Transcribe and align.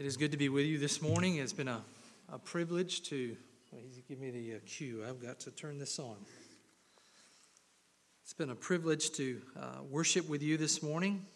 It 0.00 0.06
is 0.06 0.16
good 0.16 0.30
to 0.30 0.38
be 0.38 0.48
with 0.48 0.64
you 0.64 0.78
this 0.78 1.02
morning. 1.02 1.36
It's 1.36 1.52
been 1.52 1.68
a, 1.68 1.82
a 2.32 2.38
privilege 2.38 3.02
to 3.10 3.36
give 4.08 4.18
me 4.18 4.30
the 4.30 4.54
uh, 4.54 4.58
cue. 4.64 5.04
I've 5.06 5.20
got 5.20 5.40
to 5.40 5.50
turn 5.50 5.78
this 5.78 5.98
on. 5.98 6.16
It's 8.22 8.32
been 8.32 8.48
a 8.48 8.54
privilege 8.54 9.10
to 9.10 9.42
uh, 9.60 9.82
worship 9.90 10.26
with 10.26 10.42
you 10.42 10.56
this 10.56 10.82
morning. 10.82 11.26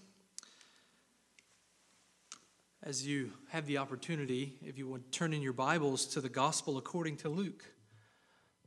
As 2.82 3.06
you 3.06 3.32
have 3.50 3.66
the 3.66 3.76
opportunity, 3.76 4.54
if 4.64 4.78
you 4.78 4.88
would 4.88 5.12
turn 5.12 5.34
in 5.34 5.42
your 5.42 5.52
Bibles 5.52 6.06
to 6.06 6.22
the 6.22 6.30
Gospel 6.30 6.78
according 6.78 7.18
to 7.18 7.28
Luke. 7.28 7.66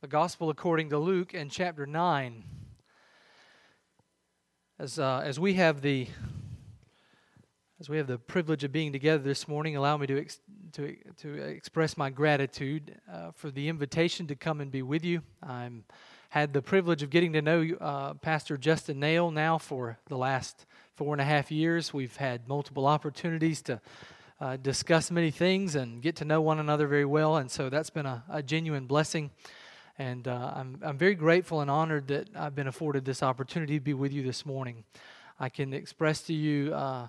The 0.01 0.07
Gospel 0.07 0.51
according 0.51 0.91
to 0.91 0.99
Luke 0.99 1.33
and 1.33 1.49
chapter 1.49 1.87
9. 1.87 2.43
As, 4.77 4.99
uh, 4.99 5.23
as 5.25 5.39
we 5.39 5.55
have 5.55 5.81
the 5.81 6.07
as 7.79 7.89
we 7.89 7.97
have 7.97 8.07
the 8.07 8.17
privilege 8.17 8.63
of 8.63 8.71
being 8.71 8.91
together 8.91 9.21
this 9.21 9.47
morning, 9.47 9.75
allow 9.75 9.97
me 9.97 10.07
to, 10.07 10.19
ex- 10.19 10.39
to, 10.71 10.95
to 11.17 11.35
express 11.35 11.95
my 11.95 12.09
gratitude 12.09 12.99
uh, 13.11 13.29
for 13.31 13.51
the 13.51 13.69
invitation 13.69 14.25
to 14.27 14.35
come 14.35 14.61
and 14.61 14.71
be 14.71 14.81
with 14.81 15.05
you. 15.05 15.21
I'm 15.43 15.83
had 16.29 16.51
the 16.53 16.61
privilege 16.61 17.03
of 17.03 17.09
getting 17.09 17.33
to 17.33 17.41
know 17.41 17.65
uh, 17.79 18.13
Pastor 18.15 18.57
Justin 18.57 18.99
Nail 18.99 19.31
now 19.31 19.57
for 19.57 19.97
the 20.07 20.17
last 20.17 20.65
four 20.95 21.13
and 21.13 21.21
a 21.21 21.23
half 21.23 21.51
years. 21.51 21.93
We've 21.93 22.15
had 22.17 22.47
multiple 22.49 22.85
opportunities 22.85 23.61
to 23.63 23.79
uh, 24.41 24.57
discuss 24.57 25.09
many 25.09 25.31
things 25.31 25.75
and 25.75 26.01
get 26.01 26.17
to 26.17 26.25
know 26.25 26.41
one 26.41 26.59
another 26.59 26.85
very 26.85 27.05
well, 27.05 27.37
and 27.37 27.49
so 27.49 27.69
that's 27.69 27.89
been 27.89 28.05
a, 28.05 28.23
a 28.29 28.43
genuine 28.43 28.87
blessing. 28.87 29.31
And 29.97 30.27
uh, 30.27 30.51
I'm, 30.55 30.79
I'm 30.83 30.97
very 30.97 31.15
grateful 31.15 31.61
and 31.61 31.71
honored 31.71 32.07
that 32.07 32.27
I've 32.35 32.55
been 32.55 32.67
afforded 32.67 33.05
this 33.05 33.23
opportunity 33.23 33.75
to 33.75 33.83
be 33.83 33.93
with 33.93 34.11
you 34.11 34.23
this 34.23 34.45
morning. 34.45 34.83
I 35.39 35.49
can 35.49 35.73
express 35.73 36.21
to 36.23 36.33
you 36.33 36.73
uh, 36.73 37.07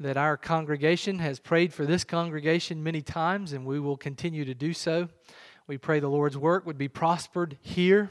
that 0.00 0.16
our 0.16 0.36
congregation 0.36 1.18
has 1.18 1.40
prayed 1.40 1.74
for 1.74 1.84
this 1.84 2.04
congregation 2.04 2.82
many 2.82 3.02
times, 3.02 3.52
and 3.52 3.66
we 3.66 3.80
will 3.80 3.96
continue 3.96 4.44
to 4.44 4.54
do 4.54 4.72
so. 4.72 5.08
We 5.66 5.76
pray 5.76 5.98
the 6.00 6.08
Lord's 6.08 6.38
work 6.38 6.64
would 6.66 6.78
be 6.78 6.88
prospered 6.88 7.58
here. 7.60 8.10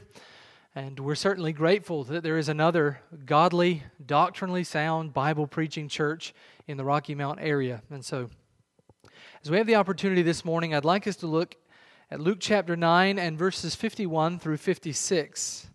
And 0.74 1.00
we're 1.00 1.14
certainly 1.14 1.52
grateful 1.52 2.04
that 2.04 2.22
there 2.22 2.38
is 2.38 2.48
another 2.48 3.00
godly, 3.24 3.82
doctrinally 4.04 4.64
sound, 4.64 5.14
Bible 5.14 5.46
preaching 5.46 5.88
church 5.88 6.34
in 6.66 6.76
the 6.76 6.84
Rocky 6.84 7.14
Mount 7.14 7.40
area. 7.40 7.82
And 7.90 8.04
so, 8.04 8.28
as 9.42 9.50
we 9.50 9.56
have 9.56 9.66
the 9.66 9.76
opportunity 9.76 10.22
this 10.22 10.44
morning, 10.44 10.74
I'd 10.74 10.84
like 10.84 11.06
us 11.06 11.16
to 11.16 11.26
look 11.26 11.56
at 12.10 12.20
Luke 12.20 12.38
chapter 12.38 12.76
9 12.76 13.18
and 13.18 13.38
verses 13.38 13.74
51 13.74 14.38
through 14.38 14.58
56. 14.58 15.68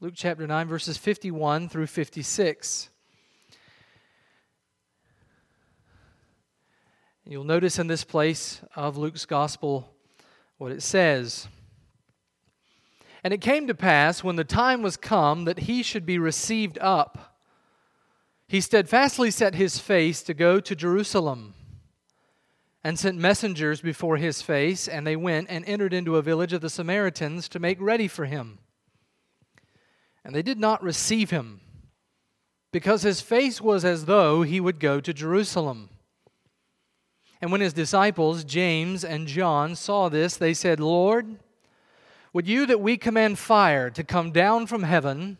Luke 0.00 0.14
chapter 0.16 0.46
9, 0.46 0.68
verses 0.68 0.96
51 0.96 1.68
through 1.68 1.88
56. 1.88 2.90
You'll 7.30 7.44
notice 7.44 7.78
in 7.78 7.88
this 7.88 8.04
place 8.04 8.62
of 8.74 8.96
Luke's 8.96 9.26
gospel 9.26 9.92
what 10.56 10.72
it 10.72 10.82
says. 10.82 11.46
And 13.22 13.34
it 13.34 13.42
came 13.42 13.66
to 13.66 13.74
pass 13.74 14.24
when 14.24 14.36
the 14.36 14.44
time 14.44 14.80
was 14.80 14.96
come 14.96 15.44
that 15.44 15.58
he 15.60 15.82
should 15.82 16.06
be 16.06 16.18
received 16.18 16.78
up, 16.78 17.36
he 18.48 18.62
steadfastly 18.62 19.30
set 19.30 19.54
his 19.54 19.78
face 19.78 20.22
to 20.22 20.32
go 20.32 20.58
to 20.58 20.74
Jerusalem 20.74 21.52
and 22.82 22.98
sent 22.98 23.18
messengers 23.18 23.82
before 23.82 24.16
his 24.16 24.40
face, 24.40 24.88
and 24.88 25.06
they 25.06 25.16
went 25.16 25.48
and 25.50 25.66
entered 25.66 25.92
into 25.92 26.16
a 26.16 26.22
village 26.22 26.54
of 26.54 26.62
the 26.62 26.70
Samaritans 26.70 27.46
to 27.50 27.58
make 27.58 27.78
ready 27.78 28.08
for 28.08 28.24
him. 28.24 28.58
And 30.24 30.34
they 30.34 30.40
did 30.40 30.58
not 30.58 30.82
receive 30.82 31.28
him, 31.28 31.60
because 32.72 33.02
his 33.02 33.20
face 33.20 33.60
was 33.60 33.84
as 33.84 34.06
though 34.06 34.40
he 34.44 34.60
would 34.60 34.80
go 34.80 34.98
to 34.98 35.12
Jerusalem. 35.12 35.90
And 37.40 37.52
when 37.52 37.60
his 37.60 37.72
disciples, 37.72 38.44
James 38.44 39.04
and 39.04 39.28
John, 39.28 39.76
saw 39.76 40.08
this, 40.08 40.36
they 40.36 40.54
said, 40.54 40.80
Lord, 40.80 41.36
would 42.32 42.48
you 42.48 42.66
that 42.66 42.80
we 42.80 42.96
command 42.96 43.38
fire 43.38 43.90
to 43.90 44.04
come 44.04 44.32
down 44.32 44.66
from 44.66 44.82
heaven 44.82 45.38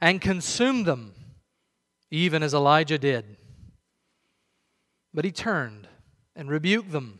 and 0.00 0.20
consume 0.20 0.84
them, 0.84 1.14
even 2.10 2.42
as 2.42 2.54
Elijah 2.54 2.98
did? 2.98 3.36
But 5.12 5.24
he 5.24 5.32
turned 5.32 5.88
and 6.34 6.50
rebuked 6.50 6.92
them 6.92 7.18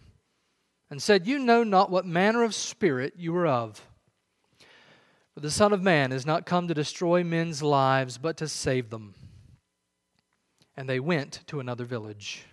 and 0.90 1.02
said, 1.02 1.26
You 1.26 1.38
know 1.38 1.62
not 1.64 1.90
what 1.90 2.06
manner 2.06 2.42
of 2.42 2.54
spirit 2.54 3.14
you 3.16 3.36
are 3.36 3.46
of. 3.46 3.82
For 5.34 5.40
the 5.40 5.50
Son 5.50 5.72
of 5.72 5.82
Man 5.82 6.12
is 6.12 6.26
not 6.26 6.46
come 6.46 6.66
to 6.68 6.74
destroy 6.74 7.22
men's 7.22 7.62
lives, 7.62 8.18
but 8.18 8.36
to 8.38 8.48
save 8.48 8.90
them. 8.90 9.14
And 10.76 10.88
they 10.88 10.98
went 10.98 11.40
to 11.46 11.60
another 11.60 11.84
village. 11.84 12.44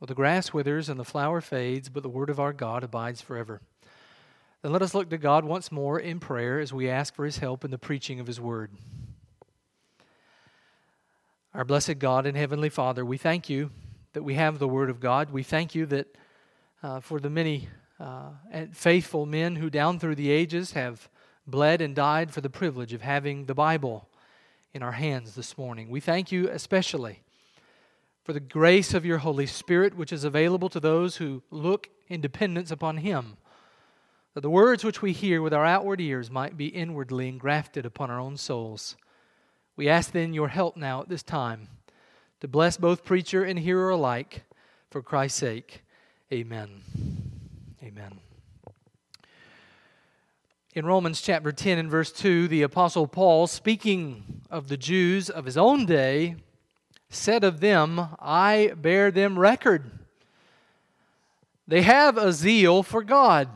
Well, 0.00 0.06
the 0.06 0.14
grass 0.14 0.52
withers 0.52 0.88
and 0.88 0.98
the 0.98 1.04
flower 1.04 1.40
fades, 1.40 1.88
but 1.88 2.04
the 2.04 2.08
word 2.08 2.30
of 2.30 2.38
our 2.38 2.52
God 2.52 2.84
abides 2.84 3.20
forever. 3.20 3.60
Then 4.62 4.72
let 4.72 4.82
us 4.82 4.94
look 4.94 5.10
to 5.10 5.18
God 5.18 5.44
once 5.44 5.72
more 5.72 5.98
in 5.98 6.20
prayer 6.20 6.60
as 6.60 6.72
we 6.72 6.88
ask 6.88 7.14
for 7.14 7.24
his 7.24 7.38
help 7.38 7.64
in 7.64 7.70
the 7.70 7.78
preaching 7.78 8.20
of 8.20 8.26
his 8.26 8.40
word. 8.40 8.70
Our 11.52 11.64
blessed 11.64 11.98
God 11.98 12.26
and 12.26 12.36
Heavenly 12.36 12.68
Father, 12.68 13.04
we 13.04 13.18
thank 13.18 13.48
you 13.48 13.70
that 14.12 14.22
we 14.22 14.34
have 14.34 14.58
the 14.58 14.68
word 14.68 14.90
of 14.90 15.00
God. 15.00 15.30
We 15.30 15.42
thank 15.42 15.74
you 15.74 15.86
that 15.86 16.06
uh, 16.82 17.00
for 17.00 17.18
the 17.18 17.30
many 17.30 17.68
uh, 17.98 18.30
faithful 18.72 19.26
men 19.26 19.56
who 19.56 19.68
down 19.68 19.98
through 19.98 20.14
the 20.14 20.30
ages 20.30 20.72
have 20.72 21.08
bled 21.46 21.80
and 21.80 21.94
died 21.96 22.30
for 22.30 22.40
the 22.40 22.50
privilege 22.50 22.92
of 22.92 23.02
having 23.02 23.46
the 23.46 23.54
Bible 23.54 24.08
in 24.72 24.82
our 24.82 24.92
hands 24.92 25.34
this 25.34 25.58
morning. 25.58 25.88
We 25.88 25.98
thank 25.98 26.30
you 26.30 26.48
especially 26.48 27.22
for 28.28 28.34
the 28.34 28.40
grace 28.40 28.92
of 28.92 29.06
your 29.06 29.16
Holy 29.16 29.46
Spirit, 29.46 29.96
which 29.96 30.12
is 30.12 30.22
available 30.22 30.68
to 30.68 30.78
those 30.78 31.16
who 31.16 31.42
look 31.50 31.88
in 32.08 32.20
dependence 32.20 32.70
upon 32.70 32.98
Him, 32.98 33.38
that 34.34 34.42
the 34.42 34.50
words 34.50 34.84
which 34.84 35.00
we 35.00 35.12
hear 35.14 35.40
with 35.40 35.54
our 35.54 35.64
outward 35.64 35.98
ears 35.98 36.30
might 36.30 36.54
be 36.54 36.66
inwardly 36.66 37.26
engrafted 37.26 37.86
upon 37.86 38.10
our 38.10 38.20
own 38.20 38.36
souls. 38.36 38.98
We 39.76 39.88
ask 39.88 40.12
then 40.12 40.34
your 40.34 40.48
help 40.48 40.76
now 40.76 41.00
at 41.00 41.08
this 41.08 41.22
time 41.22 41.68
to 42.40 42.48
bless 42.48 42.76
both 42.76 43.02
preacher 43.02 43.44
and 43.44 43.58
hearer 43.58 43.88
alike 43.88 44.42
for 44.90 45.00
Christ's 45.00 45.38
sake. 45.38 45.80
Amen. 46.30 46.82
Amen. 47.82 48.20
In 50.74 50.84
Romans 50.84 51.22
chapter 51.22 51.50
10 51.50 51.78
and 51.78 51.90
verse 51.90 52.12
2, 52.12 52.46
the 52.48 52.60
Apostle 52.60 53.06
Paul, 53.06 53.46
speaking 53.46 54.42
of 54.50 54.68
the 54.68 54.76
Jews 54.76 55.30
of 55.30 55.46
his 55.46 55.56
own 55.56 55.86
day, 55.86 56.36
said 57.10 57.44
of 57.44 57.60
them, 57.60 58.00
I 58.18 58.72
bear 58.76 59.10
them 59.10 59.38
record. 59.38 59.90
They 61.66 61.82
have 61.82 62.16
a 62.16 62.32
zeal 62.32 62.82
for 62.82 63.02
God, 63.02 63.48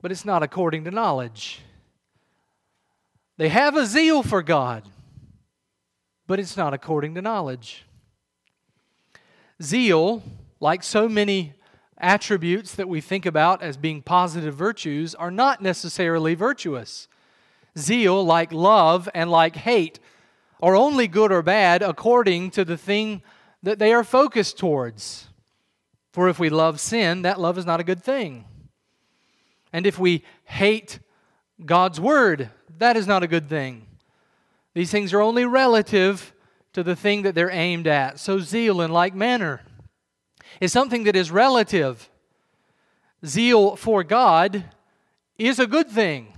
but 0.00 0.12
it's 0.12 0.24
not 0.24 0.42
according 0.42 0.84
to 0.84 0.90
knowledge. 0.90 1.60
They 3.36 3.48
have 3.48 3.76
a 3.76 3.84
zeal 3.84 4.22
for 4.22 4.42
God, 4.42 4.84
but 6.26 6.38
it's 6.38 6.56
not 6.56 6.72
according 6.72 7.14
to 7.16 7.22
knowledge. 7.22 7.84
Zeal, 9.62 10.22
like 10.60 10.82
so 10.82 11.08
many 11.08 11.54
attributes 11.98 12.74
that 12.74 12.88
we 12.88 13.00
think 13.00 13.26
about 13.26 13.62
as 13.62 13.76
being 13.76 14.02
positive 14.02 14.54
virtues, 14.54 15.14
are 15.14 15.30
not 15.30 15.62
necessarily 15.62 16.34
virtuous. 16.34 17.08
Zeal, 17.78 18.24
like 18.24 18.52
love 18.52 19.08
and 19.14 19.30
like 19.30 19.56
hate, 19.56 19.98
are 20.60 20.76
only 20.76 21.06
good 21.06 21.32
or 21.32 21.42
bad 21.42 21.82
according 21.82 22.50
to 22.50 22.64
the 22.64 22.76
thing 22.76 23.22
that 23.62 23.78
they 23.78 23.92
are 23.92 24.04
focused 24.04 24.58
towards. 24.58 25.28
For 26.12 26.28
if 26.28 26.38
we 26.38 26.48
love 26.48 26.80
sin, 26.80 27.22
that 27.22 27.40
love 27.40 27.58
is 27.58 27.66
not 27.66 27.80
a 27.80 27.84
good 27.84 28.02
thing. 28.02 28.46
And 29.72 29.86
if 29.86 29.98
we 29.98 30.24
hate 30.44 30.98
God's 31.64 32.00
word, 32.00 32.50
that 32.78 32.96
is 32.96 33.06
not 33.06 33.22
a 33.22 33.28
good 33.28 33.48
thing. 33.48 33.86
These 34.74 34.90
things 34.90 35.12
are 35.12 35.20
only 35.20 35.44
relative 35.44 36.32
to 36.72 36.82
the 36.82 36.96
thing 36.96 37.22
that 37.22 37.34
they're 37.34 37.50
aimed 37.50 37.86
at. 37.86 38.20
So, 38.20 38.38
zeal 38.38 38.80
in 38.80 38.90
like 38.90 39.14
manner 39.14 39.62
is 40.60 40.72
something 40.72 41.04
that 41.04 41.16
is 41.16 41.30
relative. 41.30 42.10
Zeal 43.24 43.76
for 43.76 44.04
God 44.04 44.64
is 45.38 45.58
a 45.58 45.66
good 45.66 45.88
thing 45.88 46.35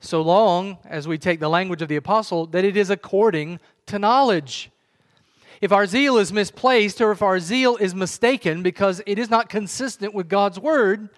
so 0.00 0.22
long 0.22 0.78
as 0.84 1.06
we 1.06 1.18
take 1.18 1.40
the 1.40 1.48
language 1.48 1.82
of 1.82 1.88
the 1.88 1.96
apostle, 1.96 2.46
that 2.46 2.64
it 2.64 2.76
is 2.76 2.90
according 2.90 3.60
to 3.86 3.98
knowledge. 3.98 4.70
If 5.60 5.72
our 5.72 5.86
zeal 5.86 6.16
is 6.16 6.32
misplaced 6.32 7.00
or 7.02 7.12
if 7.12 7.20
our 7.20 7.38
zeal 7.38 7.76
is 7.76 7.94
mistaken 7.94 8.62
because 8.62 9.02
it 9.06 9.18
is 9.18 9.28
not 9.28 9.50
consistent 9.50 10.14
with 10.14 10.28
God's 10.28 10.58
word, 10.58 11.10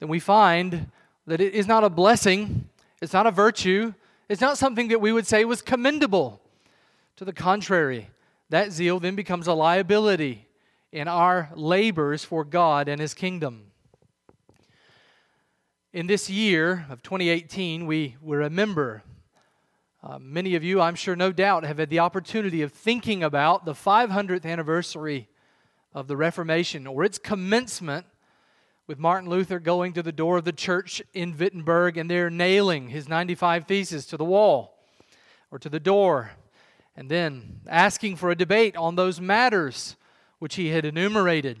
then 0.00 0.08
we 0.08 0.18
find 0.18 0.90
that 1.26 1.40
it 1.40 1.54
is 1.54 1.68
not 1.68 1.84
a 1.84 1.90
blessing, 1.90 2.68
it's 3.00 3.12
not 3.12 3.26
a 3.26 3.30
virtue, 3.30 3.94
it's 4.28 4.40
not 4.40 4.58
something 4.58 4.88
that 4.88 5.00
we 5.00 5.12
would 5.12 5.26
say 5.26 5.44
was 5.44 5.62
commendable. 5.62 6.40
To 7.16 7.24
the 7.24 7.32
contrary, 7.32 8.10
that 8.50 8.72
zeal 8.72 9.00
then 9.00 9.14
becomes 9.14 9.46
a 9.46 9.54
liability 9.54 10.46
in 10.92 11.08
our 11.08 11.50
labors 11.54 12.24
for 12.24 12.44
God 12.44 12.88
and 12.88 13.00
His 13.00 13.14
kingdom. 13.14 13.66
In 15.96 16.06
this 16.06 16.28
year 16.28 16.84
of 16.90 17.02
2018, 17.02 17.86
we, 17.86 18.16
we 18.20 18.36
remember 18.36 19.02
uh, 20.02 20.18
many 20.18 20.54
of 20.54 20.62
you, 20.62 20.78
I'm 20.78 20.94
sure, 20.94 21.16
no 21.16 21.32
doubt, 21.32 21.64
have 21.64 21.78
had 21.78 21.88
the 21.88 22.00
opportunity 22.00 22.60
of 22.60 22.70
thinking 22.70 23.24
about 23.24 23.64
the 23.64 23.72
500th 23.72 24.44
anniversary 24.44 25.26
of 25.94 26.06
the 26.06 26.14
Reformation 26.14 26.86
or 26.86 27.02
its 27.02 27.16
commencement 27.16 28.04
with 28.86 28.98
Martin 28.98 29.30
Luther 29.30 29.58
going 29.58 29.94
to 29.94 30.02
the 30.02 30.12
door 30.12 30.36
of 30.36 30.44
the 30.44 30.52
church 30.52 31.00
in 31.14 31.34
Wittenberg 31.34 31.96
and 31.96 32.10
there 32.10 32.28
nailing 32.28 32.88
his 32.88 33.08
95 33.08 33.64
Theses 33.64 34.04
to 34.04 34.18
the 34.18 34.24
wall 34.26 34.78
or 35.50 35.58
to 35.58 35.70
the 35.70 35.80
door, 35.80 36.32
and 36.94 37.10
then 37.10 37.62
asking 37.66 38.16
for 38.16 38.30
a 38.30 38.36
debate 38.36 38.76
on 38.76 38.96
those 38.96 39.18
matters 39.18 39.96
which 40.40 40.56
he 40.56 40.68
had 40.68 40.84
enumerated. 40.84 41.58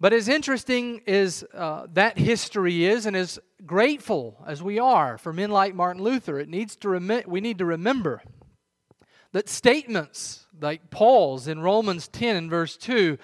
But 0.00 0.12
as 0.12 0.28
interesting 0.28 1.02
as 1.06 1.44
uh, 1.52 1.86
that 1.92 2.18
history 2.18 2.84
is, 2.84 3.04
and 3.04 3.16
as 3.16 3.38
grateful 3.66 4.44
as 4.46 4.62
we 4.62 4.78
are 4.78 5.18
for 5.18 5.32
men 5.32 5.50
like 5.50 5.74
Martin 5.74 6.02
Luther, 6.02 6.38
it 6.38 6.48
needs 6.48 6.76
to 6.76 6.88
rem- 6.88 7.22
we 7.26 7.40
need 7.40 7.58
to 7.58 7.64
remember 7.64 8.22
that 9.32 9.48
statements 9.48 10.46
like 10.60 10.90
Paul's 10.90 11.48
in 11.48 11.60
Romans 11.60 12.08
10 12.08 12.36
and 12.36 12.50
verse 12.50 12.76
2 12.76 13.18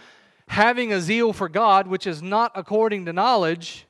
having 0.49 0.93
a 0.93 1.00
zeal 1.00 1.32
for 1.32 1.49
God 1.49 1.87
which 1.87 2.06
is 2.06 2.23
not 2.23 2.53
according 2.55 3.06
to 3.06 3.12
knowledge 3.12 3.87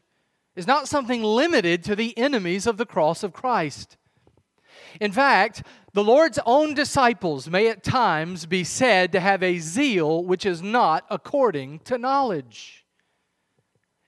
is 0.55 0.67
not 0.67 0.87
something 0.87 1.23
limited 1.23 1.83
to 1.85 1.97
the 1.97 2.17
enemies 2.17 2.67
of 2.67 2.77
the 2.77 2.87
cross 2.87 3.23
of 3.23 3.33
Christ. 3.33 3.97
In 5.01 5.11
fact, 5.11 5.65
the 5.94 6.05
Lord's 6.05 6.41
own 6.44 6.75
disciples 6.75 7.49
may 7.49 7.69
at 7.69 7.85
times 7.85 8.46
be 8.46 8.64
said 8.64 9.12
to 9.12 9.20
have 9.20 9.44
a 9.44 9.61
zeal 9.61 10.25
which 10.25 10.44
is 10.44 10.61
not 10.61 11.06
according 11.08 11.79
to 11.81 11.96
knowledge. 11.96 12.85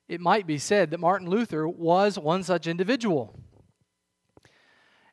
It 0.09 0.19
might 0.19 0.45
be 0.45 0.57
said 0.57 0.91
that 0.91 0.99
Martin 0.99 1.29
Luther 1.29 1.65
was 1.65 2.19
one 2.19 2.43
such 2.43 2.67
individual. 2.67 3.39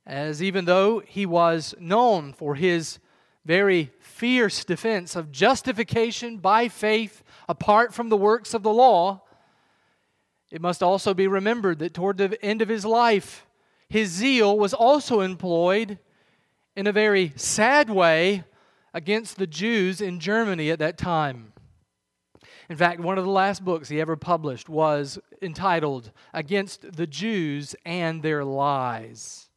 As 0.04 0.42
even 0.42 0.64
though 0.64 0.98
he 0.98 1.24
was 1.24 1.76
known 1.78 2.32
for 2.32 2.56
his 2.56 2.98
very 3.44 3.92
fierce 4.00 4.64
defense 4.64 5.14
of 5.14 5.30
justification 5.30 6.38
by 6.38 6.66
faith 6.66 7.22
apart 7.48 7.94
from 7.94 8.08
the 8.08 8.16
works 8.16 8.52
of 8.52 8.64
the 8.64 8.72
law, 8.72 9.22
it 10.50 10.60
must 10.60 10.82
also 10.82 11.14
be 11.14 11.28
remembered 11.28 11.78
that 11.78 11.94
toward 11.94 12.16
the 12.16 12.44
end 12.44 12.62
of 12.62 12.68
his 12.68 12.84
life, 12.84 13.46
his 13.88 14.10
zeal 14.10 14.58
was 14.58 14.74
also 14.74 15.20
employed 15.20 16.00
in 16.76 16.86
a 16.86 16.92
very 16.92 17.32
sad 17.36 17.88
way 17.88 18.44
against 18.92 19.36
the 19.36 19.46
Jews 19.46 20.00
in 20.00 20.20
Germany 20.20 20.70
at 20.70 20.78
that 20.78 20.98
time. 20.98 21.52
In 22.68 22.76
fact, 22.76 23.00
one 23.00 23.18
of 23.18 23.24
the 23.24 23.30
last 23.30 23.64
books 23.64 23.88
he 23.88 24.00
ever 24.00 24.16
published 24.16 24.68
was 24.68 25.18
entitled 25.42 26.10
Against 26.32 26.96
the 26.96 27.06
Jews 27.06 27.76
and 27.84 28.22
Their 28.22 28.44
Lies. 28.44 29.48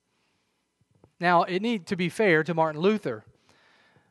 Now, 1.19 1.43
it 1.43 1.61
need 1.61 1.87
to 1.87 1.95
be 1.95 2.09
fair 2.09 2.43
to 2.43 2.53
Martin 2.53 2.81
Luther. 2.81 3.23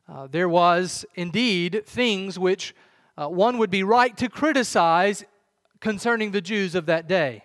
Uh, 0.08 0.26
there 0.28 0.48
was 0.48 1.04
indeed 1.14 1.84
things 1.86 2.38
which 2.38 2.74
uh, 3.18 3.28
one 3.28 3.58
would 3.58 3.70
be 3.70 3.82
right 3.82 4.16
to 4.16 4.28
criticize 4.28 5.24
concerning 5.80 6.30
the 6.30 6.40
Jews 6.40 6.74
of 6.74 6.86
that 6.86 7.06
day. 7.06 7.44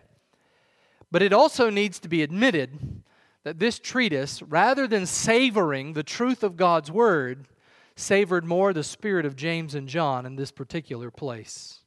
But 1.11 1.21
it 1.21 1.33
also 1.33 1.69
needs 1.69 1.99
to 1.99 2.07
be 2.07 2.23
admitted 2.23 3.00
that 3.43 3.59
this 3.59 3.79
treatise, 3.79 4.41
rather 4.41 4.87
than 4.87 5.05
savoring 5.05 5.93
the 5.93 6.03
truth 6.03 6.43
of 6.43 6.57
God's 6.57 6.91
word, 6.91 7.47
savored 7.95 8.45
more 8.45 8.73
the 8.73 8.83
spirit 8.83 9.25
of 9.25 9.35
James 9.35 9.75
and 9.75 9.87
John 9.87 10.25
in 10.25 10.35
this 10.35 10.51
particular 10.51 11.09
place. 11.11 11.79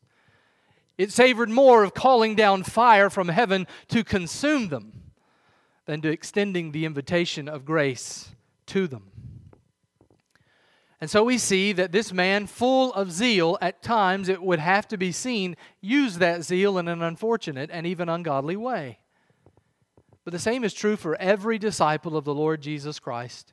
It 0.97 1.11
savored 1.11 1.51
more 1.51 1.83
of 1.83 1.95
calling 1.95 2.35
down 2.35 2.63
fire 2.63 3.11
from 3.11 3.29
heaven 3.29 3.67
to 3.89 4.05
consume 4.05 4.69
them 4.69 4.93
than 5.87 6.01
to 6.03 6.11
extending 6.11 6.73
the 6.73 6.85
invitation 6.85 7.49
of 7.49 7.65
grace 7.65 8.31
to 8.67 8.87
them. 8.87 9.11
And 11.01 11.11
so 11.11 11.25
we 11.25 11.37
see 11.37 11.73
that 11.73 11.93
this 11.93 12.13
man, 12.13 12.47
full 12.47 12.93
of 12.95 13.13
zeal, 13.13 13.59
at 13.61 13.83
times 13.83 14.29
it 14.29 14.41
would 14.41 14.61
have 14.61 14.89
to 14.89 14.97
be 14.97 15.13
seen, 15.13 15.57
used 15.81 16.19
that 16.21 16.43
zeal 16.43 16.79
in 16.79 16.89
an 16.89 17.03
unfortunate 17.03 17.69
and 17.73 17.87
even 17.87 18.09
ungodly 18.09 18.57
way. 18.57 19.01
But 20.25 20.33
the 20.33 20.39
same 20.39 20.65
is 20.65 20.75
true 20.75 20.97
for 20.97 21.17
every 21.17 21.59
disciple 21.59 22.17
of 22.17 22.25
the 22.25 22.35
Lord 22.35 22.63
Jesus 22.63 22.99
Christ. 22.99 23.53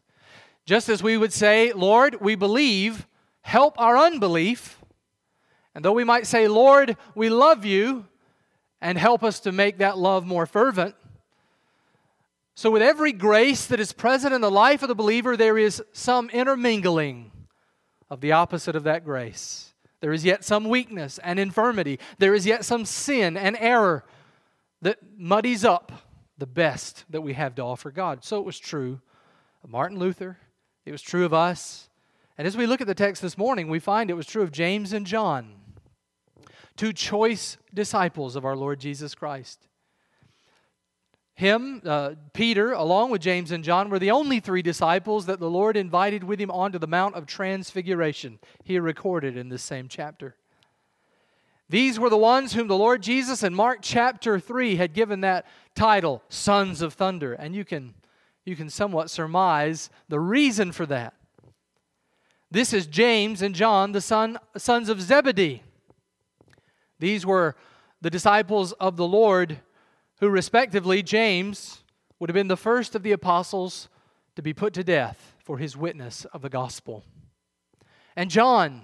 Just 0.66 0.90
as 0.90 1.04
we 1.04 1.18
would 1.18 1.34
say, 1.34 1.74
Lord, 1.74 2.22
we 2.22 2.36
believe, 2.36 3.08
help 3.42 3.80
our 3.80 3.98
unbelief. 3.98 4.80
And 5.76 5.84
though 5.84 5.92
we 5.92 6.04
might 6.04 6.28
say, 6.28 6.48
Lord, 6.48 6.98
we 7.16 7.30
love 7.30 7.66
you, 7.66 8.06
and 8.82 8.98
help 8.98 9.24
us 9.24 9.40
to 9.42 9.52
make 9.52 9.78
that 9.78 9.98
love 9.98 10.26
more 10.26 10.46
fervent, 10.46 10.96
so, 12.54 12.70
with 12.70 12.82
every 12.82 13.14
grace 13.14 13.66
that 13.68 13.80
is 13.80 13.94
present 13.94 14.34
in 14.34 14.42
the 14.42 14.52
life 14.52 14.82
of 14.84 14.88
the 14.88 14.96
believer, 14.96 15.38
there 15.38 15.58
is 15.58 15.82
some 15.94 16.30
intermingling 16.30 17.32
of 18.10 18.22
the 18.22 18.34
opposite 18.34 18.76
of 18.76 18.84
that 18.84 19.06
grace. 19.06 19.74
There 20.02 20.12
is 20.12 20.26
yet 20.26 20.44
some 20.44 20.66
weakness 20.66 21.20
and 21.24 21.40
infirmity. 21.40 22.00
There 22.18 22.36
is 22.36 22.46
yet 22.46 22.66
some 22.66 22.86
sin 22.86 23.38
and 23.38 23.56
error 23.60 24.04
that 24.82 25.00
muddies 25.18 25.64
up 25.64 25.92
the 26.42 26.48
best 26.48 27.06
that 27.12 27.22
we 27.22 27.34
have 27.34 27.54
to 27.54 27.62
offer 27.62 27.92
God. 27.92 28.26
So 28.26 28.40
it 28.40 28.46
was 28.46 28.58
true 28.58 29.00
of 29.64 29.70
Martin 29.70 30.00
Luther, 30.00 30.40
it 30.86 30.92
was 30.92 31.04
true 31.04 31.24
of 31.24 31.36
us. 31.36 31.88
And 32.36 32.48
as 32.48 32.58
we 32.58 32.66
look 32.66 32.82
at 32.82 32.88
the 32.88 32.96
text 32.96 33.22
this 33.22 33.38
morning, 33.38 33.70
we 33.70 33.78
find 33.78 34.10
it 34.10 34.16
was 34.16 34.26
true 34.26 34.42
of 34.42 34.52
James 34.52 34.92
and 34.92 35.06
John, 35.06 35.54
two 36.76 36.94
choice 36.94 37.58
disciples 37.72 38.36
of 38.36 38.44
our 38.44 38.56
Lord 38.56 38.80
Jesus 38.80 39.14
Christ. 39.14 39.68
Him, 41.36 41.84
uh, 41.86 42.16
Peter, 42.34 42.72
along 42.72 43.12
with 43.12 43.22
James 43.22 43.52
and 43.52 43.64
John, 43.64 43.92
were 43.92 44.00
the 44.00 44.10
only 44.10 44.40
three 44.40 44.64
disciples 44.64 45.28
that 45.28 45.40
the 45.40 45.50
Lord 45.50 45.78
invited 45.78 46.24
with 46.24 46.42
him 46.42 46.50
onto 46.50 46.80
the 46.80 46.88
Mount 46.88 47.14
of 47.14 47.28
Transfiguration, 47.28 48.40
here 48.64 48.82
recorded 48.82 49.38
in 49.38 49.50
this 49.50 49.62
same 49.62 49.88
chapter. 49.88 50.38
These 51.72 51.98
were 51.98 52.10
the 52.10 52.18
ones 52.18 52.52
whom 52.52 52.68
the 52.68 52.78
Lord 52.78 53.02
Jesus 53.02 53.44
in 53.44 53.56
Mark 53.56 53.80
chapter 53.82 54.42
3 54.42 54.76
had 54.76 54.94
given 54.94 55.22
that 55.22 55.46
title, 55.74 56.22
Sons 56.28 56.82
of 56.82 56.96
Thunder. 56.96 57.32
And 57.32 57.56
you 57.56 57.64
can, 57.64 57.94
you 58.44 58.58
can 58.58 58.70
somewhat 58.70 59.10
surmise 59.10 59.90
the 60.10 60.20
reason 60.20 60.74
for 60.74 60.86
that. 60.88 61.14
This 62.52 62.74
is 62.74 62.88
James 62.88 63.42
and 63.42 63.56
John, 63.56 63.94
the 63.94 64.02
son, 64.02 64.38
sons 64.58 64.90
of 64.90 65.02
Zebedee. 65.02 65.64
These 67.00 67.26
were 67.26 67.56
the 68.02 68.10
disciples 68.10 68.74
of 68.74 68.98
the 68.98 69.08
Lord 69.08 69.60
who 70.20 70.28
respectively, 70.28 71.02
James 71.02 71.86
would 72.20 72.30
have 72.30 72.36
been 72.36 72.50
the 72.50 72.58
first 72.58 72.96
of 72.96 73.04
the 73.04 73.14
apostles 73.14 73.88
to 74.36 74.42
be 74.42 74.54
put 74.54 74.74
to 74.74 74.84
death 74.84 75.36
for 75.42 75.58
his 75.58 75.78
witness 75.78 76.26
of 76.34 76.42
the 76.42 76.50
gospel. 76.50 77.06
And 78.18 78.30
John, 78.30 78.82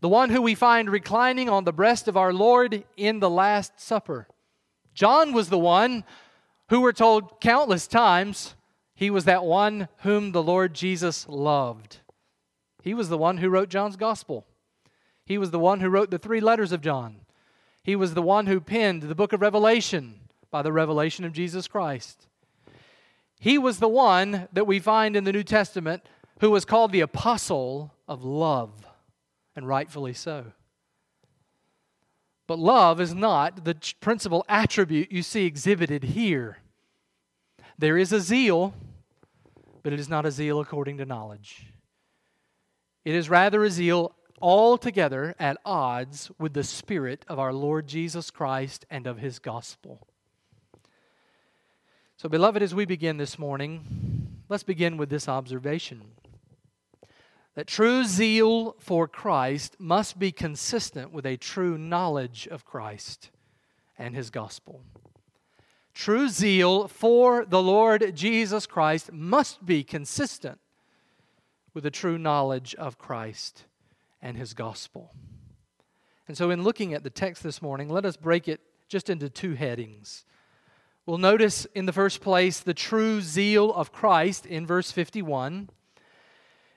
the 0.00 0.08
one 0.08 0.30
who 0.30 0.42
we 0.42 0.54
find 0.54 0.90
reclining 0.90 1.48
on 1.48 1.64
the 1.64 1.72
breast 1.72 2.08
of 2.08 2.16
our 2.16 2.32
Lord 2.32 2.84
in 2.96 3.20
the 3.20 3.30
Last 3.30 3.80
Supper. 3.80 4.28
John 4.94 5.32
was 5.32 5.48
the 5.48 5.58
one 5.58 6.04
who 6.68 6.80
we're 6.80 6.92
told 6.92 7.40
countless 7.40 7.86
times 7.86 8.54
he 8.94 9.10
was 9.10 9.24
that 9.24 9.44
one 9.44 9.88
whom 9.98 10.32
the 10.32 10.42
Lord 10.42 10.74
Jesus 10.74 11.28
loved. 11.28 11.98
He 12.82 12.94
was 12.94 13.08
the 13.08 13.18
one 13.18 13.38
who 13.38 13.50
wrote 13.50 13.68
John's 13.68 13.96
gospel. 13.96 14.46
He 15.26 15.38
was 15.38 15.50
the 15.50 15.58
one 15.58 15.80
who 15.80 15.90
wrote 15.90 16.10
the 16.10 16.18
three 16.18 16.40
letters 16.40 16.72
of 16.72 16.80
John. 16.80 17.16
He 17.82 17.94
was 17.94 18.14
the 18.14 18.22
one 18.22 18.46
who 18.46 18.60
penned 18.60 19.02
the 19.02 19.14
book 19.14 19.32
of 19.32 19.42
Revelation 19.42 20.20
by 20.50 20.62
the 20.62 20.72
revelation 20.72 21.24
of 21.24 21.32
Jesus 21.32 21.68
Christ. 21.68 22.26
He 23.38 23.58
was 23.58 23.78
the 23.78 23.88
one 23.88 24.48
that 24.52 24.66
we 24.66 24.78
find 24.78 25.14
in 25.14 25.24
the 25.24 25.32
New 25.32 25.42
Testament 25.42 26.04
who 26.40 26.50
was 26.50 26.64
called 26.64 26.92
the 26.92 27.00
apostle 27.00 27.92
of 28.08 28.24
love, 28.24 28.85
and 29.56 29.66
rightfully 29.66 30.12
so. 30.12 30.52
But 32.46 32.58
love 32.58 33.00
is 33.00 33.14
not 33.14 33.64
the 33.64 33.76
principal 34.00 34.44
attribute 34.48 35.10
you 35.10 35.22
see 35.22 35.46
exhibited 35.46 36.04
here. 36.04 36.58
There 37.78 37.98
is 37.98 38.12
a 38.12 38.20
zeal, 38.20 38.74
but 39.82 39.92
it 39.92 39.98
is 39.98 40.08
not 40.08 40.26
a 40.26 40.30
zeal 40.30 40.60
according 40.60 40.98
to 40.98 41.04
knowledge. 41.04 41.66
It 43.04 43.14
is 43.14 43.28
rather 43.28 43.64
a 43.64 43.70
zeal 43.70 44.14
altogether 44.40 45.34
at 45.38 45.58
odds 45.64 46.30
with 46.38 46.52
the 46.52 46.64
Spirit 46.64 47.24
of 47.28 47.38
our 47.38 47.52
Lord 47.52 47.86
Jesus 47.86 48.30
Christ 48.30 48.84
and 48.90 49.06
of 49.06 49.18
His 49.18 49.38
gospel. 49.38 50.06
So, 52.16 52.28
beloved, 52.28 52.62
as 52.62 52.74
we 52.74 52.84
begin 52.84 53.16
this 53.16 53.38
morning, 53.38 54.42
let's 54.48 54.62
begin 54.62 54.96
with 54.96 55.10
this 55.10 55.28
observation 55.28 56.02
that 57.56 57.66
true 57.66 58.04
zeal 58.04 58.76
for 58.78 59.08
Christ 59.08 59.76
must 59.80 60.18
be 60.18 60.30
consistent 60.30 61.10
with 61.10 61.24
a 61.24 61.38
true 61.38 61.78
knowledge 61.78 62.46
of 62.46 62.66
Christ 62.66 63.30
and 63.98 64.14
his 64.14 64.28
gospel. 64.28 64.82
True 65.94 66.28
zeal 66.28 66.86
for 66.86 67.46
the 67.46 67.62
Lord 67.62 68.14
Jesus 68.14 68.66
Christ 68.66 69.10
must 69.10 69.64
be 69.64 69.82
consistent 69.82 70.60
with 71.72 71.86
a 71.86 71.90
true 71.90 72.18
knowledge 72.18 72.74
of 72.74 72.98
Christ 72.98 73.64
and 74.20 74.36
his 74.36 74.52
gospel. 74.52 75.14
And 76.28 76.36
so, 76.36 76.50
in 76.50 76.62
looking 76.62 76.92
at 76.92 77.04
the 77.04 77.10
text 77.10 77.42
this 77.42 77.62
morning, 77.62 77.88
let 77.88 78.04
us 78.04 78.18
break 78.18 78.48
it 78.48 78.60
just 78.88 79.08
into 79.08 79.30
two 79.30 79.54
headings. 79.54 80.26
We'll 81.06 81.16
notice 81.16 81.66
in 81.74 81.86
the 81.86 81.92
first 81.92 82.20
place 82.20 82.60
the 82.60 82.74
true 82.74 83.22
zeal 83.22 83.72
of 83.72 83.92
Christ 83.92 84.44
in 84.44 84.66
verse 84.66 84.92
51. 84.92 85.70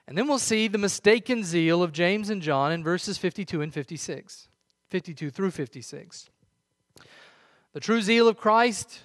And 0.10 0.18
then 0.18 0.28
we'll 0.28 0.40
see 0.40 0.68
the 0.68 0.80
mistaken 0.80 1.44
zeal 1.44 1.84
of 1.84 1.92
James 1.92 2.32
and 2.32 2.42
John 2.42 2.72
in 2.72 2.84
verses 2.84 3.20
52 3.20 3.62
and 3.62 3.72
56, 3.72 4.48
52 4.90 5.30
through 5.30 5.52
56. 5.52 6.30
The 7.74 7.80
true 7.80 8.02
zeal 8.02 8.28
of 8.28 8.36
Christ 8.36 9.02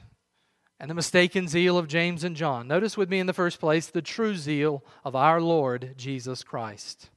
and 0.81 0.89
the 0.89 0.95
mistaken 0.95 1.47
zeal 1.47 1.77
of 1.77 1.89
James 1.89 2.25
and 2.25 2.35
John. 2.35 2.67
Notice 2.67 2.97
with 2.97 3.11
me 3.11 3.19
in 3.19 3.27
the 3.27 3.35
first 3.35 3.61
place 3.61 3.89
the 3.89 4.01
true 4.01 4.35
zeal 4.35 4.83
of 5.05 5.15
our 5.15 5.43
Lord 5.43 5.93
Jesus 5.99 6.43
Christ. 6.43 7.11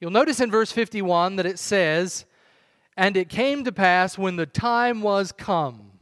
You'll 0.00 0.10
notice 0.10 0.40
in 0.40 0.50
verse 0.50 0.72
51 0.72 1.36
that 1.36 1.46
it 1.46 1.60
says, 1.60 2.24
And 2.96 3.16
it 3.16 3.28
came 3.28 3.62
to 3.62 3.70
pass 3.70 4.18
when 4.18 4.34
the 4.34 4.46
time 4.46 5.00
was 5.00 5.30
come. 5.30 5.92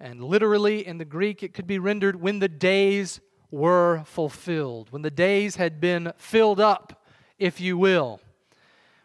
And 0.00 0.24
literally 0.24 0.84
in 0.84 0.98
the 0.98 1.04
Greek, 1.04 1.44
it 1.44 1.54
could 1.54 1.68
be 1.68 1.78
rendered 1.78 2.20
when 2.20 2.40
the 2.40 2.48
days 2.48 3.20
were 3.54 4.02
fulfilled, 4.04 4.88
when 4.90 5.02
the 5.02 5.10
days 5.10 5.56
had 5.56 5.80
been 5.80 6.12
filled 6.16 6.60
up, 6.60 7.04
if 7.38 7.60
you 7.60 7.78
will. 7.78 8.20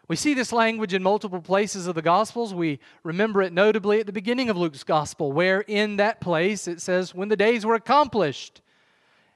We 0.08 0.16
see 0.16 0.34
this 0.34 0.52
language 0.52 0.92
in 0.92 1.04
multiple 1.04 1.40
places 1.40 1.86
of 1.86 1.94
the 1.94 2.02
Gospels. 2.02 2.52
We 2.52 2.80
remember 3.04 3.42
it 3.42 3.52
notably 3.52 4.00
at 4.00 4.06
the 4.06 4.12
beginning 4.12 4.50
of 4.50 4.56
Luke's 4.56 4.82
Gospel, 4.82 5.30
where 5.30 5.60
in 5.60 5.98
that 5.98 6.20
place 6.20 6.66
it 6.66 6.80
says, 6.80 7.14
when 7.14 7.28
the 7.28 7.36
days 7.36 7.64
were 7.64 7.76
accomplished. 7.76 8.60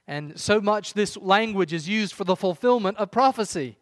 And 0.05 0.37
so 0.37 0.59
much 0.59 0.93
this 0.93 1.15
language 1.15 1.71
is 1.71 1.87
used 1.87 2.13
for 2.13 2.25
the 2.25 2.35
fulfillment 2.35 2.97
of 2.97 3.09
prophecy. 3.09 3.77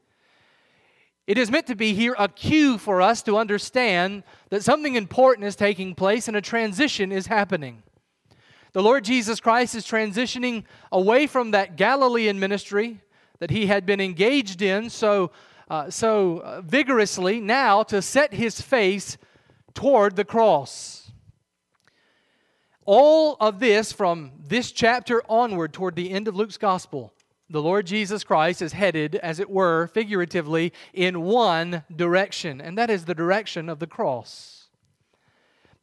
It 1.25 1.39
is 1.39 1.49
meant 1.49 1.65
to 1.67 1.75
be 1.75 1.95
here 1.95 2.15
a 2.19 2.27
cue 2.27 2.77
for 2.77 3.01
us 3.01 3.23
to 3.23 3.37
understand 3.37 4.23
that 4.49 4.63
something 4.63 4.95
important 4.95 5.47
is 5.47 5.55
taking 5.55 5.95
place 5.95 6.27
and 6.27 6.37
a 6.37 6.41
transition 6.41 7.11
is 7.11 7.25
happening. 7.25 7.81
The 8.73 8.83
Lord 8.83 9.05
Jesus 9.05 9.39
Christ 9.39 9.75
is 9.75 9.85
transitioning 9.85 10.63
away 10.91 11.27
from 11.27 11.51
that 11.51 11.75
Galilean 11.75 12.39
ministry 12.39 12.99
that 13.39 13.51
he 13.51 13.67
had 13.67 13.85
been 13.85 14.01
engaged 14.01 14.61
in 14.61 14.89
so 14.89 15.31
uh, 15.69 15.89
so 15.89 16.39
uh, 16.39 16.61
vigorously 16.61 17.39
now 17.39 17.83
to 17.83 18.01
set 18.01 18.33
his 18.33 18.61
face 18.61 19.17
toward 19.73 20.15
the 20.15 20.25
cross. 20.25 21.11
All 22.85 23.37
of 23.39 23.59
this 23.59 23.93
from 23.93 24.33
this 24.45 24.71
chapter 24.71 25.23
onward 25.29 25.73
toward 25.73 25.95
the 25.95 26.11
end 26.11 26.27
of 26.27 26.35
Luke's 26.35 26.57
gospel, 26.57 27.13
the 27.49 27.61
Lord 27.61 27.87
Jesus 27.87 28.23
Christ 28.23 28.61
is 28.61 28.73
headed, 28.73 29.15
as 29.15 29.39
it 29.39 29.49
were, 29.49 29.87
figuratively, 29.87 30.73
in 30.93 31.21
one 31.21 31.83
direction, 31.95 32.59
and 32.59 32.77
that 32.77 32.89
is 32.89 33.05
the 33.05 33.15
direction 33.15 33.69
of 33.69 33.79
the 33.79 33.87
cross. 33.87 34.62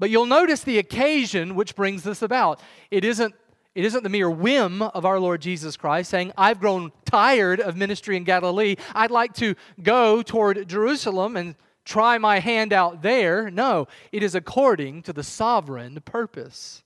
But 0.01 0.09
you'll 0.09 0.27
notice 0.27 0.65
the 0.65 0.79
occasion 0.79 1.55
which 1.55 1.77
brings 1.77 2.03
this 2.03 2.23
about. 2.23 2.61
It 2.91 3.05
isn't 3.05 3.35
it 3.73 3.85
isn't 3.85 4.03
the 4.03 4.09
mere 4.09 4.29
whim 4.29 4.83
of 4.83 5.05
our 5.05 5.21
Lord 5.21 5.41
Jesus 5.41 5.77
Christ 5.77 6.11
saying, 6.11 6.33
I've 6.37 6.59
grown 6.59 6.91
tired 7.05 7.61
of 7.61 7.77
ministry 7.77 8.17
in 8.17 8.25
Galilee. 8.25 8.75
I'd 8.97 9.13
like 9.13 9.33
to 9.35 9.55
go 9.81 10.23
toward 10.23 10.69
Jerusalem 10.69 11.37
and 11.37 11.55
try 11.85 12.19
my 12.19 12.41
hand 12.41 12.73
out 12.73 13.03
there. 13.03 13.49
No, 13.49 13.87
it 14.11 14.25
is 14.25 14.35
according 14.35 15.03
to 15.03 15.13
the 15.13 15.23
sovereign 15.23 16.01
purpose 16.05 16.83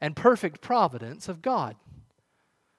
and 0.00 0.16
perfect 0.16 0.60
providence 0.60 1.28
of 1.28 1.40
God. 1.40 1.76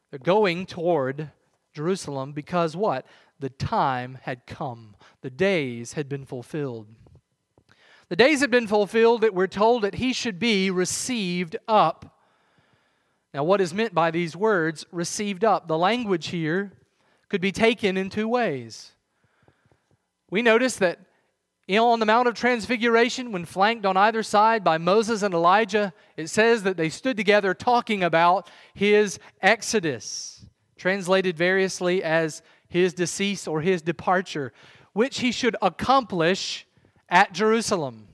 They're 0.10 0.19
going 0.19 0.65
toward 0.65 1.31
Jerusalem 1.74 2.33
because 2.33 2.75
what? 2.75 3.05
The 3.39 3.50
time 3.50 4.17
had 4.24 4.45
come, 4.45 4.95
the 5.22 5.29
days 5.29 5.93
had 5.93 6.10
been 6.10 6.25
fulfilled. 6.25 6.88
The 8.10 8.15
days 8.15 8.41
had 8.41 8.51
been 8.51 8.67
fulfilled 8.67 9.22
that 9.22 9.33
we're 9.33 9.48
told 9.48 9.83
that 9.83 9.95
he 9.95 10.13
should 10.13 10.39
be 10.39 10.69
received 10.69 11.57
up 11.67 12.13
now, 13.33 13.43
what 13.43 13.62
is 13.62 13.74
meant 13.74 13.95
by 13.95 14.12
these 14.12 14.36
words, 14.36 14.86
received 14.91 15.43
up? 15.43 15.67
The 15.67 15.77
language 15.77 16.27
here 16.27 16.72
could 17.29 17.41
be 17.41 17.51
taken 17.51 17.98
in 17.98 18.10
two 18.10 18.27
ways. 18.27 18.91
We 20.29 20.43
notice 20.43 20.75
that 20.77 21.00
on 21.67 22.00
the 22.00 22.05
Mount 22.05 22.27
of 22.27 22.36
Transfiguration, 22.36 23.31
when 23.31 23.45
flanked 23.45 23.86
on 23.86 23.98
either 23.98 24.22
side 24.22 24.63
by 24.63 24.77
Moses 24.77 25.24
and 25.24 25.33
Elijah, 25.33 25.93
it 26.15 26.27
says 26.27 26.62
that 26.63 26.77
they 26.77 26.89
stood 26.89 27.17
together 27.17 27.55
talking 27.55 28.03
about 28.03 28.50
his 28.75 29.17
exodus, 29.41 30.45
translated 30.77 31.36
variously 31.36 32.03
as 32.03 32.43
his 32.67 32.93
decease 32.93 33.48
or 33.48 33.62
his 33.62 33.81
departure, 33.81 34.53
which 34.91 35.22
he 35.22 35.31
should 35.31 35.55
accomplish 35.62 36.67
at 37.13 37.32
Jerusalem. 37.32 38.08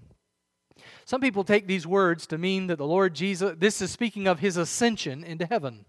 Some 1.05 1.21
people 1.21 1.43
take 1.45 1.65
these 1.65 1.87
words 1.87 2.27
to 2.27 2.37
mean 2.37 2.67
that 2.67 2.77
the 2.77 2.85
Lord 2.85 3.15
Jesus, 3.15 3.55
this 3.57 3.81
is 3.81 3.89
speaking 3.89 4.27
of 4.27 4.39
his 4.39 4.57
ascension 4.57 5.23
into 5.23 5.45
heaven. 5.45 5.85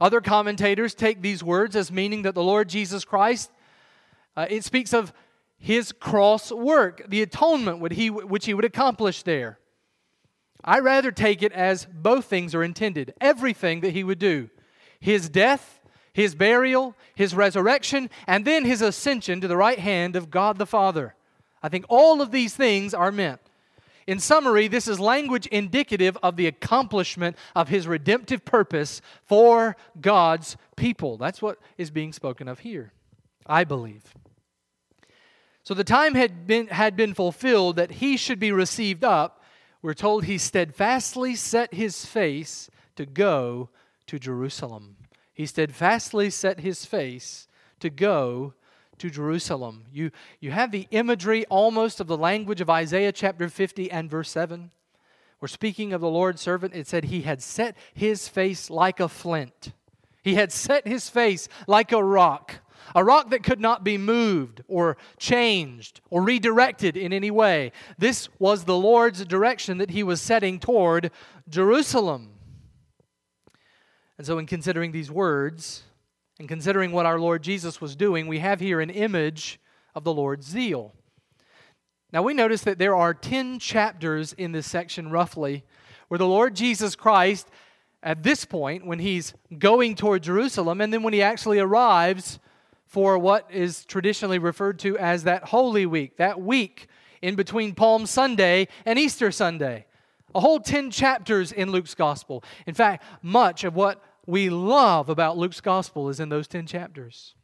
Other 0.00 0.22
commentators 0.22 0.94
take 0.94 1.20
these 1.20 1.44
words 1.44 1.76
as 1.76 1.92
meaning 1.92 2.22
that 2.22 2.34
the 2.34 2.42
Lord 2.42 2.68
Jesus 2.68 3.04
Christ, 3.04 3.50
uh, 4.36 4.46
it 4.48 4.64
speaks 4.64 4.94
of 4.94 5.12
his 5.58 5.92
cross 5.92 6.50
work, 6.50 7.02
the 7.08 7.20
atonement 7.20 7.92
he, 7.92 8.08
which 8.08 8.46
he 8.46 8.54
would 8.54 8.64
accomplish 8.64 9.24
there. 9.24 9.58
I 10.64 10.78
rather 10.78 11.10
take 11.10 11.42
it 11.42 11.52
as 11.52 11.86
both 11.92 12.26
things 12.26 12.54
are 12.54 12.62
intended, 12.62 13.12
everything 13.20 13.80
that 13.80 13.92
he 13.92 14.04
would 14.04 14.18
do 14.18 14.48
his 15.00 15.28
death, 15.28 15.80
his 16.12 16.34
burial, 16.34 16.94
his 17.14 17.34
resurrection, 17.34 18.08
and 18.26 18.44
then 18.44 18.64
his 18.64 18.82
ascension 18.82 19.40
to 19.40 19.48
the 19.48 19.56
right 19.56 19.78
hand 19.78 20.14
of 20.14 20.30
God 20.30 20.58
the 20.58 20.66
Father. 20.66 21.14
I 21.62 21.68
think 21.68 21.84
all 21.88 22.22
of 22.22 22.30
these 22.30 22.54
things 22.54 22.94
are 22.94 23.12
meant. 23.12 23.40
In 24.06 24.18
summary, 24.18 24.66
this 24.66 24.88
is 24.88 24.98
language 24.98 25.46
indicative 25.46 26.16
of 26.22 26.36
the 26.36 26.46
accomplishment 26.46 27.36
of 27.54 27.68
his 27.68 27.86
redemptive 27.86 28.44
purpose 28.44 29.00
for 29.24 29.76
God's 30.00 30.56
people. 30.76 31.16
That's 31.16 31.40
what 31.40 31.58
is 31.78 31.90
being 31.90 32.12
spoken 32.12 32.48
of 32.48 32.60
here, 32.60 32.92
I 33.46 33.64
believe. 33.64 34.02
So 35.62 35.74
the 35.74 35.84
time 35.84 36.14
had 36.14 36.46
been, 36.46 36.68
had 36.68 36.96
been 36.96 37.14
fulfilled 37.14 37.76
that 37.76 37.92
he 37.92 38.16
should 38.16 38.40
be 38.40 38.50
received 38.50 39.04
up. 39.04 39.42
We're 39.82 39.94
told 39.94 40.24
he 40.24 40.38
steadfastly 40.38 41.36
set 41.36 41.74
his 41.74 42.04
face 42.04 42.70
to 42.96 43.06
go 43.06 43.68
to 44.06 44.18
Jerusalem. 44.18 44.96
He 45.32 45.46
steadfastly 45.46 46.30
set 46.30 46.60
his 46.60 46.84
face 46.84 47.46
to 47.78 47.90
go 47.90 48.54
to 49.00 49.10
Jerusalem. 49.10 49.84
You, 49.92 50.10
you 50.38 50.50
have 50.52 50.70
the 50.70 50.86
imagery 50.90 51.44
almost 51.46 52.00
of 52.00 52.06
the 52.06 52.16
language 52.16 52.60
of 52.60 52.70
Isaiah 52.70 53.12
chapter 53.12 53.48
50 53.48 53.90
and 53.90 54.10
verse 54.10 54.30
7. 54.30 54.70
We're 55.40 55.48
speaking 55.48 55.92
of 55.92 56.00
the 56.00 56.08
Lord's 56.08 56.42
servant. 56.42 56.74
It 56.74 56.86
said, 56.86 57.04
He 57.04 57.22
had 57.22 57.42
set 57.42 57.76
his 57.94 58.28
face 58.28 58.70
like 58.70 59.00
a 59.00 59.08
flint. 59.08 59.72
He 60.22 60.34
had 60.34 60.52
set 60.52 60.86
his 60.86 61.08
face 61.08 61.48
like 61.66 61.92
a 61.92 62.04
rock, 62.04 62.56
a 62.94 63.02
rock 63.02 63.30
that 63.30 63.42
could 63.42 63.60
not 63.60 63.82
be 63.82 63.96
moved 63.96 64.62
or 64.68 64.98
changed 65.18 66.02
or 66.10 66.22
redirected 66.22 66.96
in 66.96 67.12
any 67.12 67.30
way. 67.30 67.72
This 67.96 68.28
was 68.38 68.64
the 68.64 68.76
Lord's 68.76 69.24
direction 69.24 69.78
that 69.78 69.90
he 69.90 70.02
was 70.02 70.20
setting 70.20 70.58
toward 70.58 71.10
Jerusalem. 71.48 72.32
And 74.18 74.26
so, 74.26 74.36
in 74.36 74.44
considering 74.44 74.92
these 74.92 75.10
words, 75.10 75.84
and 76.40 76.48
considering 76.48 76.90
what 76.90 77.04
our 77.04 77.20
Lord 77.20 77.42
Jesus 77.42 77.82
was 77.82 77.94
doing, 77.94 78.26
we 78.26 78.38
have 78.38 78.60
here 78.60 78.80
an 78.80 78.88
image 78.88 79.60
of 79.94 80.04
the 80.04 80.12
Lord's 80.12 80.46
zeal. 80.46 80.94
Now 82.14 82.22
we 82.22 82.32
notice 82.32 82.62
that 82.62 82.78
there 82.78 82.96
are 82.96 83.12
10 83.12 83.58
chapters 83.58 84.32
in 84.32 84.52
this 84.52 84.66
section, 84.66 85.10
roughly, 85.10 85.64
where 86.08 86.16
the 86.16 86.26
Lord 86.26 86.56
Jesus 86.56 86.96
Christ, 86.96 87.46
at 88.02 88.22
this 88.22 88.46
point, 88.46 88.86
when 88.86 89.00
he's 89.00 89.34
going 89.58 89.94
toward 89.94 90.22
Jerusalem, 90.22 90.80
and 90.80 90.90
then 90.90 91.02
when 91.02 91.12
he 91.12 91.20
actually 91.20 91.58
arrives 91.58 92.38
for 92.86 93.18
what 93.18 93.46
is 93.52 93.84
traditionally 93.84 94.38
referred 94.38 94.78
to 94.78 94.96
as 94.96 95.24
that 95.24 95.44
Holy 95.44 95.84
Week, 95.84 96.16
that 96.16 96.40
week 96.40 96.86
in 97.20 97.34
between 97.34 97.74
Palm 97.74 98.06
Sunday 98.06 98.66
and 98.86 98.98
Easter 98.98 99.30
Sunday. 99.30 99.84
A 100.34 100.40
whole 100.40 100.58
10 100.58 100.90
chapters 100.90 101.52
in 101.52 101.70
Luke's 101.70 101.94
Gospel. 101.94 102.42
In 102.66 102.72
fact, 102.72 103.04
much 103.20 103.62
of 103.64 103.74
what 103.74 104.02
we 104.30 104.48
love 104.48 105.08
about 105.08 105.36
Luke's 105.36 105.60
gospel 105.60 106.08
is 106.08 106.20
in 106.20 106.28
those 106.28 106.46
10 106.46 106.66
chapters. 106.66 107.34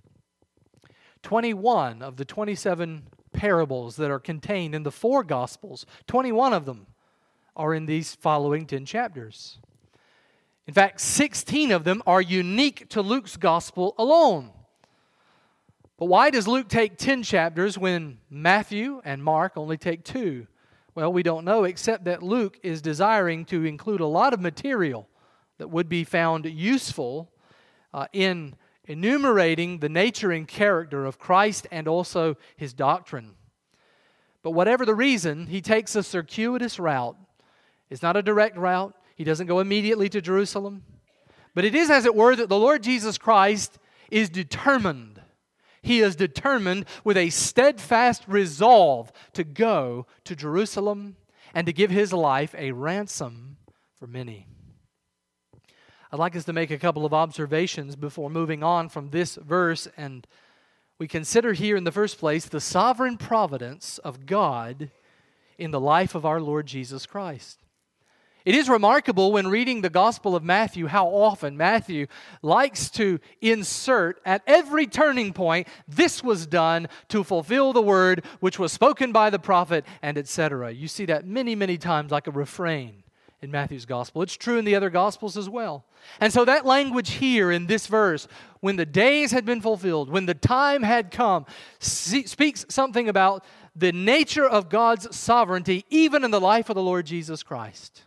21 1.23 2.01
of 2.01 2.17
the 2.17 2.25
27 2.25 3.03
parables 3.33 3.97
that 3.97 4.11
are 4.11 4.21
contained 4.21 4.75
in 4.75 4.85
the 4.85 4.93
four 4.93 5.25
gospels, 5.25 5.85
21 6.07 6.53
of 6.53 6.65
them 6.65 6.87
are 7.57 7.75
in 7.75 7.87
these 7.87 8.15
following 8.15 8.67
10 8.67 8.87
chapters. 8.87 9.59
In 10.69 10.75
fact, 10.75 11.01
16 11.01 11.73
of 11.73 11.83
them 11.83 12.03
are 12.07 12.21
unique 12.21 12.89
to 12.91 13.03
Luke's 13.03 13.37
gospel 13.37 13.95
alone. 13.99 14.53
But 15.99 16.07
why 16.07 16.31
does 16.31 16.47
Luke 16.47 16.69
take 16.69 16.99
10 16.99 17.25
chapters 17.25 17.77
when 17.77 18.19
Matthew 18.31 19.01
and 19.05 19.25
Mark 19.25 19.57
only 19.57 19.77
take 19.77 20.05
two? 20.05 20.47
Well, 20.95 21.13
we 21.13 21.25
don't 21.25 21.45
know, 21.45 21.65
except 21.65 22.05
that 22.05 22.23
Luke 22.23 22.59
is 22.63 22.81
desiring 22.81 23.45
to 23.47 23.65
include 23.65 24.01
a 24.01 24.07
lot 24.07 24.33
of 24.33 24.41
material 24.41 25.09
that 25.59 25.71
would 25.71 25.89
be 25.89 26.05
found 26.05 26.45
useful 26.47 27.31
uh, 27.93 28.07
in 28.13 28.55
enumerating 28.87 29.79
the 29.79 29.89
nature 29.89 30.31
and 30.31 30.47
character 30.47 31.05
of 31.05 31.19
Christ 31.19 31.67
and 31.71 31.89
also 31.89 32.37
his 32.57 32.73
doctrine. 32.73 33.35
But 34.43 34.53
whatever 34.53 34.85
the 34.85 34.95
reason, 34.95 35.47
he 35.47 35.61
takes 35.61 35.97
a 35.97 36.03
circuitous 36.03 36.79
route. 36.79 37.17
It's 37.91 38.03
not 38.03 38.17
a 38.17 38.23
direct 38.23 38.57
route, 38.57 38.95
he 39.17 39.25
doesn't 39.25 39.47
go 39.47 39.61
immediately 39.61 40.09
to 40.11 40.21
Jerusalem. 40.21 40.85
But 41.55 41.65
it 41.65 41.75
is, 41.75 41.89
as 41.89 42.05
it 42.05 42.15
were, 42.15 42.37
that 42.37 42.49
the 42.49 42.59
Lord 42.59 42.83
Jesus 42.83 43.17
Christ 43.17 43.79
is 44.11 44.29
determined. 44.29 45.23
He 45.81 46.01
is 46.01 46.17
determined 46.17 46.85
with 47.03 47.17
a 47.17 47.31
steadfast 47.31 48.25
resolve 48.27 49.11
to 49.33 49.43
go 49.43 50.07
to 50.25 50.37
Jerusalem 50.37 51.17
and 51.55 51.67
to 51.67 51.73
give 51.73 51.91
his 51.91 52.13
life 52.13 52.55
a 52.59 52.73
ransom 52.73 53.57
for 53.99 54.07
many. 54.07 54.47
I'd 56.17 56.21
like 56.21 56.35
us 56.35 56.45
to 56.45 56.55
make 56.55 56.71
a 56.71 56.79
couple 56.79 57.05
of 57.05 57.13
observations 57.13 57.95
before 57.95 58.31
moving 58.31 58.63
on 58.63 58.89
from 58.89 59.11
this 59.11 59.35
verse. 59.35 59.87
And 59.99 60.27
we 60.99 61.07
consider 61.07 61.53
here, 61.53 61.77
in 61.77 61.85
the 61.85 61.93
first 61.93 62.19
place, 62.19 62.47
the 62.47 62.59
sovereign 62.59 63.19
providence 63.19 63.99
of 63.99 64.25
God 64.25 64.91
in 65.59 65.73
the 65.73 65.79
life 65.79 66.15
of 66.15 66.25
our 66.25 66.41
Lord 66.41 66.65
Jesus 66.65 67.05
Christ. 67.05 67.59
It 68.47 68.55
is 68.55 68.71
remarkable 68.71 69.31
when 69.31 69.49
reading 69.49 69.83
the 69.83 69.91
Gospel 69.91 70.35
of 70.35 70.43
Matthew 70.43 70.87
how 70.87 71.09
often 71.09 71.59
Matthew 71.59 72.07
likes 72.41 72.89
to 72.93 73.21
insert 73.43 74.19
at 74.25 74.41
every 74.47 74.87
turning 74.87 75.35
point, 75.35 75.69
this 75.87 76.25
was 76.25 76.47
done 76.47 76.89
to 77.09 77.25
fulfill 77.25 77.75
the 77.75 77.83
word 77.83 78.25
which 78.41 78.59
was 78.59 78.73
spoken 78.73 79.13
by 79.13 79.29
the 79.29 79.39
prophet, 79.39 79.85
and 80.01 80.17
etc. 80.17 80.73
You 80.73 80.89
see 80.89 81.05
that 81.05 81.27
many, 81.27 81.55
many 81.55 81.77
times 81.77 82.11
like 82.11 82.27
a 82.27 82.31
refrain 82.31 83.03
in 83.47 83.53
Matthew's 83.53 83.87
Gospel. 83.87 84.23
It's 84.23 84.37
true 84.37 84.59
in 84.59 84.65
the 84.65 84.75
other 84.75 84.91
Gospels 84.91 85.37
as 85.37 85.49
well. 85.49 85.87
And 86.21 86.33
so 86.33 86.45
that 86.45 86.67
language 86.67 87.13
here 87.13 87.51
in 87.51 87.67
this 87.67 87.87
verse, 87.87 88.29
when 88.61 88.77
the 88.77 88.85
days 88.85 89.31
had 89.31 89.45
been 89.45 89.61
fulfilled, 89.61 90.11
when 90.11 90.27
the 90.27 90.35
time 90.35 90.83
had 90.83 91.11
come, 91.11 91.47
speaks 91.79 92.67
something 92.69 93.09
about 93.09 93.45
the 93.75 93.93
nature 93.93 94.47
of 94.47 94.69
God's 94.69 95.17
sovereignty, 95.17 95.85
even 95.89 96.25
in 96.25 96.31
the 96.31 96.41
life 96.41 96.69
of 96.69 96.75
the 96.75 96.83
Lord 96.83 97.07
Jesus 97.07 97.43
Christ. 97.43 98.03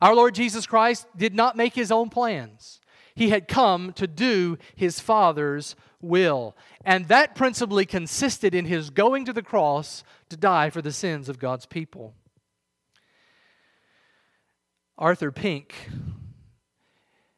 Our 0.00 0.14
Lord 0.14 0.34
Jesus 0.34 0.66
Christ 0.66 1.06
did 1.16 1.34
not 1.34 1.56
make 1.56 1.74
his 1.74 1.92
own 1.92 2.08
plans. 2.08 2.80
He 3.14 3.28
had 3.28 3.46
come 3.46 3.92
to 3.94 4.06
do 4.06 4.58
his 4.74 4.98
Father's 4.98 5.76
will. 6.00 6.56
And 6.84 7.08
that 7.08 7.34
principally 7.34 7.84
consisted 7.84 8.54
in 8.54 8.64
his 8.64 8.90
going 8.90 9.26
to 9.26 9.32
the 9.32 9.42
cross 9.42 10.02
to 10.30 10.36
die 10.36 10.70
for 10.70 10.82
the 10.82 10.92
sins 10.92 11.28
of 11.28 11.38
God's 11.38 11.66
people. 11.66 12.14
Arthur 15.02 15.32
Pink, 15.32 15.74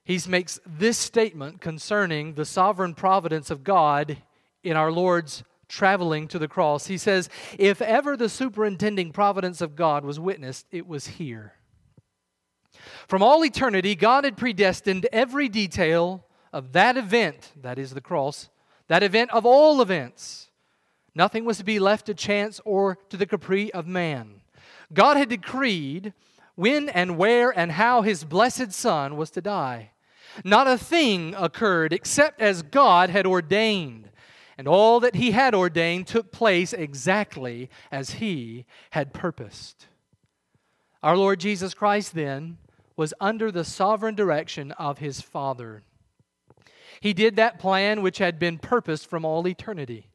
he 0.04 0.21
makes 0.28 0.61
this 0.66 0.99
statement 0.99 1.62
concerning 1.62 2.35
the 2.35 2.44
sovereign 2.44 2.92
providence 2.92 3.50
of 3.50 3.64
God 3.64 4.18
in 4.62 4.76
our 4.76 4.92
Lord's 4.92 5.44
traveling 5.66 6.28
to 6.28 6.38
the 6.38 6.47
cross. 6.47 6.88
He 6.88 6.99
says, 6.99 7.30
If 7.59 7.80
ever 7.80 8.18
the 8.18 8.28
superintending 8.28 9.12
providence 9.12 9.62
of 9.62 9.76
God 9.76 10.04
was 10.04 10.21
witnessed, 10.21 10.66
it 10.73 10.87
was 10.87 11.06
here. 11.06 11.54
From 13.09 13.23
all 13.23 13.42
eternity, 13.42 13.94
God 13.94 14.25
had 14.25 14.37
predestined 14.37 15.06
every 15.11 15.49
detail 15.49 16.26
of 16.52 16.73
that 16.73 16.99
event, 16.99 17.52
that 17.62 17.78
is 17.78 17.94
the 17.94 18.02
cross, 18.02 18.50
that 18.88 19.02
event 19.02 19.30
of 19.33 19.47
all 19.47 19.80
events. 19.80 20.50
Nothing 21.14 21.47
was 21.47 21.56
to 21.56 21.64
be 21.64 21.78
left 21.78 22.04
to 22.06 22.14
chance 22.14 22.61
or 22.66 22.99
to 23.09 23.16
the 23.16 23.25
caprice 23.25 23.71
of 23.73 23.87
man. 23.87 24.42
God 24.92 25.16
had 25.16 25.30
decreed 25.30 26.12
when 26.54 26.88
and 26.88 27.16
where 27.16 27.50
and 27.50 27.73
how 27.73 28.02
his 28.02 28.25
blessed 28.25 28.73
Son 28.73 29.16
was 29.16 29.30
to 29.30 29.40
die. 29.40 29.90
Not 30.44 30.66
a 30.66 30.78
thing 30.78 31.34
occurred 31.37 31.92
except 31.92 32.40
as 32.40 32.62
God 32.62 33.11
had 33.11 33.26
ordained, 33.26 34.11
and 34.58 34.66
all 34.66 35.00
that 35.00 35.14
he 35.14 35.30
had 35.32 35.54
ordained 35.54 36.06
took 36.06 36.32
place 36.32 36.73
exactly 36.73 37.70
as 37.90 38.12
he 38.12 38.66
had 38.90 39.12
purposed. 39.12 39.87
Our 41.02 41.16
Lord 41.16 41.40
Jesus 41.40 41.75
Christ, 41.75 42.14
then, 42.14 42.58
was 42.96 43.14
under 43.20 43.50
the 43.50 43.64
sovereign 43.64 44.14
direction 44.14 44.73
of 44.73 44.99
his 44.99 45.20
Father. 45.20 45.82
He 47.00 47.12
did 47.12 47.37
that 47.37 47.58
plan 47.58 48.02
which 48.02 48.18
had 48.18 48.38
been 48.38 48.58
purposed 48.58 49.11
from 49.11 49.25
all 49.25 49.46
eternity. 49.46 50.08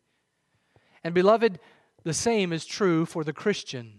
And, 1.03 1.13
beloved, 1.13 1.59
the 2.03 2.13
same 2.13 2.51
is 2.51 2.65
true 2.65 3.05
for 3.05 3.23
the 3.23 3.33
Christian. 3.33 3.98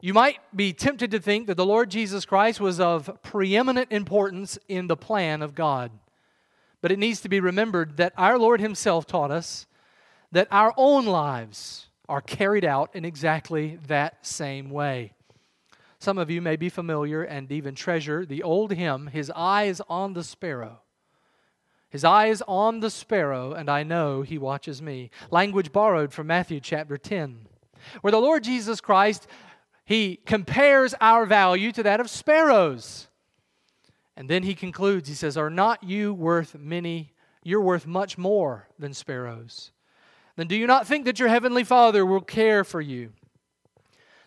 You 0.00 0.14
might 0.14 0.38
be 0.54 0.72
tempted 0.72 1.10
to 1.10 1.18
think 1.18 1.48
that 1.48 1.56
the 1.56 1.66
Lord 1.66 1.90
Jesus 1.90 2.24
Christ 2.24 2.60
was 2.60 2.78
of 2.78 3.10
preeminent 3.22 3.90
importance 3.90 4.58
in 4.68 4.86
the 4.86 4.96
plan 4.96 5.42
of 5.42 5.54
God. 5.54 5.90
But 6.80 6.92
it 6.92 6.98
needs 6.98 7.20
to 7.22 7.28
be 7.28 7.40
remembered 7.40 7.96
that 7.96 8.12
our 8.16 8.38
Lord 8.38 8.60
Himself 8.60 9.06
taught 9.06 9.32
us 9.32 9.66
that 10.30 10.48
our 10.50 10.72
own 10.76 11.06
lives 11.06 11.88
are 12.08 12.20
carried 12.20 12.64
out 12.64 12.94
in 12.94 13.04
exactly 13.04 13.78
that 13.86 14.24
same 14.24 14.70
way. 14.70 15.12
Some 15.98 16.18
of 16.18 16.30
you 16.30 16.40
may 16.40 16.56
be 16.56 16.68
familiar 16.68 17.22
and 17.22 17.50
even 17.50 17.74
treasure 17.74 18.24
the 18.24 18.42
old 18.42 18.72
hymn, 18.72 19.08
His 19.08 19.32
Eye 19.34 19.64
is 19.64 19.82
on 19.88 20.12
the 20.12 20.22
Sparrow. 20.22 20.80
His 21.90 22.04
eye 22.04 22.26
is 22.26 22.42
on 22.46 22.80
the 22.80 22.90
sparrow, 22.90 23.54
and 23.54 23.70
I 23.70 23.82
know 23.82 24.20
he 24.20 24.36
watches 24.36 24.82
me. 24.82 25.10
Language 25.30 25.72
borrowed 25.72 26.12
from 26.12 26.26
Matthew 26.26 26.60
chapter 26.60 26.98
10, 26.98 27.46
where 28.02 28.10
the 28.10 28.20
Lord 28.20 28.44
Jesus 28.44 28.82
Christ, 28.82 29.26
he 29.88 30.16
compares 30.26 30.94
our 31.00 31.24
value 31.24 31.72
to 31.72 31.82
that 31.82 31.98
of 31.98 32.10
sparrows. 32.10 33.06
And 34.18 34.28
then 34.28 34.42
he 34.42 34.54
concludes, 34.54 35.08
he 35.08 35.14
says, 35.14 35.38
Are 35.38 35.48
not 35.48 35.82
you 35.82 36.12
worth 36.12 36.54
many? 36.54 37.14
You're 37.42 37.62
worth 37.62 37.86
much 37.86 38.18
more 38.18 38.68
than 38.78 38.92
sparrows. 38.92 39.70
Then 40.36 40.46
do 40.46 40.56
you 40.56 40.66
not 40.66 40.86
think 40.86 41.06
that 41.06 41.18
your 41.18 41.30
heavenly 41.30 41.64
Father 41.64 42.04
will 42.04 42.20
care 42.20 42.64
for 42.64 42.82
you? 42.82 43.14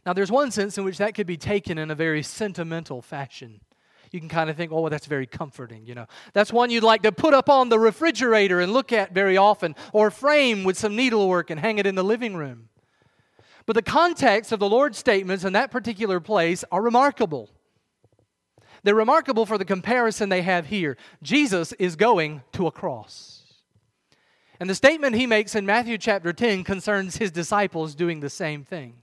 Now, 0.03 0.13
there's 0.13 0.31
one 0.31 0.49
sense 0.49 0.79
in 0.79 0.83
which 0.83 0.97
that 0.97 1.13
could 1.13 1.27
be 1.27 1.37
taken 1.37 1.77
in 1.77 1.91
a 1.91 1.95
very 1.95 2.23
sentimental 2.23 3.03
fashion. 3.03 3.61
You 4.09 4.19
can 4.19 4.29
kind 4.29 4.49
of 4.49 4.57
think, 4.57 4.71
oh, 4.71 4.81
well, 4.81 4.89
that's 4.89 5.05
very 5.05 5.27
comforting, 5.27 5.85
you 5.85 5.93
know. 5.93 6.07
That's 6.33 6.51
one 6.51 6.71
you'd 6.71 6.81
like 6.81 7.03
to 7.03 7.11
put 7.11 7.35
up 7.35 7.49
on 7.49 7.69
the 7.69 7.77
refrigerator 7.77 8.61
and 8.61 8.73
look 8.73 8.91
at 8.91 9.13
very 9.13 9.37
often, 9.37 9.75
or 9.93 10.09
frame 10.09 10.63
with 10.63 10.79
some 10.79 10.95
needlework 10.95 11.51
and 11.51 11.59
hang 11.59 11.77
it 11.77 11.85
in 11.85 11.93
the 11.93 12.03
living 12.03 12.35
room. 12.35 12.69
But 13.65 13.75
the 13.75 13.81
context 13.81 14.51
of 14.51 14.59
the 14.59 14.69
Lord's 14.69 14.97
statements 14.97 15.43
in 15.43 15.53
that 15.53 15.71
particular 15.71 16.19
place 16.19 16.63
are 16.71 16.81
remarkable. 16.81 17.49
They're 18.83 18.95
remarkable 18.95 19.45
for 19.45 19.57
the 19.57 19.65
comparison 19.65 20.29
they 20.29 20.41
have 20.41 20.67
here. 20.67 20.97
Jesus 21.21 21.71
is 21.73 21.95
going 21.95 22.41
to 22.53 22.67
a 22.67 22.71
cross. 22.71 23.41
And 24.59 24.69
the 24.69 24.75
statement 24.75 25.15
he 25.15 25.27
makes 25.27 25.55
in 25.55 25.65
Matthew 25.65 25.97
chapter 25.97 26.33
10 26.33 26.63
concerns 26.63 27.17
his 27.17 27.31
disciples 27.31 27.95
doing 27.95 28.19
the 28.19 28.29
same 28.29 28.63
thing. 28.63 28.95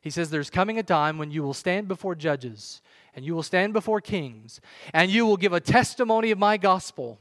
He 0.00 0.10
says, 0.10 0.30
There's 0.30 0.50
coming 0.50 0.78
a 0.78 0.82
time 0.82 1.18
when 1.18 1.30
you 1.30 1.42
will 1.42 1.54
stand 1.54 1.88
before 1.88 2.14
judges, 2.14 2.80
and 3.14 3.24
you 3.24 3.34
will 3.34 3.42
stand 3.42 3.72
before 3.72 4.00
kings, 4.00 4.60
and 4.94 5.10
you 5.10 5.26
will 5.26 5.36
give 5.36 5.52
a 5.52 5.60
testimony 5.60 6.30
of 6.30 6.38
my 6.38 6.56
gospel, 6.56 7.18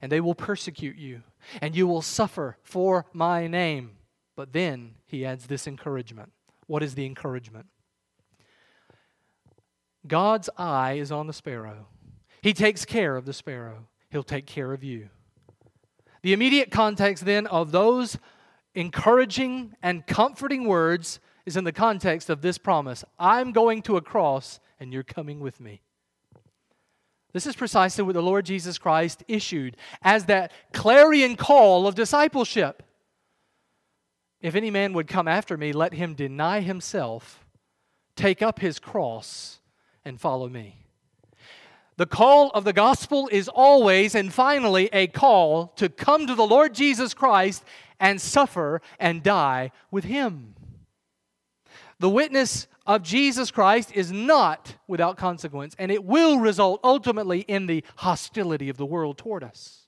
and 0.00 0.12
they 0.12 0.20
will 0.20 0.34
persecute 0.34 0.96
you, 0.96 1.22
and 1.60 1.74
you 1.74 1.86
will 1.86 2.02
suffer 2.02 2.58
for 2.62 3.06
my 3.12 3.46
name. 3.46 3.92
But 4.36 4.52
then 4.52 4.94
he 5.04 5.24
adds 5.24 5.46
this 5.46 5.66
encouragement. 5.66 6.32
What 6.66 6.82
is 6.82 6.94
the 6.94 7.06
encouragement? 7.06 7.66
God's 10.06 10.48
eye 10.56 10.94
is 10.94 11.12
on 11.12 11.26
the 11.26 11.32
sparrow. 11.32 11.86
He 12.40 12.52
takes 12.52 12.84
care 12.84 13.16
of 13.16 13.24
the 13.24 13.32
sparrow. 13.32 13.86
He'll 14.10 14.22
take 14.22 14.46
care 14.46 14.72
of 14.72 14.82
you. 14.82 15.10
The 16.22 16.32
immediate 16.32 16.70
context 16.70 17.24
then 17.24 17.46
of 17.46 17.72
those 17.72 18.18
encouraging 18.74 19.74
and 19.82 20.06
comforting 20.06 20.66
words 20.66 21.20
is 21.44 21.56
in 21.56 21.64
the 21.64 21.72
context 21.72 22.30
of 22.30 22.40
this 22.40 22.58
promise 22.58 23.04
I'm 23.18 23.52
going 23.52 23.82
to 23.82 23.96
a 23.96 24.00
cross 24.00 24.60
and 24.80 24.92
you're 24.92 25.02
coming 25.02 25.40
with 25.40 25.60
me. 25.60 25.82
This 27.32 27.46
is 27.46 27.56
precisely 27.56 28.04
what 28.04 28.14
the 28.14 28.22
Lord 28.22 28.44
Jesus 28.44 28.78
Christ 28.78 29.24
issued 29.26 29.76
as 30.02 30.26
that 30.26 30.52
clarion 30.72 31.36
call 31.36 31.86
of 31.86 31.94
discipleship. 31.94 32.82
If 34.42 34.56
any 34.56 34.70
man 34.70 34.92
would 34.92 35.06
come 35.06 35.28
after 35.28 35.56
me, 35.56 35.72
let 35.72 35.94
him 35.94 36.14
deny 36.14 36.60
himself, 36.60 37.44
take 38.16 38.42
up 38.42 38.58
his 38.58 38.80
cross, 38.80 39.60
and 40.04 40.20
follow 40.20 40.48
me. 40.48 40.78
The 41.96 42.06
call 42.06 42.50
of 42.50 42.64
the 42.64 42.72
gospel 42.72 43.28
is 43.30 43.48
always 43.48 44.16
and 44.16 44.32
finally 44.32 44.88
a 44.92 45.06
call 45.06 45.68
to 45.76 45.88
come 45.88 46.26
to 46.26 46.34
the 46.34 46.46
Lord 46.46 46.74
Jesus 46.74 47.14
Christ 47.14 47.62
and 48.00 48.20
suffer 48.20 48.82
and 48.98 49.22
die 49.22 49.70
with 49.92 50.04
him. 50.04 50.54
The 52.00 52.10
witness 52.10 52.66
of 52.84 53.04
Jesus 53.04 53.52
Christ 53.52 53.92
is 53.94 54.10
not 54.10 54.74
without 54.88 55.16
consequence, 55.16 55.76
and 55.78 55.92
it 55.92 56.02
will 56.02 56.40
result 56.40 56.80
ultimately 56.82 57.40
in 57.42 57.66
the 57.66 57.84
hostility 57.96 58.68
of 58.68 58.76
the 58.76 58.86
world 58.86 59.18
toward 59.18 59.44
us. 59.44 59.86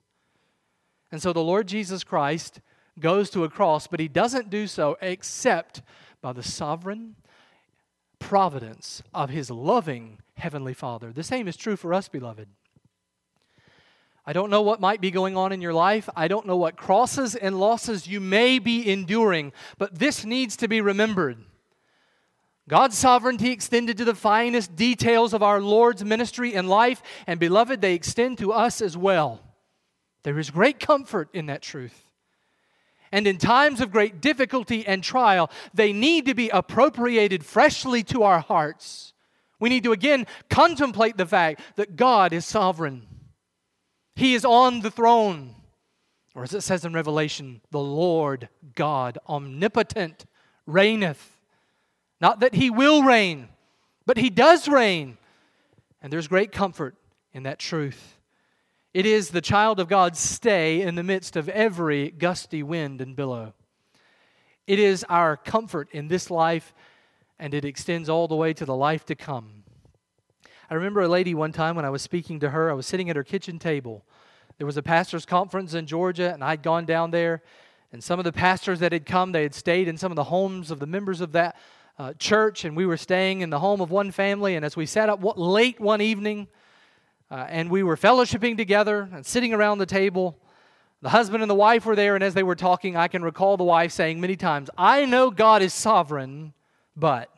And 1.11 1.21
so 1.21 1.33
the 1.33 1.43
Lord 1.43 1.67
Jesus 1.67 2.05
Christ 2.05 2.61
goes 2.99 3.31
to 3.31 3.45
a 3.45 3.49
cross, 3.49 3.87
but 3.87 4.01
he 4.01 4.09
doesn't 4.09 4.51
do 4.51 4.67
so 4.67 4.97
except 5.01 5.83
by 6.21 6.33
the 6.33 6.43
sovereign 6.43 7.17
providence 8.19 9.03
of 9.13 9.31
his 9.31 9.51
loving 9.51 10.19
Heavenly 10.37 10.75
Father. 10.75 11.13
The 11.13 11.23
same 11.23 11.49
is 11.49 11.57
true 11.57 11.77
for 11.77 11.93
us, 11.93 12.09
beloved. 12.09 12.49
I 14.27 14.33
don't 14.33 14.51
know 14.51 14.63
what 14.63 14.81
might 14.81 15.03
be 15.03 15.11
going 15.11 15.37
on 15.37 15.53
in 15.53 15.61
your 15.61 15.75
life. 15.75 16.09
I 16.17 16.29
don't 16.29 16.47
know 16.47 16.57
what 16.57 16.77
crosses 16.77 17.35
and 17.35 17.61
losses 17.61 18.07
you 18.07 18.21
may 18.21 18.59
be 18.59 18.91
enduring, 18.91 19.53
but 19.77 19.99
this 19.99 20.25
needs 20.25 20.57
to 20.57 20.69
be 20.69 20.81
remembered 20.81 21.39
God's 22.67 22.97
sovereignty 22.97 23.51
extended 23.51 23.99
to 23.99 24.07
the 24.07 24.15
finest 24.15 24.75
details 24.75 25.35
of 25.35 25.43
our 25.43 25.61
Lord's 25.61 26.03
ministry 26.03 26.55
and 26.55 26.69
life, 26.69 27.03
and 27.27 27.39
beloved, 27.39 27.83
they 27.83 27.95
extend 27.95 28.39
to 28.39 28.53
us 28.53 28.81
as 28.81 28.97
well. 28.97 29.41
There 30.23 30.39
is 30.39 30.51
great 30.51 30.81
comfort 30.81 31.29
in 31.35 31.47
that 31.47 31.61
truth. 31.61 32.11
And 33.15 33.29
in 33.29 33.39
times 33.39 33.81
of 33.81 33.93
great 33.93 34.21
difficulty 34.21 34.85
and 34.85 35.01
trial, 35.01 35.49
they 35.73 35.93
need 35.93 36.27
to 36.27 36.35
be 36.35 36.49
appropriated 36.49 37.47
freshly 37.47 38.03
to 38.03 38.25
our 38.25 38.41
hearts. 38.41 39.13
We 39.61 39.69
need 39.69 39.85
to 39.85 39.93
again 39.93 40.27
contemplate 40.51 41.17
the 41.17 41.25
fact 41.25 41.61
that 41.77 41.95
God 41.95 42.33
is 42.33 42.45
sovereign, 42.45 43.07
He 44.17 44.35
is 44.35 44.45
on 44.45 44.81
the 44.81 44.91
throne. 44.91 45.55
Or 46.35 46.43
as 46.43 46.55
it 46.55 46.63
says 46.63 46.85
in 46.85 46.93
Revelation, 46.93 47.61
the 47.71 47.79
Lord 47.79 48.49
God 48.75 49.19
omnipotent 49.29 50.25
reigneth. 50.67 51.39
Not 52.21 52.41
that 52.41 52.57
He 52.57 52.69
will 52.69 53.05
reign, 53.05 53.49
but 54.07 54.17
He 54.17 54.29
does 54.29 54.67
reign. 54.67 55.19
And 56.03 56.13
there's 56.13 56.27
great 56.27 56.51
comfort 56.51 56.97
in 57.33 57.45
that 57.45 57.61
truth. 57.61 58.19
It 58.95 59.07
is 59.07 59.31
the 59.31 59.41
child 59.41 59.81
of 59.81 59.89
God's 59.89 60.21
stay 60.21 60.81
in 60.81 60.95
the 60.95 61.03
midst 61.03 61.35
of 61.35 61.49
every 61.49 62.13
gusty 62.13 62.63
wind 62.63 63.01
and 63.01 63.17
billow. 63.17 63.53
It 64.69 64.79
is 64.79 65.05
our 65.09 65.37
comfort 65.37 65.89
in 65.91 66.07
this 66.07 66.31
life, 66.31 66.73
and 67.37 67.55
it 67.55 67.65
extends 67.65 68.09
all 68.09 68.29
the 68.29 68.37
way 68.37 68.53
to 68.53 68.65
the 68.65 68.77
life 68.77 69.05
to 69.07 69.17
come. 69.17 69.65
I 70.71 70.75
remember 70.75 71.01
a 71.01 71.09
lady 71.09 71.35
one 71.35 71.51
time 71.51 71.75
when 71.75 71.85
I 71.85 71.91
was 71.91 72.03
speaking 72.03 72.39
to 72.39 72.51
her, 72.51 72.71
I 72.71 72.75
was 72.75 72.87
sitting 72.87 73.11
at 73.11 73.17
her 73.17 73.25
kitchen 73.25 73.59
table. 73.59 74.05
There 74.59 74.67
was 74.67 74.77
a 74.77 74.83
pastor's 74.83 75.27
conference 75.27 75.75
in 75.75 75.87
Georgia, 75.87 76.33
and 76.33 76.45
I'd 76.45 76.63
gone 76.63 76.85
down 76.85 77.11
there. 77.11 77.43
And 77.91 78.03
some 78.03 78.21
of 78.21 78.25
the 78.25 78.33
pastors 78.33 78.79
that 78.79 78.93
had 78.93 79.07
come, 79.07 79.33
they 79.33 79.43
had 79.43 79.57
stayed 79.57 79.89
in 79.89 79.97
some 79.97 80.13
of 80.13 80.17
the 80.17 80.25
homes 80.25 80.71
of 80.71 80.79
the 80.79 80.87
members 80.87 81.21
of 81.21 81.33
that 81.33 81.57
uh, 81.99 82.13
church, 82.13 82.65
and 82.65 82.77
we 82.77 82.87
were 82.87 82.97
staying 82.97 83.41
in 83.41 83.51
the 83.51 83.59
home 83.59 83.81
of 83.81 83.91
one 83.91 84.13
family. 84.13 84.55
And 84.55 84.65
as 84.65 84.77
we 84.77 84.87
sat 84.87 85.09
up 85.09 85.19
late 85.37 85.81
one 85.81 86.01
evening, 86.01 86.47
uh, 87.35 87.49
and 87.49 87.69
we 87.69 87.83
were 87.83 87.97
fellowshipping 87.97 88.57
together 88.57 89.09
and 89.13 89.27
sitting 89.27 89.53
around 89.53 89.79
the 89.79 89.87
table. 89.87 90.39
The 91.03 91.09
husband 91.09 91.43
and 91.43 91.51
the 91.51 91.55
wife 91.57 91.85
were 91.85 91.97
there, 91.97 92.15
and 92.15 92.23
as 92.23 92.33
they 92.33 92.45
were 92.45 92.55
talking, 92.55 92.97
I 92.97 93.09
can 93.09 93.25
recall 93.25 93.57
the 93.57 93.65
wife 93.65 93.91
saying 93.91 94.21
many 94.21 94.37
times, 94.37 94.71
I 94.79 95.05
know 95.05 95.33
God 95.33 95.61
is 95.61 95.75
sovereign, 95.75 96.53
but. 96.95 97.29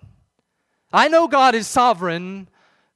I 0.93 1.09
know 1.09 1.27
God 1.29 1.55
is 1.55 1.67
sovereign, 1.67 2.49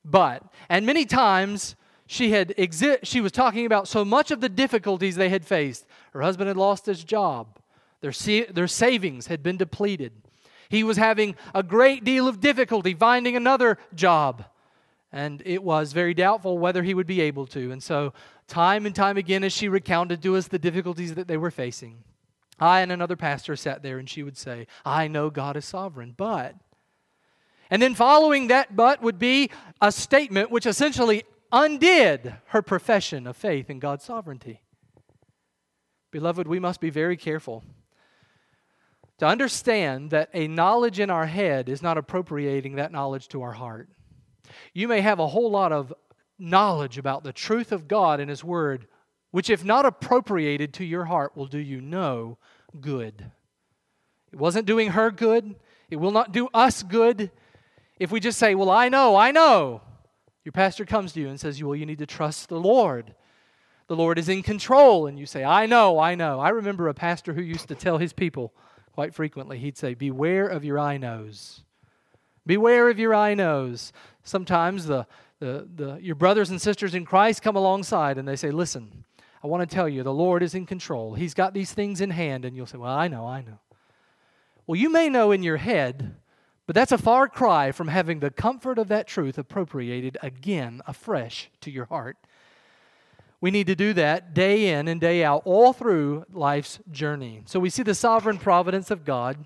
but. 0.04 0.42
And 0.68 0.84
many 0.84 1.06
times 1.06 1.74
she 2.06 2.32
had 2.32 2.50
exi- 2.58 2.98
she 3.02 3.22
was 3.22 3.32
talking 3.32 3.64
about 3.64 3.88
so 3.88 4.04
much 4.04 4.30
of 4.30 4.42
the 4.42 4.50
difficulties 4.50 5.16
they 5.16 5.30
had 5.30 5.46
faced. 5.46 5.86
Her 6.12 6.20
husband 6.20 6.48
had 6.48 6.58
lost 6.58 6.84
his 6.84 7.02
job. 7.02 7.58
Their, 8.02 8.12
their 8.52 8.68
savings 8.68 9.28
had 9.28 9.42
been 9.42 9.56
depleted. 9.56 10.12
He 10.68 10.84
was 10.84 10.98
having 10.98 11.34
a 11.54 11.62
great 11.62 12.04
deal 12.04 12.28
of 12.28 12.40
difficulty 12.40 12.92
finding 12.92 13.36
another 13.36 13.78
job 13.94 14.44
and 15.12 15.42
it 15.44 15.62
was 15.62 15.92
very 15.92 16.14
doubtful 16.14 16.58
whether 16.58 16.82
he 16.82 16.94
would 16.94 17.06
be 17.06 17.20
able 17.20 17.46
to. 17.48 17.72
And 17.72 17.82
so, 17.82 18.12
time 18.46 18.86
and 18.86 18.94
time 18.94 19.16
again, 19.16 19.42
as 19.42 19.52
she 19.52 19.68
recounted 19.68 20.22
to 20.22 20.36
us 20.36 20.48
the 20.48 20.58
difficulties 20.58 21.14
that 21.14 21.28
they 21.28 21.36
were 21.36 21.50
facing, 21.50 22.04
I 22.58 22.80
and 22.80 22.92
another 22.92 23.16
pastor 23.16 23.56
sat 23.56 23.82
there 23.82 23.98
and 23.98 24.08
she 24.08 24.22
would 24.22 24.36
say, 24.36 24.66
I 24.84 25.08
know 25.08 25.30
God 25.30 25.56
is 25.56 25.64
sovereign, 25.64 26.14
but. 26.16 26.54
And 27.70 27.80
then 27.80 27.94
following 27.94 28.48
that 28.48 28.76
but 28.76 29.02
would 29.02 29.18
be 29.18 29.50
a 29.80 29.90
statement 29.90 30.50
which 30.50 30.66
essentially 30.66 31.24
undid 31.52 32.34
her 32.46 32.62
profession 32.62 33.26
of 33.26 33.36
faith 33.36 33.70
in 33.70 33.78
God's 33.78 34.04
sovereignty. 34.04 34.60
Beloved, 36.10 36.46
we 36.46 36.58
must 36.58 36.80
be 36.80 36.90
very 36.90 37.16
careful 37.16 37.64
to 39.18 39.26
understand 39.26 40.10
that 40.10 40.30
a 40.34 40.48
knowledge 40.48 40.98
in 40.98 41.10
our 41.10 41.26
head 41.26 41.68
is 41.68 41.82
not 41.82 41.98
appropriating 41.98 42.76
that 42.76 42.92
knowledge 42.92 43.28
to 43.28 43.42
our 43.42 43.52
heart. 43.52 43.88
You 44.72 44.88
may 44.88 45.00
have 45.00 45.18
a 45.18 45.28
whole 45.28 45.50
lot 45.50 45.72
of 45.72 45.92
knowledge 46.38 46.98
about 46.98 47.22
the 47.22 47.32
truth 47.32 47.72
of 47.72 47.88
God 47.88 48.20
and 48.20 48.30
His 48.30 48.44
Word, 48.44 48.86
which, 49.30 49.50
if 49.50 49.64
not 49.64 49.86
appropriated 49.86 50.74
to 50.74 50.84
your 50.84 51.04
heart, 51.04 51.36
will 51.36 51.46
do 51.46 51.58
you 51.58 51.80
no 51.80 52.38
good. 52.80 53.30
It 54.32 54.38
wasn't 54.38 54.66
doing 54.66 54.90
her 54.90 55.10
good. 55.10 55.54
It 55.90 55.96
will 55.96 56.12
not 56.12 56.32
do 56.32 56.48
us 56.54 56.82
good 56.82 57.30
if 57.98 58.10
we 58.10 58.20
just 58.20 58.38
say, 58.38 58.54
Well, 58.54 58.70
I 58.70 58.88
know, 58.88 59.16
I 59.16 59.30
know. 59.30 59.82
Your 60.44 60.52
pastor 60.52 60.84
comes 60.84 61.12
to 61.12 61.20
you 61.20 61.28
and 61.28 61.38
says, 61.38 61.62
Well, 61.62 61.76
you 61.76 61.86
need 61.86 61.98
to 61.98 62.06
trust 62.06 62.48
the 62.48 62.58
Lord. 62.60 63.14
The 63.88 63.96
Lord 63.96 64.18
is 64.18 64.28
in 64.28 64.42
control. 64.42 65.06
And 65.06 65.18
you 65.18 65.26
say, 65.26 65.44
I 65.44 65.66
know, 65.66 65.98
I 65.98 66.14
know. 66.14 66.40
I 66.40 66.50
remember 66.50 66.88
a 66.88 66.94
pastor 66.94 67.34
who 67.34 67.42
used 67.42 67.68
to 67.68 67.74
tell 67.74 67.98
his 67.98 68.12
people 68.12 68.52
quite 68.92 69.14
frequently, 69.14 69.58
he'd 69.58 69.78
say, 69.78 69.94
Beware 69.94 70.46
of 70.46 70.64
your 70.64 70.78
I 70.78 70.96
knows. 70.96 71.62
Beware 72.46 72.88
of 72.88 72.98
your 72.98 73.14
I 73.14 73.34
knows. 73.34 73.92
Sometimes 74.24 74.86
the, 74.86 75.06
the, 75.38 75.68
the, 75.74 75.98
your 76.00 76.14
brothers 76.14 76.50
and 76.50 76.60
sisters 76.60 76.94
in 76.94 77.04
Christ 77.04 77.42
come 77.42 77.56
alongside 77.56 78.18
and 78.18 78.26
they 78.26 78.36
say, 78.36 78.50
Listen, 78.50 79.04
I 79.42 79.46
want 79.46 79.68
to 79.68 79.74
tell 79.74 79.88
you, 79.88 80.02
the 80.02 80.12
Lord 80.12 80.42
is 80.42 80.54
in 80.54 80.66
control. 80.66 81.14
He's 81.14 81.34
got 81.34 81.54
these 81.54 81.72
things 81.72 82.00
in 82.00 82.10
hand. 82.10 82.44
And 82.44 82.56
you'll 82.56 82.66
say, 82.66 82.78
Well, 82.78 82.92
I 82.92 83.08
know, 83.08 83.26
I 83.26 83.42
know. 83.42 83.58
Well, 84.66 84.78
you 84.78 84.90
may 84.90 85.08
know 85.08 85.32
in 85.32 85.42
your 85.42 85.56
head, 85.56 86.14
but 86.66 86.74
that's 86.74 86.92
a 86.92 86.98
far 86.98 87.28
cry 87.28 87.72
from 87.72 87.88
having 87.88 88.20
the 88.20 88.30
comfort 88.30 88.78
of 88.78 88.88
that 88.88 89.08
truth 89.08 89.38
appropriated 89.38 90.16
again, 90.22 90.82
afresh 90.86 91.50
to 91.62 91.70
your 91.70 91.86
heart. 91.86 92.16
We 93.40 93.50
need 93.50 93.66
to 93.68 93.74
do 93.74 93.94
that 93.94 94.34
day 94.34 94.68
in 94.72 94.86
and 94.86 95.00
day 95.00 95.24
out, 95.24 95.42
all 95.46 95.72
through 95.72 96.26
life's 96.30 96.78
journey. 96.90 97.42
So 97.46 97.58
we 97.58 97.70
see 97.70 97.82
the 97.82 97.94
sovereign 97.94 98.38
providence 98.38 98.90
of 98.90 99.04
God 99.04 99.44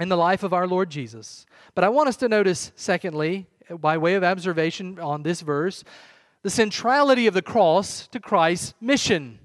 in 0.00 0.08
the 0.08 0.16
life 0.16 0.42
of 0.42 0.52
our 0.52 0.66
Lord 0.66 0.90
Jesus. 0.90 1.46
But 1.74 1.84
I 1.84 1.90
want 1.90 2.08
us 2.08 2.16
to 2.16 2.28
notice, 2.28 2.72
secondly, 2.74 3.46
by 3.70 3.98
way 3.98 4.14
of 4.14 4.24
observation 4.24 4.98
on 4.98 5.22
this 5.22 5.42
verse, 5.42 5.84
the 6.42 6.50
centrality 6.50 7.26
of 7.26 7.34
the 7.34 7.42
cross 7.42 8.08
to 8.08 8.18
Christ's 8.18 8.74
mission. 8.80 9.38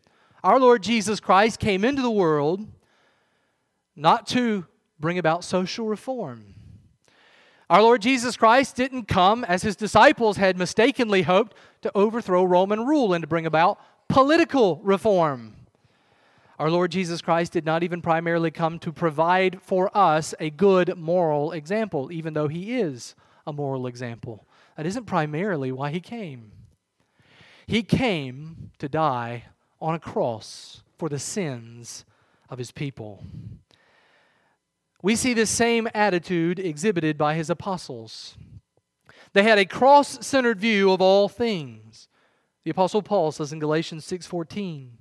Our 0.43 0.59
Lord 0.59 0.81
Jesus 0.81 1.19
Christ 1.19 1.59
came 1.59 1.83
into 1.83 2.01
the 2.01 2.09
world 2.09 2.65
not 3.95 4.27
to 4.27 4.65
bring 4.99 5.17
about 5.17 5.43
social 5.43 5.87
reform. 5.87 6.55
Our 7.69 7.81
Lord 7.81 8.01
Jesus 8.01 8.37
Christ 8.37 8.75
didn't 8.75 9.07
come, 9.07 9.43
as 9.43 9.63
his 9.63 9.75
disciples 9.75 10.37
had 10.37 10.57
mistakenly 10.57 11.23
hoped, 11.23 11.55
to 11.81 11.91
overthrow 11.95 12.43
Roman 12.43 12.85
rule 12.85 13.13
and 13.13 13.23
to 13.23 13.27
bring 13.27 13.45
about 13.45 13.79
political 14.07 14.77
reform. 14.83 15.55
Our 16.57 16.71
Lord 16.71 16.91
Jesus 16.91 17.21
Christ 17.21 17.51
did 17.51 17.65
not 17.65 17.83
even 17.83 18.01
primarily 18.01 18.49
come 18.49 18.79
to 18.79 18.93
provide 18.93 19.61
for 19.61 19.95
us 19.95 20.33
a 20.39 20.49
good 20.49 20.97
moral 20.97 21.51
example, 21.51 22.11
even 22.11 22.33
though 22.33 22.47
he 22.47 22.77
is 22.79 23.13
a 23.45 23.51
moral 23.51 23.87
example. 23.87 24.47
That 24.77 24.85
isn't 24.85 25.05
primarily 25.05 25.71
why 25.71 25.91
he 25.91 25.99
came. 25.99 26.51
He 27.67 27.83
came 27.83 28.71
to 28.79 28.87
die 28.87 29.45
on 29.81 29.95
a 29.95 29.99
cross 29.99 30.83
for 30.97 31.09
the 31.09 31.19
sins 31.19 32.05
of 32.49 32.57
his 32.57 32.71
people. 32.71 33.23
We 35.01 35.15
see 35.15 35.33
this 35.33 35.49
same 35.49 35.89
attitude 35.93 36.57
exhibited 36.57 37.17
by 37.17 37.35
his 37.35 37.49
apostles. 37.49 38.37
They 39.33 39.43
had 39.43 39.57
a 39.57 39.65
cross-centered 39.65 40.59
view 40.59 40.91
of 40.91 41.01
all 41.01 41.27
things. 41.27 42.07
The 42.63 42.71
apostle 42.71 43.01
Paul 43.01 43.31
says 43.33 43.51
in 43.51 43.59
Galatians 43.59 44.05
6:14, 44.05 44.91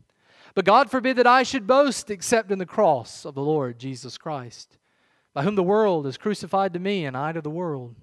"But 0.55 0.65
God 0.65 0.91
forbid 0.91 1.17
that 1.17 1.27
I 1.27 1.43
should 1.43 1.67
boast 1.67 2.11
except 2.11 2.51
in 2.51 2.59
the 2.59 2.67
cross 2.67 3.25
of 3.25 3.35
the 3.35 3.43
Lord 3.43 3.79
Jesus 3.79 4.17
Christ, 4.17 4.79
by 5.33 5.43
whom 5.43 5.57
the 5.57 5.63
world 5.63 6.07
is 6.07 6.17
crucified 6.17 6.73
to 6.75 6.79
me 6.79 7.05
and 7.05 7.17
I 7.17 7.33
to 7.33 7.41
the 7.41 7.51
world." 7.51 7.97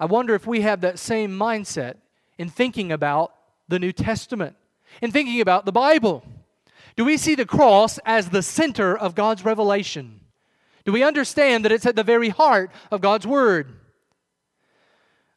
I 0.00 0.06
wonder 0.06 0.34
if 0.34 0.46
we 0.46 0.62
have 0.62 0.80
that 0.80 0.98
same 0.98 1.38
mindset 1.38 1.98
in 2.38 2.48
thinking 2.48 2.90
about 2.90 3.34
the 3.68 3.78
New 3.78 3.92
Testament, 3.92 4.56
in 5.00 5.10
thinking 5.10 5.40
about 5.40 5.66
the 5.66 5.72
Bible. 5.72 6.24
Do 6.96 7.04
we 7.04 7.16
see 7.16 7.34
the 7.34 7.46
cross 7.46 7.98
as 8.04 8.30
the 8.30 8.42
center 8.42 8.96
of 8.96 9.14
God's 9.14 9.44
revelation? 9.44 10.20
Do 10.84 10.92
we 10.92 11.02
understand 11.02 11.64
that 11.64 11.72
it's 11.72 11.86
at 11.86 11.96
the 11.96 12.02
very 12.02 12.28
heart 12.28 12.70
of 12.90 13.00
God's 13.00 13.26
Word? 13.26 13.80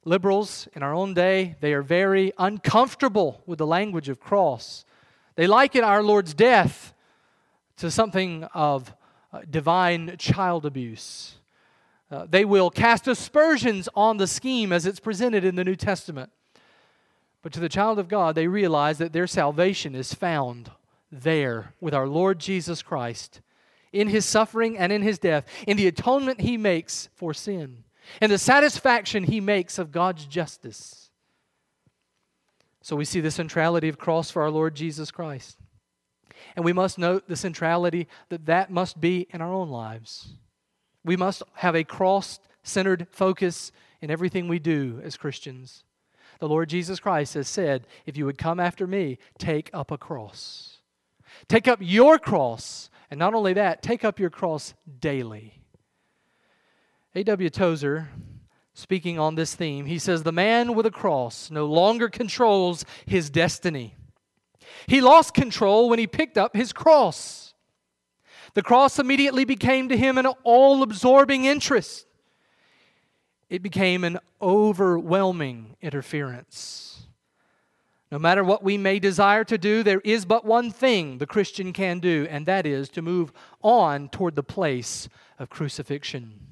Liberals 0.05 0.67
in 0.73 0.83
our 0.83 0.93
own 0.93 1.13
day, 1.13 1.55
they 1.59 1.73
are 1.73 1.81
very 1.81 2.31
uncomfortable 2.37 3.43
with 3.45 3.59
the 3.59 3.67
language 3.67 4.09
of 4.09 4.19
cross. 4.19 4.85
They 5.37 5.45
liken 5.45 5.83
our 5.83 6.01
Lord's 6.01 6.33
death 6.33 6.95
to 7.77 7.91
something 7.91 8.43
of 8.55 8.93
uh, 9.31 9.41
divine 9.47 10.15
child 10.17 10.65
abuse. 10.65 11.35
Uh, 12.09 12.25
they 12.27 12.43
will 12.43 12.71
cast 12.71 13.07
aspersions 13.07 13.87
on 13.93 14.17
the 14.17 14.25
scheme 14.25 14.73
as 14.73 14.87
it's 14.87 14.99
presented 14.99 15.45
in 15.45 15.55
the 15.55 15.63
New 15.63 15.75
Testament. 15.75 16.31
But 17.43 17.53
to 17.53 17.59
the 17.59 17.69
child 17.69 17.99
of 17.99 18.07
God, 18.07 18.33
they 18.33 18.47
realize 18.47 18.97
that 18.97 19.13
their 19.13 19.27
salvation 19.27 19.93
is 19.93 20.11
found 20.11 20.71
there 21.11 21.75
with 21.79 21.93
our 21.93 22.07
Lord 22.07 22.39
Jesus 22.39 22.81
Christ 22.81 23.41
in 23.93 24.07
his 24.07 24.25
suffering 24.25 24.75
and 24.75 24.91
in 24.91 25.03
his 25.03 25.19
death, 25.19 25.45
in 25.67 25.77
the 25.77 25.87
atonement 25.87 26.41
he 26.41 26.57
makes 26.57 27.09
for 27.13 27.33
sin, 27.33 27.83
in 28.21 28.31
the 28.31 28.39
satisfaction 28.39 29.23
he 29.23 29.39
makes 29.39 29.77
of 29.77 29.91
God's 29.91 30.25
justice. 30.25 31.06
So 32.87 32.95
we 32.95 33.03
see 33.03 33.19
the 33.19 33.31
centrality 33.31 33.89
of 33.89 33.97
cross 33.97 34.31
for 34.31 34.41
our 34.43 34.49
Lord 34.49 34.73
Jesus 34.73 35.11
Christ. 35.11 35.57
And 36.55 36.63
we 36.63 36.71
must 36.71 36.97
note 36.97 37.27
the 37.27 37.35
centrality 37.35 38.07
that 38.29 38.45
that 38.45 38.71
must 38.71 39.01
be 39.01 39.27
in 39.31 39.41
our 39.41 39.51
own 39.51 39.67
lives. 39.67 40.35
We 41.03 41.17
must 41.17 41.43
have 41.55 41.75
a 41.75 41.83
cross 41.83 42.39
centered 42.63 43.07
focus 43.11 43.73
in 43.99 44.09
everything 44.09 44.47
we 44.47 44.59
do 44.59 45.01
as 45.03 45.17
Christians. 45.17 45.83
The 46.39 46.47
Lord 46.47 46.69
Jesus 46.69 47.01
Christ 47.01 47.33
has 47.33 47.49
said, 47.49 47.87
If 48.05 48.15
you 48.15 48.25
would 48.25 48.37
come 48.37 48.57
after 48.57 48.87
me, 48.87 49.17
take 49.37 49.69
up 49.73 49.91
a 49.91 49.97
cross. 49.97 50.77
Take 51.49 51.67
up 51.67 51.79
your 51.81 52.17
cross. 52.17 52.89
And 53.11 53.19
not 53.19 53.33
only 53.33 53.51
that, 53.51 53.81
take 53.81 54.05
up 54.05 54.17
your 54.17 54.29
cross 54.29 54.73
daily. 55.01 55.61
A.W. 57.15 57.49
Tozer, 57.49 58.07
speaking 58.77 59.17
on 59.17 59.35
this 59.35 59.55
theme, 59.55 59.85
he 59.85 59.99
says, 59.99 60.23
The 60.23 60.31
man 60.31 60.75
with 60.75 60.85
a 60.85 60.91
cross 60.91 61.49
no 61.49 61.65
longer 61.65 62.09
controls 62.09 62.85
his 63.05 63.29
destiny. 63.29 63.95
He 64.85 65.01
lost 65.01 65.33
control 65.33 65.89
when 65.89 65.99
he 65.99 66.07
picked 66.07 66.37
up 66.37 66.55
his 66.55 66.71
cross. 66.73 67.53
The 68.53 68.63
cross 68.63 68.99
immediately 68.99 69.45
became 69.45 69.89
to 69.89 69.97
him 69.97 70.17
an 70.17 70.27
all 70.43 70.83
absorbing 70.83 71.45
interest 71.45 72.07
it 73.49 73.61
became 73.61 74.03
an 74.03 74.19
overwhelming 74.41 75.75
interference. 75.81 77.07
No 78.11 78.19
matter 78.19 78.43
what 78.43 78.63
we 78.63 78.77
may 78.77 78.99
desire 78.99 79.43
to 79.45 79.57
do, 79.57 79.83
there 79.83 80.01
is 80.01 80.25
but 80.25 80.45
one 80.45 80.71
thing 80.71 81.17
the 81.17 81.27
Christian 81.27 81.73
can 81.73 81.99
do, 81.99 82.27
and 82.29 82.45
that 82.45 82.65
is 82.65 82.89
to 82.89 83.01
move 83.01 83.33
on 83.61 84.09
toward 84.09 84.35
the 84.35 84.43
place 84.43 85.09
of 85.39 85.49
crucifixion. 85.49 86.46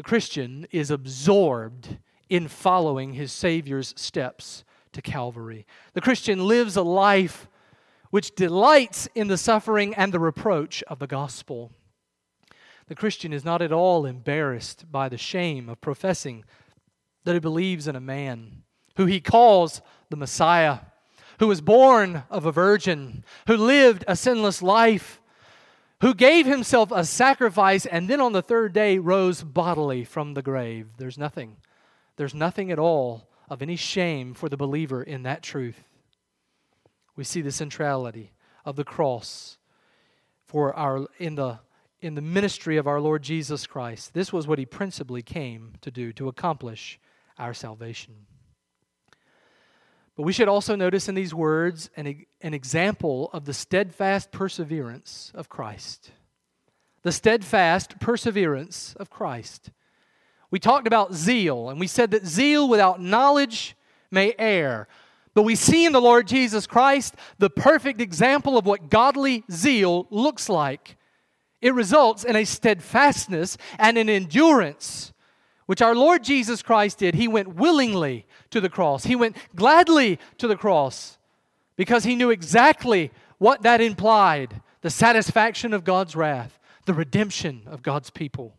The 0.00 0.04
Christian 0.04 0.66
is 0.70 0.90
absorbed 0.90 1.98
in 2.30 2.48
following 2.48 3.12
his 3.12 3.32
Savior's 3.32 3.92
steps 3.98 4.64
to 4.92 5.02
Calvary. 5.02 5.66
The 5.92 6.00
Christian 6.00 6.48
lives 6.48 6.74
a 6.74 6.82
life 6.82 7.50
which 8.08 8.34
delights 8.34 9.08
in 9.14 9.28
the 9.28 9.36
suffering 9.36 9.94
and 9.94 10.10
the 10.10 10.18
reproach 10.18 10.82
of 10.84 11.00
the 11.00 11.06
gospel. 11.06 11.70
The 12.88 12.94
Christian 12.94 13.34
is 13.34 13.44
not 13.44 13.60
at 13.60 13.72
all 13.72 14.06
embarrassed 14.06 14.90
by 14.90 15.10
the 15.10 15.18
shame 15.18 15.68
of 15.68 15.82
professing 15.82 16.44
that 17.24 17.34
he 17.34 17.38
believes 17.38 17.86
in 17.86 17.94
a 17.94 18.00
man 18.00 18.62
who 18.96 19.04
he 19.04 19.20
calls 19.20 19.82
the 20.08 20.16
Messiah, 20.16 20.78
who 21.40 21.46
was 21.46 21.60
born 21.60 22.22
of 22.30 22.46
a 22.46 22.52
virgin, 22.52 23.22
who 23.46 23.56
lived 23.58 24.06
a 24.08 24.16
sinless 24.16 24.62
life, 24.62 25.19
who 26.00 26.14
gave 26.14 26.46
himself 26.46 26.90
a 26.92 27.04
sacrifice, 27.04 27.86
and 27.86 28.08
then 28.08 28.20
on 28.20 28.32
the 28.32 28.42
third 28.42 28.72
day 28.72 28.98
rose 28.98 29.42
bodily 29.42 30.04
from 30.04 30.34
the 30.34 30.42
grave. 30.42 30.88
There's 30.96 31.18
nothing, 31.18 31.56
there's 32.16 32.34
nothing 32.34 32.70
at 32.70 32.78
all 32.78 33.28
of 33.48 33.62
any 33.62 33.76
shame 33.76 34.34
for 34.34 34.48
the 34.48 34.56
believer 34.56 35.02
in 35.02 35.24
that 35.24 35.42
truth. 35.42 35.84
We 37.16 37.24
see 37.24 37.42
the 37.42 37.52
centrality 37.52 38.32
of 38.64 38.76
the 38.76 38.84
cross 38.84 39.58
for 40.46 40.74
our 40.74 41.06
in 41.18 41.34
the 41.34 41.58
in 42.00 42.14
the 42.14 42.22
ministry 42.22 42.78
of 42.78 42.86
our 42.86 43.00
Lord 43.00 43.22
Jesus 43.22 43.66
Christ. 43.66 44.14
This 44.14 44.32
was 44.32 44.46
what 44.46 44.58
he 44.58 44.64
principally 44.64 45.22
came 45.22 45.74
to 45.82 45.90
do, 45.90 46.12
to 46.14 46.28
accomplish 46.28 46.98
our 47.38 47.52
salvation. 47.52 48.14
But 50.20 50.26
we 50.26 50.34
should 50.34 50.48
also 50.48 50.76
notice 50.76 51.08
in 51.08 51.14
these 51.14 51.32
words 51.32 51.88
an, 51.96 52.26
an 52.42 52.52
example 52.52 53.30
of 53.32 53.46
the 53.46 53.54
steadfast 53.54 54.30
perseverance 54.30 55.32
of 55.34 55.48
Christ. 55.48 56.10
The 57.04 57.10
steadfast 57.10 57.98
perseverance 58.00 58.94
of 59.00 59.08
Christ. 59.08 59.70
We 60.50 60.58
talked 60.58 60.86
about 60.86 61.14
zeal, 61.14 61.70
and 61.70 61.80
we 61.80 61.86
said 61.86 62.10
that 62.10 62.26
zeal 62.26 62.68
without 62.68 63.00
knowledge 63.00 63.74
may 64.10 64.34
err. 64.38 64.88
But 65.32 65.44
we 65.44 65.54
see 65.54 65.86
in 65.86 65.94
the 65.94 66.02
Lord 66.02 66.26
Jesus 66.26 66.66
Christ 66.66 67.14
the 67.38 67.48
perfect 67.48 68.02
example 68.02 68.58
of 68.58 68.66
what 68.66 68.90
godly 68.90 69.42
zeal 69.50 70.06
looks 70.10 70.50
like. 70.50 70.98
It 71.62 71.72
results 71.72 72.24
in 72.24 72.36
a 72.36 72.44
steadfastness 72.44 73.56
and 73.78 73.96
an 73.96 74.10
endurance, 74.10 75.14
which 75.70 75.82
our 75.82 75.94
Lord 75.94 76.24
Jesus 76.24 76.62
Christ 76.62 76.98
did. 76.98 77.14
He 77.14 77.28
went 77.28 77.54
willingly 77.54 78.26
to 78.50 78.60
the 78.60 78.68
cross, 78.68 79.04
He 79.04 79.14
went 79.14 79.36
gladly 79.54 80.18
to 80.38 80.48
the 80.48 80.56
cross 80.56 81.16
because 81.76 82.02
He 82.02 82.16
knew 82.16 82.30
exactly 82.30 83.12
what 83.38 83.62
that 83.62 83.80
implied 83.80 84.62
the 84.80 84.90
satisfaction 84.90 85.72
of 85.72 85.84
God's 85.84 86.16
wrath, 86.16 86.58
the 86.86 86.92
redemption 86.92 87.62
of 87.66 87.84
God's 87.84 88.10
people. 88.10 88.56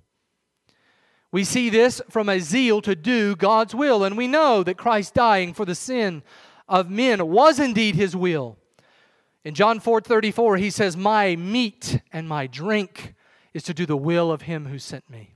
We 1.34 1.44
see 1.44 1.70
this 1.70 2.02
from 2.10 2.30
a 2.30 2.40
zeal 2.40 2.82
to 2.84 2.96
do 2.96 3.36
God's 3.36 3.76
will, 3.76 4.06
and 4.06 4.16
we 4.16 4.30
know 4.30 4.64
that 4.64 4.78
Christ 4.78 5.14
dying 5.14 5.54
for 5.54 5.66
the 5.66 5.76
sin 5.76 6.24
of 6.70 6.90
men 6.90 7.28
was 7.28 7.60
indeed 7.60 7.96
his 7.96 8.16
will. 8.16 8.58
In 9.44 9.54
John 9.54 9.82
4 9.82 10.00
34, 10.00 10.56
he 10.56 10.70
says, 10.70 10.96
My 10.96 11.36
meat 11.36 12.00
and 12.14 12.30
my 12.30 12.48
drink 12.48 13.16
is 13.54 13.64
to 13.64 13.74
do 13.74 13.86
the 13.86 13.98
will 13.98 14.32
of 14.32 14.44
him 14.44 14.68
who 14.68 14.80
sent 14.80 15.10
me. 15.10 15.36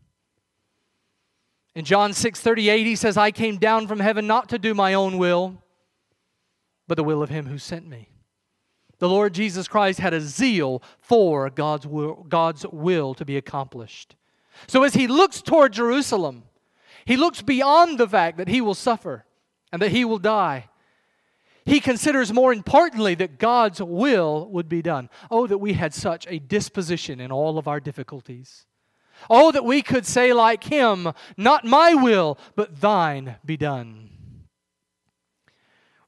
In 1.76 1.86
John 1.86 2.14
6 2.14 2.40
38, 2.40 2.86
he 2.86 2.96
says, 2.96 3.18
I 3.18 3.32
came 3.32 3.58
down 3.58 3.88
from 3.88 4.00
heaven 4.00 4.26
not 4.26 4.50
to 4.50 4.60
do 4.60 4.74
my 4.74 4.94
own 4.94 5.18
will, 5.18 5.62
but 6.88 6.96
the 6.96 7.04
will 7.04 7.22
of 7.22 7.30
him 7.30 7.48
who 7.48 7.58
sent 7.58 7.88
me. 7.88 8.10
The 9.00 9.10
Lord 9.10 9.34
Jesus 9.34 9.68
Christ 9.68 10.00
had 10.00 10.14
a 10.14 10.22
zeal 10.22 10.82
for 11.00 11.50
God's 11.50 11.86
will, 11.86 12.26
God's 12.30 12.66
will 12.72 13.14
to 13.16 13.26
be 13.26 13.36
accomplished. 13.36 14.16
So 14.68 14.84
as 14.84 14.94
he 14.94 15.08
looks 15.08 15.42
toward 15.42 15.74
Jerusalem, 15.74 16.44
he 17.04 17.18
looks 17.18 17.42
beyond 17.42 17.98
the 17.98 18.08
fact 18.08 18.38
that 18.38 18.48
he 18.48 18.62
will 18.62 18.74
suffer 18.74 19.26
and 19.72 19.82
that 19.82 19.92
he 19.92 20.06
will 20.06 20.18
die 20.18 20.70
he 21.66 21.80
considers 21.80 22.32
more 22.32 22.54
importantly 22.54 23.16
that 23.16 23.40
God's 23.40 23.82
will 23.82 24.48
would 24.52 24.70
be 24.70 24.84
done. 24.84 25.10
Oh, 25.32 25.48
that 25.48 25.58
we 25.58 25.74
had 25.74 25.94
such 25.94 26.28
a 26.28 26.38
disposition 26.38 27.20
in 27.20 27.32
all 27.32 27.58
of 27.58 27.68
our 27.68 27.80
difficulties. 27.80 28.68
Oh, 29.30 29.52
that 29.52 29.66
we 29.66 29.82
could 29.82 30.06
say, 30.06 30.34
like 30.34 30.66
him, 30.66 31.12
Not 31.38 31.66
my 31.66 31.94
will, 31.94 32.38
but 32.56 32.82
thine 32.82 33.36
be 33.46 33.58
done. 33.58 34.10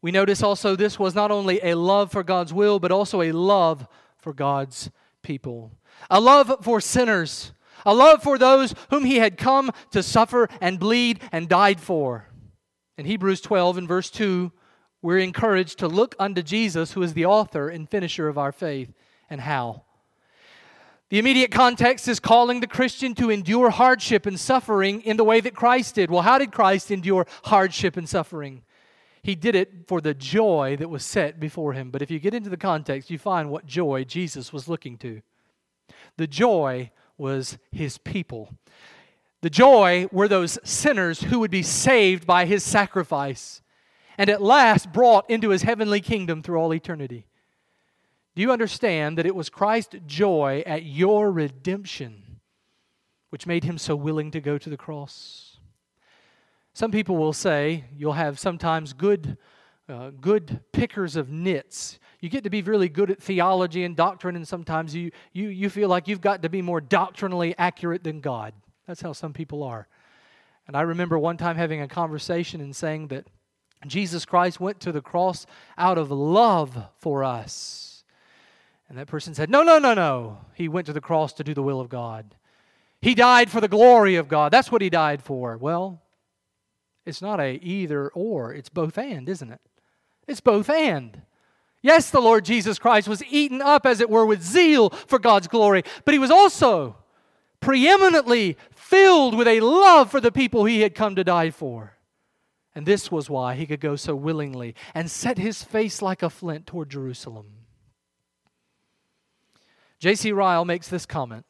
We 0.01 0.11
notice 0.11 0.43
also 0.43 0.75
this 0.75 0.99
was 0.99 1.15
not 1.15 1.31
only 1.31 1.59
a 1.61 1.75
love 1.75 2.11
for 2.11 2.23
God's 2.23 2.53
will, 2.53 2.79
but 2.79 2.91
also 2.91 3.21
a 3.21 3.31
love 3.31 3.87
for 4.17 4.33
God's 4.33 4.91
people. 5.21 5.71
A 6.09 6.21
love 6.21 6.53
for 6.61 6.79
sinners. 6.79 7.51
A 7.85 7.93
love 7.93 8.21
for 8.21 8.37
those 8.37 8.73
whom 8.89 9.05
he 9.05 9.17
had 9.17 9.37
come 9.37 9.71
to 9.91 10.03
suffer 10.03 10.47
and 10.61 10.79
bleed 10.79 11.21
and 11.31 11.49
died 11.49 11.79
for. 11.79 12.27
In 12.97 13.05
Hebrews 13.05 13.41
12, 13.41 13.77
and 13.77 13.87
verse 13.87 14.09
2, 14.09 14.51
we're 15.01 15.19
encouraged 15.19 15.79
to 15.79 15.87
look 15.87 16.15
unto 16.19 16.41
Jesus, 16.41 16.93
who 16.93 17.03
is 17.03 17.13
the 17.13 17.25
author 17.25 17.69
and 17.69 17.89
finisher 17.89 18.27
of 18.27 18.37
our 18.37 18.51
faith. 18.51 18.93
And 19.29 19.41
how? 19.41 19.83
The 21.09 21.19
immediate 21.19 21.51
context 21.51 22.07
is 22.09 22.19
calling 22.19 22.59
the 22.59 22.67
Christian 22.67 23.15
to 23.15 23.29
endure 23.29 23.69
hardship 23.69 24.25
and 24.25 24.37
suffering 24.37 25.01
in 25.01 25.15
the 25.15 25.23
way 25.23 25.39
that 25.39 25.55
Christ 25.55 25.95
did. 25.95 26.11
Well, 26.11 26.21
how 26.21 26.37
did 26.37 26.51
Christ 26.51 26.91
endure 26.91 27.25
hardship 27.45 27.95
and 27.95 28.09
suffering? 28.09 28.63
He 29.23 29.33
did 29.33 29.55
it 29.55 29.87
for 29.87 30.01
the 30.01 30.13
joy 30.13 30.75
that 30.77 30.89
was 30.89 31.05
set 31.05 31.39
before 31.39 31.73
him. 31.73 31.91
But 31.91 32.01
if 32.01 32.11
you 32.11 32.19
get 32.19 32.33
into 32.33 32.49
the 32.49 32.57
context, 32.57 33.09
you 33.09 33.17
find 33.17 33.49
what 33.49 33.65
joy 33.65 34.03
Jesus 34.03 34.51
was 34.51 34.67
looking 34.67 34.97
to. 34.97 35.21
The 36.17 36.27
joy 36.27 36.91
was 37.17 37.57
his 37.71 37.97
people. 37.97 38.53
The 39.41 39.49
joy 39.49 40.07
were 40.11 40.27
those 40.27 40.59
sinners 40.63 41.21
who 41.21 41.39
would 41.39 41.51
be 41.51 41.63
saved 41.63 42.27
by 42.27 42.45
his 42.45 42.63
sacrifice 42.63 43.61
and 44.17 44.29
at 44.29 44.41
last 44.41 44.91
brought 44.91 45.29
into 45.29 45.49
his 45.49 45.61
heavenly 45.61 46.01
kingdom 46.01 46.41
through 46.41 46.57
all 46.57 46.73
eternity. 46.73 47.27
Do 48.37 48.43
you 48.43 48.51
understand 48.51 49.17
that 49.17 49.25
it 49.25 49.33
was 49.33 49.49
Christ's 49.49 49.95
joy 50.05 50.61
at 50.67 50.83
your 50.83 51.31
redemption 51.31 52.39
which 53.31 53.47
made 53.47 53.63
him 53.63 53.79
so 53.79 53.95
willing 53.95 54.29
to 54.29 54.39
go 54.39 54.59
to 54.59 54.69
the 54.69 54.77
cross? 54.77 55.57
Some 56.75 56.91
people 56.91 57.17
will 57.17 57.33
say 57.33 57.85
you'll 57.97 58.13
have 58.13 58.37
sometimes 58.37 58.93
good, 58.93 59.39
uh, 59.89 60.11
good 60.21 60.59
pickers 60.71 61.15
of 61.15 61.31
nits. 61.31 61.97
You 62.19 62.29
get 62.29 62.43
to 62.43 62.51
be 62.51 62.61
really 62.61 62.89
good 62.89 63.09
at 63.09 63.19
theology 63.19 63.83
and 63.83 63.95
doctrine, 63.95 64.35
and 64.35 64.47
sometimes 64.47 64.93
you, 64.93 65.09
you, 65.33 65.47
you 65.47 65.67
feel 65.71 65.89
like 65.89 66.07
you've 66.07 66.21
got 66.21 66.43
to 66.43 66.49
be 66.49 66.61
more 66.61 66.79
doctrinally 66.79 67.55
accurate 67.57 68.03
than 68.03 68.19
God. 68.19 68.53
That's 68.85 69.01
how 69.01 69.13
some 69.13 69.33
people 69.33 69.63
are. 69.63 69.87
And 70.67 70.77
I 70.77 70.81
remember 70.81 71.17
one 71.17 71.37
time 71.37 71.55
having 71.55 71.81
a 71.81 71.87
conversation 71.87 72.61
and 72.61 72.75
saying 72.75 73.07
that 73.07 73.25
Jesus 73.87 74.25
Christ 74.25 74.59
went 74.59 74.79
to 74.81 74.91
the 74.91 75.01
cross 75.01 75.47
out 75.75 75.97
of 75.97 76.11
love 76.11 76.77
for 76.99 77.23
us. 77.23 77.86
And 78.89 78.97
that 78.97 79.07
person 79.07 79.33
said, 79.33 79.49
No, 79.49 79.63
no, 79.63 79.79
no, 79.79 79.93
no. 79.93 80.39
He 80.53 80.67
went 80.67 80.87
to 80.87 80.93
the 80.93 81.01
cross 81.01 81.33
to 81.33 81.43
do 81.43 81.53
the 81.53 81.63
will 81.63 81.79
of 81.79 81.89
God. 81.89 82.35
He 83.01 83.13
died 83.13 83.49
for 83.49 83.61
the 83.61 83.67
glory 83.67 84.15
of 84.15 84.27
God. 84.27 84.51
That's 84.51 84.71
what 84.71 84.81
he 84.81 84.89
died 84.89 85.21
for. 85.21 85.57
Well, 85.57 86.01
it's 87.05 87.21
not 87.21 87.39
a 87.39 87.59
either 87.63 88.09
or, 88.09 88.53
it's 88.53 88.69
both 88.69 88.97
and, 88.97 89.29
isn't 89.29 89.51
it? 89.51 89.61
It's 90.27 90.41
both 90.41 90.69
and. 90.69 91.21
Yes, 91.81 92.09
the 92.09 92.19
Lord 92.19 92.43
Jesus 92.43 92.79
Christ 92.79 93.07
was 93.07 93.23
eaten 93.29 93.61
up, 93.61 93.85
as 93.85 94.01
it 94.01 94.09
were, 94.09 94.25
with 94.25 94.43
zeal 94.43 94.89
for 94.89 95.19
God's 95.19 95.47
glory, 95.47 95.83
but 96.03 96.13
he 96.13 96.19
was 96.19 96.31
also 96.31 96.97
preeminently 97.59 98.57
filled 98.71 99.37
with 99.37 99.47
a 99.47 99.61
love 99.61 100.11
for 100.11 100.19
the 100.19 100.31
people 100.31 100.65
he 100.65 100.81
had 100.81 100.95
come 100.95 101.15
to 101.15 101.23
die 101.23 101.49
for. 101.49 101.97
And 102.75 102.85
this 102.85 103.11
was 103.11 103.29
why 103.29 103.55
he 103.55 103.65
could 103.65 103.79
go 103.79 103.95
so 103.95 104.15
willingly 104.15 104.75
and 104.93 105.09
set 105.09 105.37
his 105.37 105.63
face 105.63 106.01
like 106.01 106.21
a 106.21 106.29
flint 106.29 106.67
toward 106.67 106.89
Jerusalem. 106.89 107.47
J.C. 109.99 110.31
Ryle 110.31 110.65
makes 110.65 110.87
this 110.87 111.05
comment. 111.05 111.45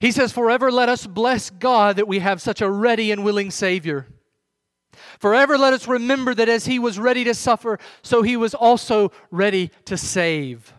He 0.00 0.10
says, 0.10 0.32
Forever 0.32 0.72
let 0.72 0.88
us 0.88 1.06
bless 1.06 1.50
God 1.50 1.96
that 1.96 2.08
we 2.08 2.18
have 2.18 2.42
such 2.42 2.60
a 2.60 2.70
ready 2.70 3.12
and 3.12 3.24
willing 3.24 3.50
Savior. 3.50 4.06
Forever 5.18 5.56
let 5.56 5.72
us 5.72 5.86
remember 5.86 6.34
that 6.34 6.48
as 6.48 6.66
He 6.66 6.78
was 6.78 6.98
ready 6.98 7.24
to 7.24 7.34
suffer, 7.34 7.78
so 8.02 8.22
He 8.22 8.36
was 8.36 8.54
also 8.54 9.12
ready 9.30 9.70
to 9.84 9.96
save. 9.96 10.72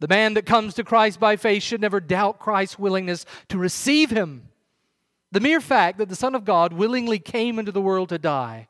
The 0.00 0.08
man 0.08 0.34
that 0.34 0.46
comes 0.46 0.74
to 0.74 0.84
Christ 0.84 1.18
by 1.18 1.36
faith 1.36 1.62
should 1.62 1.80
never 1.80 2.00
doubt 2.00 2.38
Christ's 2.38 2.78
willingness 2.78 3.24
to 3.48 3.58
receive 3.58 4.10
Him. 4.10 4.48
The 5.32 5.40
mere 5.40 5.60
fact 5.60 5.98
that 5.98 6.08
the 6.08 6.16
Son 6.16 6.34
of 6.34 6.44
God 6.44 6.72
willingly 6.72 7.18
came 7.18 7.58
into 7.58 7.72
the 7.72 7.80
world 7.80 8.08
to 8.10 8.18
die 8.18 8.68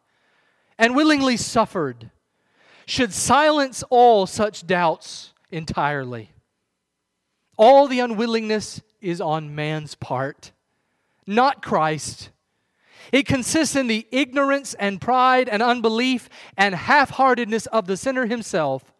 and 0.78 0.94
willingly 0.94 1.36
suffered 1.36 2.10
should 2.86 3.12
silence 3.12 3.82
all 3.90 4.26
such 4.26 4.66
doubts 4.66 5.34
entirely. 5.50 6.30
All 7.58 7.88
the 7.88 8.00
unwillingness 8.00 8.80
is 9.00 9.20
on 9.20 9.54
man's 9.54 9.94
part, 9.96 10.52
not 11.26 11.60
Christ. 11.60 12.30
It 13.12 13.26
consists 13.26 13.74
in 13.74 13.88
the 13.88 14.06
ignorance 14.10 14.74
and 14.74 15.00
pride 15.00 15.48
and 15.48 15.62
unbelief 15.62 16.28
and 16.56 16.74
half 16.74 17.10
heartedness 17.10 17.66
of 17.66 17.86
the 17.86 17.96
sinner 17.96 18.26
himself. 18.26 18.94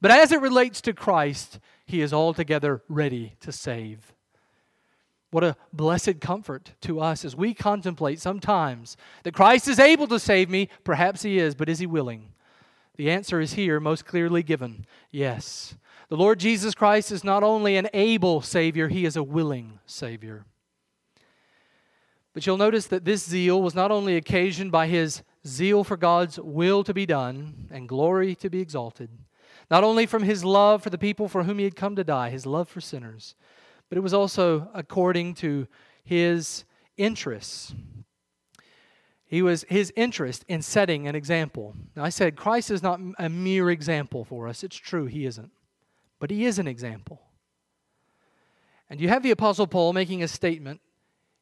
But 0.00 0.10
as 0.10 0.32
it 0.32 0.40
relates 0.40 0.80
to 0.82 0.92
Christ, 0.92 1.60
he 1.86 2.00
is 2.00 2.12
altogether 2.12 2.82
ready 2.88 3.36
to 3.40 3.52
save. 3.52 4.12
What 5.30 5.44
a 5.44 5.56
blessed 5.72 6.20
comfort 6.20 6.72
to 6.82 7.00
us 7.00 7.24
as 7.24 7.36
we 7.36 7.54
contemplate 7.54 8.20
sometimes 8.20 8.96
that 9.22 9.34
Christ 9.34 9.68
is 9.68 9.78
able 9.78 10.06
to 10.08 10.18
save 10.18 10.50
me. 10.50 10.68
Perhaps 10.84 11.22
he 11.22 11.38
is, 11.38 11.54
but 11.54 11.68
is 11.68 11.78
he 11.78 11.86
willing? 11.86 12.32
The 12.96 13.10
answer 13.10 13.40
is 13.40 13.54
here 13.54 13.80
most 13.80 14.04
clearly 14.04 14.42
given 14.42 14.86
yes. 15.10 15.74
The 16.12 16.18
Lord 16.18 16.40
Jesus 16.40 16.74
Christ 16.74 17.10
is 17.10 17.24
not 17.24 17.42
only 17.42 17.78
an 17.78 17.88
able 17.94 18.42
Savior, 18.42 18.88
He 18.88 19.06
is 19.06 19.16
a 19.16 19.22
willing 19.22 19.78
Savior. 19.86 20.44
But 22.34 22.46
you'll 22.46 22.58
notice 22.58 22.86
that 22.88 23.06
this 23.06 23.24
zeal 23.26 23.62
was 23.62 23.74
not 23.74 23.90
only 23.90 24.16
occasioned 24.16 24.70
by 24.70 24.88
His 24.88 25.22
zeal 25.46 25.84
for 25.84 25.96
God's 25.96 26.38
will 26.38 26.84
to 26.84 26.92
be 26.92 27.06
done 27.06 27.66
and 27.70 27.88
glory 27.88 28.34
to 28.34 28.50
be 28.50 28.60
exalted, 28.60 29.08
not 29.70 29.84
only 29.84 30.04
from 30.04 30.24
His 30.24 30.44
love 30.44 30.82
for 30.82 30.90
the 30.90 30.98
people 30.98 31.28
for 31.28 31.44
whom 31.44 31.56
He 31.56 31.64
had 31.64 31.76
come 31.76 31.96
to 31.96 32.04
die, 32.04 32.28
His 32.28 32.44
love 32.44 32.68
for 32.68 32.82
sinners, 32.82 33.34
but 33.88 33.96
it 33.96 34.02
was 34.02 34.12
also 34.12 34.68
according 34.74 35.32
to 35.36 35.66
His 36.04 36.66
interests. 36.98 37.74
He 39.24 39.40
was 39.40 39.64
his 39.66 39.90
interest 39.96 40.44
in 40.46 40.60
setting 40.60 41.08
an 41.08 41.14
example. 41.14 41.74
Now, 41.96 42.04
I 42.04 42.10
said 42.10 42.36
Christ 42.36 42.70
is 42.70 42.82
not 42.82 43.00
a 43.18 43.30
mere 43.30 43.70
example 43.70 44.26
for 44.26 44.46
us. 44.46 44.62
It's 44.62 44.76
true, 44.76 45.06
he 45.06 45.24
isn't 45.24 45.50
but 46.22 46.30
he 46.30 46.44
is 46.44 46.60
an 46.60 46.68
example. 46.68 47.20
And 48.88 49.00
you 49.00 49.08
have 49.08 49.24
the 49.24 49.32
Apostle 49.32 49.66
Paul 49.66 49.92
making 49.92 50.22
a 50.22 50.28
statement 50.28 50.80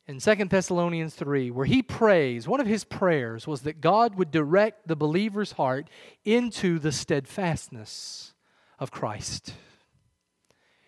in 0.09 0.21
2 0.21 0.35
Thessalonians 0.47 1.15
3 1.15 1.51
where 1.51 1.67
he 1.67 1.83
prays, 1.83 2.49
one 2.49 2.63
of 2.63 2.67
his 2.67 2.85
prayers 2.85 3.47
was 3.47 3.61
that 3.61 3.83
God 3.83 4.15
would 4.15 4.31
direct 4.31 4.89
the 4.89 4.97
believer's 4.97 5.53
heart 5.53 5.91
into 6.25 6.79
the 6.79 6.93
steadfastness 6.93 8.33
of 8.79 8.91
Christ. 8.91 9.53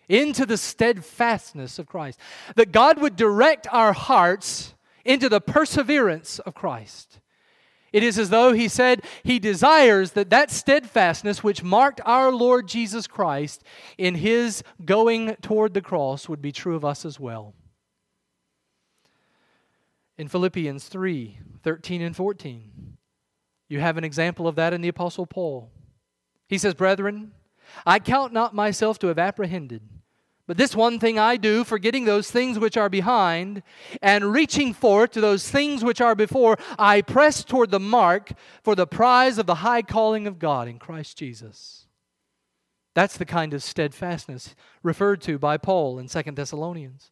Into 0.09 0.47
the 0.47 0.57
steadfastness 0.57 1.77
of 1.77 1.85
Christ. 1.85 2.19
That 2.55 2.71
God 2.71 2.99
would 2.99 3.15
direct 3.15 3.67
our 3.71 3.93
hearts 3.93 4.73
into 5.05 5.29
the 5.29 5.39
perseverance 5.39 6.39
of 6.39 6.55
Christ. 6.55 7.19
It 7.93 8.01
is 8.01 8.17
as 8.17 8.31
though 8.31 8.53
he 8.53 8.67
said 8.67 9.03
he 9.23 9.37
desires 9.37 10.11
that 10.11 10.31
that 10.31 10.49
steadfastness 10.49 11.43
which 11.43 11.63
marked 11.63 12.01
our 12.03 12.31
Lord 12.31 12.67
Jesus 12.67 13.05
Christ 13.05 13.63
in 13.99 14.15
his 14.15 14.63
going 14.83 15.35
toward 15.35 15.75
the 15.75 15.81
cross 15.81 16.27
would 16.27 16.41
be 16.41 16.51
true 16.51 16.75
of 16.75 16.83
us 16.83 17.05
as 17.05 17.19
well. 17.19 17.53
In 20.17 20.27
Philippians 20.27 20.87
3 20.87 21.37
13 21.61 22.01
and 22.01 22.15
14, 22.15 22.97
you 23.69 23.79
have 23.79 23.97
an 23.97 24.03
example 24.03 24.47
of 24.47 24.55
that 24.55 24.73
in 24.73 24.81
the 24.81 24.89
Apostle 24.89 25.25
Paul. 25.25 25.71
He 26.49 26.57
says, 26.57 26.73
Brethren, 26.73 27.31
I 27.85 27.99
count 27.99 28.33
not 28.33 28.53
myself 28.53 28.99
to 28.99 29.07
have 29.07 29.17
apprehended. 29.17 29.81
But 30.45 30.57
this 30.57 30.75
one 30.75 30.99
thing 30.99 31.17
I 31.17 31.37
do, 31.37 31.63
forgetting 31.63 32.03
those 32.03 32.29
things 32.29 32.59
which 32.59 32.75
are 32.75 32.89
behind, 32.89 33.63
and 34.01 34.33
reaching 34.33 34.73
forth 34.73 35.11
to 35.11 35.21
those 35.21 35.49
things 35.49 35.83
which 35.83 36.01
are 36.01 36.15
before, 36.15 36.57
I 36.77 37.01
press 37.01 37.45
toward 37.45 37.71
the 37.71 37.79
mark 37.79 38.33
for 38.61 38.75
the 38.75 38.87
prize 38.87 39.37
of 39.37 39.45
the 39.45 39.55
high 39.55 39.83
calling 39.83 40.27
of 40.27 40.39
God 40.39 40.67
in 40.67 40.79
Christ 40.79 41.17
Jesus. 41.17 41.87
That's 42.93 43.17
the 43.17 43.25
kind 43.25 43.53
of 43.53 43.63
steadfastness 43.63 44.53
referred 44.83 45.21
to 45.21 45.39
by 45.39 45.57
Paul 45.57 45.97
in 45.97 46.07
2 46.07 46.21
Thessalonians. 46.33 47.11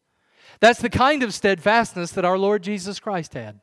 That's 0.60 0.80
the 0.80 0.90
kind 0.90 1.22
of 1.22 1.32
steadfastness 1.32 2.12
that 2.12 2.24
our 2.24 2.38
Lord 2.38 2.62
Jesus 2.62 3.00
Christ 3.00 3.34
had. 3.34 3.60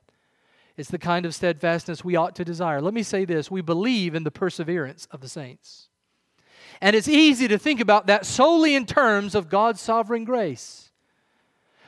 It's 0.76 0.90
the 0.90 0.98
kind 0.98 1.26
of 1.26 1.36
steadfastness 1.36 2.04
we 2.04 2.16
ought 2.16 2.36
to 2.36 2.46
desire. 2.46 2.82
Let 2.82 2.94
me 2.94 3.04
say 3.04 3.26
this 3.26 3.52
we 3.52 3.62
believe 3.62 4.16
in 4.16 4.24
the 4.24 4.32
perseverance 4.32 5.08
of 5.12 5.22
the 5.22 5.30
saints. 5.30 5.89
And 6.82 6.96
it's 6.96 7.10
easy 7.10 7.48
to 7.48 7.58
think 7.58 7.80
about 7.80 8.08
that 8.08 8.26
solely 8.26 8.76
in 8.76 8.86
terms 8.86 9.36
of 9.36 9.50
God's 9.50 9.82
sovereign 9.82 10.24
grace. 10.24 10.92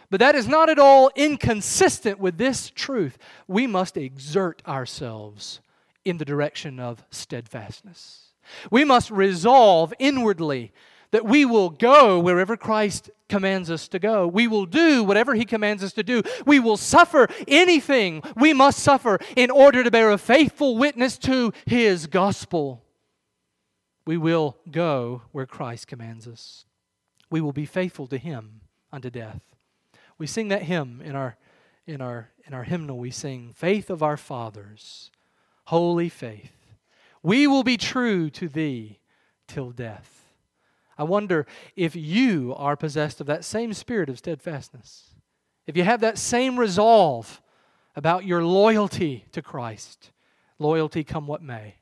But 0.09 0.19
that 0.19 0.35
is 0.35 0.47
not 0.47 0.69
at 0.69 0.77
all 0.77 1.09
inconsistent 1.15 2.19
with 2.19 2.37
this 2.37 2.69
truth. 2.69 3.17
We 3.47 3.65
must 3.65 3.95
exert 3.95 4.61
ourselves 4.67 5.61
in 6.03 6.17
the 6.17 6.25
direction 6.25 6.79
of 6.79 7.03
steadfastness. 7.11 8.33
We 8.69 8.83
must 8.83 9.09
resolve 9.09 9.93
inwardly 9.99 10.73
that 11.11 11.23
we 11.25 11.45
will 11.45 11.69
go 11.69 12.19
wherever 12.19 12.57
Christ 12.57 13.09
commands 13.29 13.71
us 13.71 13.87
to 13.89 13.99
go. 13.99 14.27
We 14.27 14.47
will 14.47 14.65
do 14.65 15.03
whatever 15.03 15.33
He 15.33 15.45
commands 15.45 15.83
us 15.83 15.93
to 15.93 16.03
do. 16.03 16.21
We 16.45 16.59
will 16.59 16.77
suffer 16.77 17.29
anything 17.47 18.21
we 18.35 18.53
must 18.53 18.79
suffer 18.79 19.19
in 19.37 19.49
order 19.49 19.83
to 19.83 19.91
bear 19.91 20.11
a 20.11 20.17
faithful 20.17 20.77
witness 20.77 21.17
to 21.19 21.53
His 21.65 22.07
gospel 22.07 22.83
we 24.11 24.17
will 24.17 24.57
go 24.69 25.21
where 25.31 25.45
Christ 25.45 25.87
commands 25.87 26.27
us. 26.27 26.65
We 27.29 27.39
will 27.39 27.53
be 27.53 27.65
faithful 27.65 28.07
to 28.07 28.17
Him 28.17 28.59
unto 28.91 29.09
death. 29.09 29.39
We 30.17 30.27
sing 30.27 30.49
that 30.49 30.63
hymn 30.63 31.01
in 31.01 31.15
our, 31.15 31.37
in 31.87 32.01
our, 32.01 32.29
in 32.45 32.53
our 32.53 32.63
hymnal. 32.63 32.97
We 32.97 33.09
sing, 33.09 33.53
Faith 33.55 33.89
of 33.89 34.03
our 34.03 34.17
fathers, 34.17 35.11
holy 35.67 36.09
faith. 36.09 36.51
We 37.23 37.47
will 37.47 37.63
be 37.63 37.77
true 37.77 38.29
to 38.31 38.49
Thee 38.49 38.99
till 39.47 39.71
death. 39.71 40.25
I 40.97 41.03
wonder 41.03 41.47
if 41.77 41.95
you 41.95 42.53
are 42.57 42.75
possessed 42.75 43.21
of 43.21 43.27
that 43.27 43.45
same 43.45 43.71
spirit 43.71 44.09
of 44.09 44.17
steadfastness. 44.17 45.11
If 45.65 45.77
you 45.77 45.85
have 45.85 46.01
that 46.01 46.17
same 46.17 46.59
resolve 46.59 47.41
about 47.95 48.25
your 48.25 48.43
loyalty 48.43 49.23
to 49.31 49.41
Christ, 49.41 50.11
loyalty 50.59 51.05
come 51.05 51.27
what 51.27 51.41
may. 51.41 51.75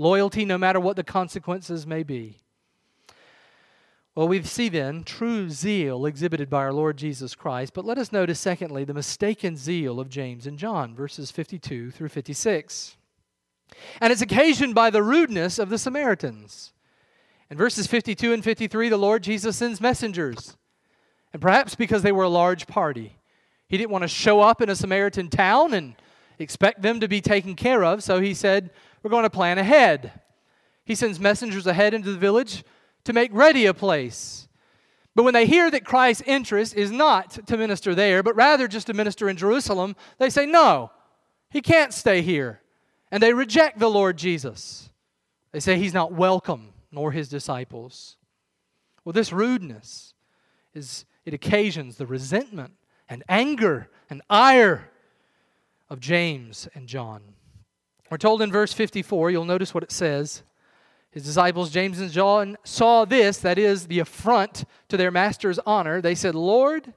Loyalty, 0.00 0.46
no 0.46 0.56
matter 0.56 0.80
what 0.80 0.96
the 0.96 1.04
consequences 1.04 1.86
may 1.86 2.02
be. 2.02 2.38
Well, 4.14 4.28
we 4.28 4.42
see 4.42 4.70
then 4.70 5.04
true 5.04 5.50
zeal 5.50 6.06
exhibited 6.06 6.48
by 6.48 6.62
our 6.62 6.72
Lord 6.72 6.96
Jesus 6.96 7.34
Christ, 7.34 7.74
but 7.74 7.84
let 7.84 7.98
us 7.98 8.10
notice, 8.10 8.40
secondly, 8.40 8.84
the 8.84 8.94
mistaken 8.94 9.58
zeal 9.58 10.00
of 10.00 10.08
James 10.08 10.46
and 10.46 10.58
John, 10.58 10.94
verses 10.94 11.30
52 11.30 11.90
through 11.90 12.08
56. 12.08 12.96
And 14.00 14.10
it's 14.10 14.22
occasioned 14.22 14.74
by 14.74 14.88
the 14.88 15.02
rudeness 15.02 15.58
of 15.58 15.68
the 15.68 15.78
Samaritans. 15.78 16.72
In 17.50 17.58
verses 17.58 17.86
52 17.86 18.32
and 18.32 18.42
53, 18.42 18.88
the 18.88 18.96
Lord 18.96 19.22
Jesus 19.22 19.58
sends 19.58 19.82
messengers. 19.82 20.56
And 21.34 21.42
perhaps 21.42 21.74
because 21.74 22.02
they 22.02 22.12
were 22.12 22.24
a 22.24 22.28
large 22.30 22.66
party, 22.66 23.18
he 23.68 23.76
didn't 23.76 23.90
want 23.90 24.02
to 24.02 24.08
show 24.08 24.40
up 24.40 24.62
in 24.62 24.70
a 24.70 24.76
Samaritan 24.76 25.28
town 25.28 25.74
and 25.74 25.94
expect 26.38 26.80
them 26.80 27.00
to 27.00 27.08
be 27.08 27.20
taken 27.20 27.54
care 27.54 27.84
of, 27.84 28.02
so 28.02 28.18
he 28.18 28.32
said, 28.32 28.70
we're 29.02 29.10
going 29.10 29.24
to 29.24 29.30
plan 29.30 29.58
ahead. 29.58 30.20
He 30.84 30.94
sends 30.94 31.20
messengers 31.20 31.66
ahead 31.66 31.94
into 31.94 32.12
the 32.12 32.18
village 32.18 32.64
to 33.04 33.12
make 33.12 33.30
ready 33.32 33.66
a 33.66 33.74
place. 33.74 34.48
But 35.14 35.24
when 35.24 35.34
they 35.34 35.46
hear 35.46 35.70
that 35.70 35.84
Christ's 35.84 36.22
interest 36.26 36.74
is 36.74 36.90
not 36.90 37.46
to 37.46 37.56
minister 37.56 37.94
there, 37.94 38.22
but 38.22 38.36
rather 38.36 38.68
just 38.68 38.86
to 38.86 38.94
minister 38.94 39.28
in 39.28 39.36
Jerusalem, 39.36 39.96
they 40.18 40.30
say, 40.30 40.46
No, 40.46 40.90
he 41.50 41.60
can't 41.60 41.92
stay 41.92 42.22
here. 42.22 42.60
And 43.10 43.22
they 43.22 43.32
reject 43.32 43.78
the 43.78 43.90
Lord 43.90 44.16
Jesus. 44.16 44.88
They 45.52 45.60
say 45.60 45.78
he's 45.78 45.94
not 45.94 46.12
welcome, 46.12 46.72
nor 46.92 47.10
his 47.10 47.28
disciples. 47.28 48.16
Well, 49.04 49.12
this 49.12 49.32
rudeness 49.32 50.14
is 50.74 51.04
it 51.24 51.34
occasions 51.34 51.96
the 51.96 52.06
resentment 52.06 52.74
and 53.08 53.24
anger 53.28 53.88
and 54.08 54.22
ire 54.30 54.90
of 55.88 55.98
James 55.98 56.68
and 56.74 56.86
John. 56.86 57.22
We're 58.10 58.18
told 58.18 58.42
in 58.42 58.50
verse 58.50 58.72
54, 58.72 59.30
you'll 59.30 59.44
notice 59.44 59.72
what 59.72 59.84
it 59.84 59.92
says. 59.92 60.42
His 61.12 61.24
disciples, 61.24 61.70
James 61.70 62.00
and 62.00 62.10
John, 62.10 62.56
saw 62.64 63.04
this, 63.04 63.38
that 63.38 63.58
is, 63.58 63.86
the 63.86 64.00
affront 64.00 64.64
to 64.88 64.96
their 64.96 65.10
master's 65.10 65.60
honor. 65.60 66.00
They 66.00 66.16
said, 66.16 66.34
Lord, 66.34 66.92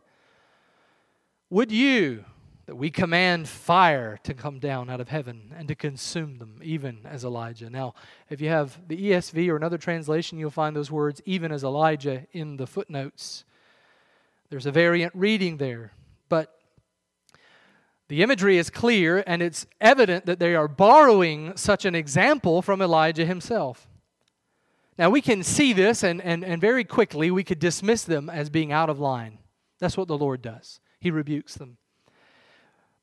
would 1.50 1.72
you 1.72 2.26
that 2.66 2.76
we 2.76 2.90
command 2.90 3.48
fire 3.48 4.20
to 4.24 4.34
come 4.34 4.58
down 4.58 4.90
out 4.90 5.02
of 5.02 5.10
heaven 5.10 5.54
and 5.56 5.68
to 5.68 5.76
consume 5.76 6.40
them, 6.40 6.60
even 6.64 7.00
as 7.06 7.24
Elijah? 7.24 7.70
Now, 7.70 7.94
if 8.30 8.42
you 8.42 8.50
have 8.50 8.80
the 8.88 9.12
ESV 9.12 9.50
or 9.50 9.56
another 9.56 9.78
translation, 9.78 10.40
you'll 10.40 10.50
find 10.50 10.76
those 10.76 10.90
words, 10.90 11.22
even 11.26 11.52
as 11.52 11.64
Elijah, 11.64 12.26
in 12.32 12.58
the 12.58 12.66
footnotes. 12.68 13.46
There's 14.50 14.66
a 14.66 14.72
variant 14.72 15.14
reading 15.16 15.58
there. 15.58 15.94
The 18.14 18.22
imagery 18.22 18.60
is 18.60 18.70
clear, 18.70 19.24
and 19.26 19.42
it's 19.42 19.66
evident 19.82 20.28
that 20.28 20.38
they 20.38 20.54
are 20.54 20.68
borrowing 20.68 21.58
such 21.58 21.84
an 21.84 21.96
example 21.96 22.62
from 22.62 22.80
Elijah 22.80 23.26
himself. 23.26 23.88
Now, 25.00 25.10
we 25.10 25.20
can 25.20 25.42
see 25.42 25.74
this, 25.74 26.04
and, 26.04 26.22
and, 26.22 26.46
and 26.46 26.62
very 26.62 26.84
quickly 26.84 27.32
we 27.32 27.44
could 27.44 27.58
dismiss 27.58 28.04
them 28.04 28.30
as 28.30 28.52
being 28.52 28.72
out 28.72 28.92
of 28.92 29.00
line. 29.00 29.40
That's 29.80 29.98
what 29.98 30.08
the 30.08 30.16
Lord 30.16 30.44
does, 30.44 30.80
He 31.00 31.10
rebukes 31.10 31.56
them. 31.56 31.78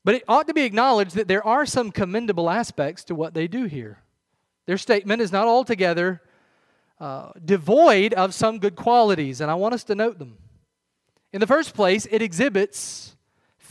But 0.05 0.15
it 0.15 0.23
ought 0.29 0.47
to 0.47 0.53
be 0.53 0.61
acknowledged 0.61 1.15
that 1.15 1.27
there 1.27 1.45
are 1.45 1.65
some 1.65 1.91
commendable 1.91 2.49
aspects 2.49 3.03
to 3.03 3.13
what 3.13 3.33
they 3.33 3.49
do 3.49 3.65
here. 3.65 3.97
Their 4.65 4.77
statement 4.77 5.21
is 5.21 5.33
not 5.33 5.45
altogether 5.45 6.21
uh, 7.01 7.31
devoid 7.43 8.13
of 8.13 8.33
some 8.33 8.59
good 8.59 8.77
qualities, 8.77 9.41
and 9.41 9.51
I 9.51 9.55
want 9.55 9.73
us 9.73 9.83
to 9.83 9.93
note 9.93 10.19
them. 10.19 10.37
In 11.33 11.41
the 11.41 11.47
first 11.47 11.73
place, 11.73 12.07
it 12.09 12.21
exhibits 12.21 13.17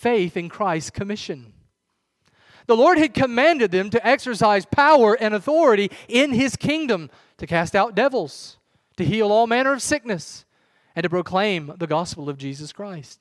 faith 0.00 0.36
in 0.36 0.48
Christ's 0.48 0.90
commission. 0.90 1.52
The 2.66 2.76
Lord 2.76 2.98
had 2.98 3.14
commanded 3.14 3.70
them 3.70 3.90
to 3.90 4.06
exercise 4.06 4.64
power 4.64 5.14
and 5.14 5.34
authority 5.34 5.90
in 6.08 6.32
His 6.32 6.56
kingdom 6.56 7.10
to 7.38 7.46
cast 7.46 7.74
out 7.76 7.94
devils, 7.94 8.58
to 8.96 9.04
heal 9.04 9.30
all 9.30 9.46
manner 9.46 9.72
of 9.72 9.82
sickness, 9.82 10.44
and 10.94 11.02
to 11.02 11.10
proclaim 11.10 11.72
the 11.78 11.86
gospel 11.86 12.28
of 12.28 12.38
Jesus 12.38 12.72
Christ. 12.72 13.20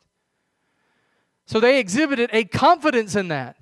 So 1.46 1.60
they 1.60 1.80
exhibited 1.80 2.30
a 2.32 2.44
confidence 2.46 3.16
in 3.16 3.30
that. 3.30 3.58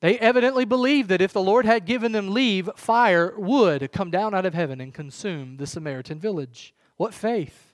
They 0.00 0.18
evidently 0.18 0.64
believed 0.64 1.08
that 1.08 1.22
if 1.22 1.32
the 1.32 1.42
Lord 1.42 1.64
had 1.64 1.86
given 1.86 2.12
them 2.12 2.34
leave, 2.34 2.68
fire 2.76 3.34
would 3.38 3.90
come 3.92 4.10
down 4.10 4.34
out 4.34 4.44
of 4.44 4.52
heaven 4.52 4.80
and 4.80 4.92
consume 4.92 5.56
the 5.56 5.66
Samaritan 5.66 6.18
village. 6.18 6.74
What 6.96 7.14
faith! 7.14 7.72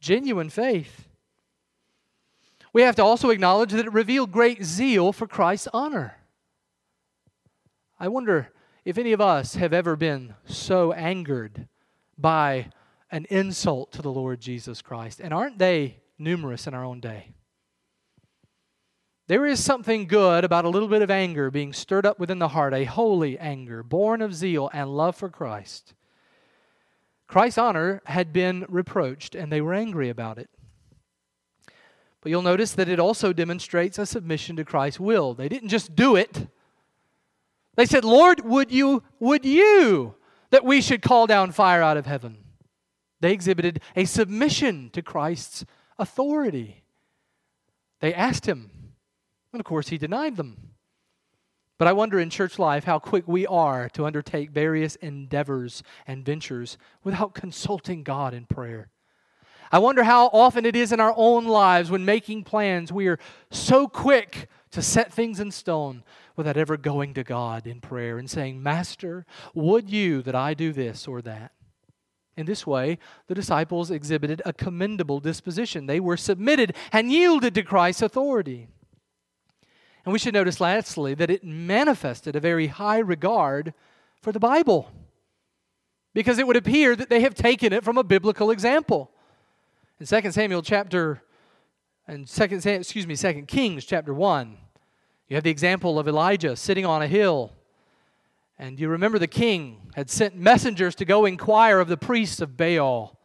Genuine 0.00 0.50
faith. 0.50 1.08
We 2.72 2.82
have 2.82 2.96
to 2.96 3.04
also 3.04 3.30
acknowledge 3.30 3.72
that 3.72 3.86
it 3.86 3.92
revealed 3.92 4.32
great 4.32 4.64
zeal 4.64 5.12
for 5.12 5.26
Christ's 5.26 5.68
honor. 5.72 6.16
I 8.00 8.08
wonder 8.08 8.50
if 8.84 8.98
any 8.98 9.12
of 9.12 9.20
us 9.20 9.56
have 9.56 9.72
ever 9.72 9.94
been 9.94 10.34
so 10.44 10.92
angered 10.92 11.68
by 12.16 12.70
an 13.10 13.26
insult 13.28 13.92
to 13.92 14.02
the 14.02 14.12
Lord 14.12 14.40
Jesus 14.40 14.80
Christ, 14.80 15.20
and 15.20 15.34
aren't 15.34 15.58
they 15.58 15.98
numerous 16.18 16.66
in 16.66 16.74
our 16.74 16.84
own 16.84 17.00
day? 17.00 17.34
There 19.28 19.46
is 19.46 19.62
something 19.62 20.06
good 20.06 20.44
about 20.44 20.64
a 20.64 20.68
little 20.68 20.88
bit 20.88 21.02
of 21.02 21.10
anger 21.10 21.50
being 21.50 21.72
stirred 21.72 22.06
up 22.06 22.18
within 22.18 22.38
the 22.38 22.48
heart, 22.48 22.74
a 22.74 22.84
holy 22.84 23.38
anger, 23.38 23.82
born 23.82 24.20
of 24.20 24.34
zeal 24.34 24.68
and 24.72 24.96
love 24.96 25.14
for 25.14 25.28
Christ. 25.28 25.94
Christ's 27.28 27.58
honor 27.58 28.02
had 28.06 28.32
been 28.32 28.66
reproached, 28.68 29.34
and 29.34 29.52
they 29.52 29.60
were 29.60 29.74
angry 29.74 30.08
about 30.08 30.38
it. 30.38 30.50
But 32.22 32.30
you'll 32.30 32.42
notice 32.42 32.72
that 32.72 32.88
it 32.88 32.98
also 32.98 33.32
demonstrates 33.32 33.98
a 33.98 34.06
submission 34.06 34.56
to 34.56 34.64
Christ's 34.64 35.00
will. 35.00 35.34
They 35.34 35.48
didn't 35.48 35.68
just 35.68 35.94
do 35.94 36.16
it, 36.16 36.46
they 37.74 37.86
said, 37.86 38.04
Lord, 38.04 38.44
would 38.44 38.70
you, 38.70 39.02
would 39.18 39.44
you 39.44 40.14
that 40.50 40.64
we 40.64 40.80
should 40.80 41.02
call 41.02 41.26
down 41.26 41.52
fire 41.52 41.82
out 41.82 41.96
of 41.96 42.06
heaven? 42.06 42.38
They 43.20 43.32
exhibited 43.32 43.80
a 43.96 44.04
submission 44.04 44.90
to 44.90 45.02
Christ's 45.02 45.64
authority. 45.98 46.82
They 48.00 48.12
asked 48.12 48.46
him, 48.46 48.70
and 49.52 49.60
of 49.60 49.64
course, 49.64 49.88
he 49.88 49.98
denied 49.98 50.36
them. 50.36 50.70
But 51.78 51.88
I 51.88 51.92
wonder 51.92 52.20
in 52.20 52.30
church 52.30 52.58
life 52.58 52.84
how 52.84 52.98
quick 52.98 53.26
we 53.26 53.46
are 53.46 53.88
to 53.90 54.06
undertake 54.06 54.50
various 54.50 54.96
endeavors 54.96 55.82
and 56.06 56.24
ventures 56.24 56.76
without 57.02 57.34
consulting 57.34 58.02
God 58.02 58.34
in 58.34 58.44
prayer. 58.44 58.90
I 59.72 59.78
wonder 59.78 60.04
how 60.04 60.26
often 60.34 60.66
it 60.66 60.76
is 60.76 60.92
in 60.92 61.00
our 61.00 61.14
own 61.16 61.46
lives 61.46 61.90
when 61.90 62.04
making 62.04 62.44
plans, 62.44 62.92
we 62.92 63.08
are 63.08 63.18
so 63.50 63.88
quick 63.88 64.48
to 64.70 64.82
set 64.82 65.10
things 65.10 65.40
in 65.40 65.50
stone 65.50 66.04
without 66.36 66.58
ever 66.58 66.76
going 66.76 67.14
to 67.14 67.24
God 67.24 67.66
in 67.66 67.80
prayer 67.80 68.18
and 68.18 68.28
saying, 68.28 68.62
Master, 68.62 69.24
would 69.54 69.88
you 69.88 70.20
that 70.22 70.34
I 70.34 70.52
do 70.52 70.74
this 70.74 71.08
or 71.08 71.22
that? 71.22 71.52
In 72.36 72.44
this 72.44 72.66
way, 72.66 72.98
the 73.28 73.34
disciples 73.34 73.90
exhibited 73.90 74.42
a 74.44 74.52
commendable 74.52 75.20
disposition. 75.20 75.86
They 75.86 76.00
were 76.00 76.16
submitted 76.18 76.74
and 76.92 77.10
yielded 77.10 77.54
to 77.54 77.62
Christ's 77.62 78.02
authority. 78.02 78.68
And 80.04 80.12
we 80.12 80.18
should 80.18 80.34
notice, 80.34 80.60
lastly, 80.60 81.14
that 81.14 81.30
it 81.30 81.44
manifested 81.44 82.34
a 82.36 82.40
very 82.40 82.66
high 82.66 82.98
regard 82.98 83.72
for 84.20 84.32
the 84.32 84.40
Bible. 84.40 84.90
Because 86.14 86.38
it 86.38 86.46
would 86.46 86.56
appear 86.56 86.94
that 86.96 87.08
they 87.08 87.20
have 87.20 87.34
taken 87.34 87.72
it 87.72 87.84
from 87.84 87.96
a 87.96 88.04
biblical 88.04 88.50
example. 88.50 89.11
In 90.02 90.22
2 90.22 90.32
Samuel 90.32 90.62
chapter 90.62 91.22
and 92.08 92.26
2 92.26 92.42
excuse 92.66 93.06
me, 93.06 93.14
2 93.14 93.42
Kings 93.42 93.84
chapter 93.84 94.12
1, 94.12 94.56
you 95.28 95.36
have 95.36 95.44
the 95.44 95.50
example 95.50 95.96
of 95.96 96.08
Elijah 96.08 96.56
sitting 96.56 96.84
on 96.84 97.02
a 97.02 97.06
hill. 97.06 97.52
And 98.58 98.80
you 98.80 98.88
remember 98.88 99.20
the 99.20 99.28
king 99.28 99.92
had 99.94 100.10
sent 100.10 100.34
messengers 100.34 100.96
to 100.96 101.04
go 101.04 101.24
inquire 101.24 101.78
of 101.78 101.86
the 101.86 101.96
priests 101.96 102.40
of 102.40 102.56
Baal. 102.56 103.16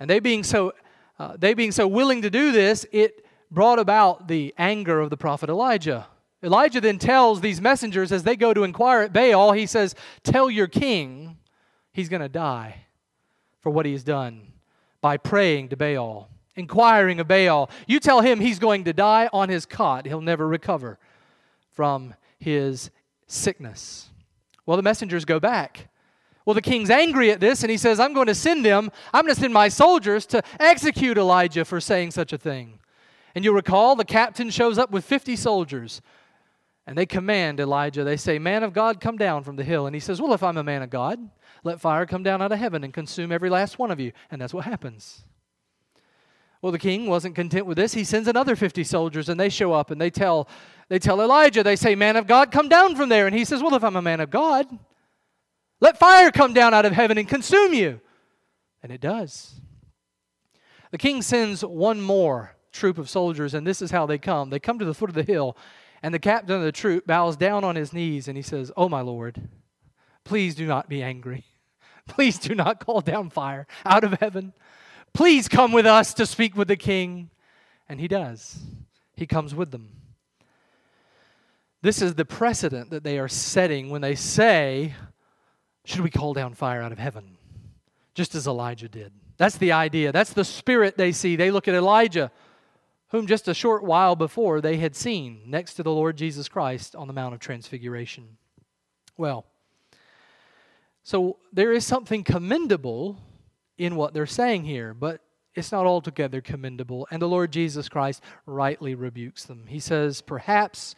And 0.00 0.10
they 0.10 0.18
being 0.18 0.42
so, 0.42 0.72
uh, 1.20 1.36
they 1.38 1.54
being 1.54 1.70
so 1.70 1.86
willing 1.86 2.22
to 2.22 2.30
do 2.30 2.50
this, 2.50 2.84
it 2.90 3.24
brought 3.48 3.78
about 3.78 4.26
the 4.26 4.52
anger 4.58 4.98
of 4.98 5.08
the 5.08 5.16
prophet 5.16 5.48
Elijah. 5.48 6.08
Elijah 6.42 6.80
then 6.80 6.98
tells 6.98 7.42
these 7.42 7.60
messengers 7.60 8.10
as 8.10 8.24
they 8.24 8.34
go 8.34 8.52
to 8.52 8.64
inquire 8.64 9.02
at 9.02 9.12
Baal, 9.12 9.52
he 9.52 9.66
says, 9.66 9.94
Tell 10.24 10.50
your 10.50 10.66
king 10.66 11.36
he's 11.92 12.08
going 12.08 12.22
to 12.22 12.28
die 12.28 12.86
for 13.60 13.70
what 13.70 13.86
he 13.86 13.92
has 13.92 14.02
done 14.02 14.48
by 15.00 15.16
praying 15.16 15.68
to 15.68 15.76
Baal 15.76 16.28
inquiring 16.58 17.20
of 17.20 17.28
Baal. 17.28 17.70
You 17.86 18.00
tell 18.00 18.20
him 18.20 18.40
he's 18.40 18.58
going 18.58 18.84
to 18.84 18.92
die 18.92 19.30
on 19.32 19.48
his 19.48 19.64
cot. 19.64 20.06
He'll 20.06 20.20
never 20.20 20.46
recover 20.46 20.98
from 21.72 22.14
his 22.38 22.90
sickness. 23.26 24.10
Well, 24.66 24.76
the 24.76 24.82
messengers 24.82 25.24
go 25.24 25.40
back. 25.40 25.88
Well, 26.44 26.54
the 26.54 26.62
king's 26.62 26.90
angry 26.90 27.30
at 27.30 27.40
this 27.40 27.62
and 27.62 27.70
he 27.70 27.76
says, 27.76 28.00
I'm 28.00 28.14
going 28.14 28.26
to 28.26 28.34
send 28.34 28.64
them, 28.64 28.90
I'm 29.12 29.22
going 29.22 29.34
to 29.34 29.40
send 29.40 29.54
my 29.54 29.68
soldiers 29.68 30.26
to 30.26 30.42
execute 30.58 31.16
Elijah 31.16 31.64
for 31.64 31.80
saying 31.80 32.10
such 32.10 32.32
a 32.32 32.38
thing. 32.38 32.78
And 33.34 33.44
you'll 33.44 33.54
recall 33.54 33.94
the 33.94 34.04
captain 34.04 34.50
shows 34.50 34.78
up 34.78 34.90
with 34.90 35.04
50 35.04 35.36
soldiers 35.36 36.00
and 36.86 36.96
they 36.96 37.04
command 37.06 37.60
Elijah. 37.60 38.02
They 38.02 38.16
say, 38.16 38.38
Man 38.38 38.62
of 38.62 38.72
God, 38.72 38.98
come 38.98 39.18
down 39.18 39.44
from 39.44 39.56
the 39.56 39.64
hill. 39.64 39.86
And 39.86 39.94
he 39.94 40.00
says, 40.00 40.22
Well, 40.22 40.32
if 40.32 40.42
I'm 40.42 40.56
a 40.56 40.64
man 40.64 40.82
of 40.82 40.88
God, 40.88 41.18
let 41.64 41.80
fire 41.80 42.06
come 42.06 42.22
down 42.22 42.42
out 42.42 42.52
of 42.52 42.58
heaven 42.58 42.84
and 42.84 42.92
consume 42.92 43.32
every 43.32 43.50
last 43.50 43.78
one 43.78 43.90
of 43.90 44.00
you. 44.00 44.12
And 44.30 44.40
that's 44.40 44.54
what 44.54 44.64
happens. 44.64 45.24
Well, 46.60 46.72
the 46.72 46.78
king 46.78 47.06
wasn't 47.06 47.36
content 47.36 47.66
with 47.66 47.76
this. 47.76 47.94
He 47.94 48.02
sends 48.02 48.26
another 48.26 48.56
50 48.56 48.82
soldiers 48.82 49.28
and 49.28 49.38
they 49.38 49.48
show 49.48 49.72
up 49.72 49.90
and 49.90 50.00
they 50.00 50.10
tell 50.10 50.48
they 50.88 50.98
tell 50.98 51.20
Elijah, 51.20 51.62
they 51.62 51.76
say, 51.76 51.94
"Man 51.94 52.16
of 52.16 52.26
God, 52.26 52.50
come 52.50 52.68
down 52.68 52.96
from 52.96 53.10
there." 53.10 53.26
And 53.26 53.36
he 53.36 53.44
says, 53.44 53.62
"Well, 53.62 53.74
if 53.74 53.84
I'm 53.84 53.96
a 53.96 54.02
man 54.02 54.20
of 54.20 54.30
God, 54.30 54.66
let 55.80 55.98
fire 55.98 56.30
come 56.30 56.54
down 56.54 56.74
out 56.74 56.86
of 56.86 56.92
heaven 56.92 57.18
and 57.18 57.28
consume 57.28 57.74
you." 57.74 58.00
And 58.82 58.90
it 58.90 59.00
does. 59.00 59.60
The 60.90 60.98
king 60.98 61.22
sends 61.22 61.64
one 61.64 62.00
more 62.00 62.56
troop 62.72 62.98
of 62.98 63.10
soldiers 63.10 63.54
and 63.54 63.66
this 63.66 63.82
is 63.82 63.90
how 63.90 64.06
they 64.06 64.18
come. 64.18 64.50
They 64.50 64.58
come 64.58 64.78
to 64.78 64.84
the 64.84 64.94
foot 64.94 65.10
of 65.10 65.14
the 65.14 65.22
hill 65.22 65.56
and 66.02 66.14
the 66.14 66.18
captain 66.18 66.56
of 66.56 66.62
the 66.62 66.72
troop 66.72 67.06
bows 67.06 67.36
down 67.36 67.64
on 67.64 67.76
his 67.76 67.92
knees 67.92 68.26
and 68.28 68.36
he 68.36 68.42
says, 68.42 68.72
"Oh 68.76 68.88
my 68.88 69.00
lord, 69.00 69.48
please 70.24 70.54
do 70.54 70.66
not 70.66 70.88
be 70.88 71.02
angry. 71.02 71.44
Please 72.16 72.38
do 72.38 72.54
not 72.54 72.84
call 72.84 73.00
down 73.00 73.30
fire 73.30 73.66
out 73.84 74.04
of 74.04 74.14
heaven." 74.14 74.52
Please 75.12 75.48
come 75.48 75.72
with 75.72 75.86
us 75.86 76.14
to 76.14 76.26
speak 76.26 76.56
with 76.56 76.68
the 76.68 76.76
king. 76.76 77.30
And 77.88 78.00
he 78.00 78.08
does. 78.08 78.58
He 79.16 79.26
comes 79.26 79.54
with 79.54 79.70
them. 79.70 79.90
This 81.80 82.02
is 82.02 82.14
the 82.14 82.24
precedent 82.24 82.90
that 82.90 83.02
they 83.02 83.18
are 83.18 83.28
setting 83.28 83.90
when 83.90 84.02
they 84.02 84.14
say, 84.14 84.94
Should 85.84 86.00
we 86.00 86.10
call 86.10 86.34
down 86.34 86.54
fire 86.54 86.82
out 86.82 86.92
of 86.92 86.98
heaven? 86.98 87.38
Just 88.14 88.34
as 88.34 88.46
Elijah 88.46 88.88
did. 88.88 89.12
That's 89.38 89.56
the 89.56 89.72
idea. 89.72 90.12
That's 90.12 90.32
the 90.32 90.44
spirit 90.44 90.96
they 90.96 91.12
see. 91.12 91.36
They 91.36 91.50
look 91.50 91.68
at 91.68 91.74
Elijah, 91.74 92.32
whom 93.08 93.26
just 93.26 93.48
a 93.48 93.54
short 93.54 93.84
while 93.84 94.16
before 94.16 94.60
they 94.60 94.76
had 94.76 94.96
seen 94.96 95.42
next 95.46 95.74
to 95.74 95.82
the 95.82 95.92
Lord 95.92 96.16
Jesus 96.16 96.48
Christ 96.48 96.96
on 96.96 97.06
the 97.06 97.12
Mount 97.12 97.34
of 97.34 97.40
Transfiguration. 97.40 98.36
Well, 99.16 99.46
so 101.08 101.38
there 101.54 101.72
is 101.72 101.86
something 101.86 102.22
commendable 102.22 103.16
in 103.78 103.96
what 103.96 104.12
they're 104.12 104.26
saying 104.26 104.64
here, 104.64 104.92
but 104.92 105.22
it's 105.54 105.72
not 105.72 105.86
altogether 105.86 106.42
commendable. 106.42 107.08
And 107.10 107.22
the 107.22 107.26
Lord 107.26 107.50
Jesus 107.50 107.88
Christ 107.88 108.22
rightly 108.44 108.94
rebukes 108.94 109.44
them. 109.44 109.64
He 109.68 109.80
says, 109.80 110.20
Perhaps, 110.20 110.94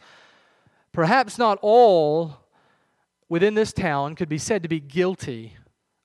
perhaps 0.91 1.37
not 1.37 1.59
all 1.61 2.41
within 3.29 3.53
this 3.53 3.71
town 3.71 4.15
could 4.15 4.27
be 4.27 4.37
said 4.37 4.63
to 4.63 4.67
be 4.67 4.81
guilty 4.81 5.55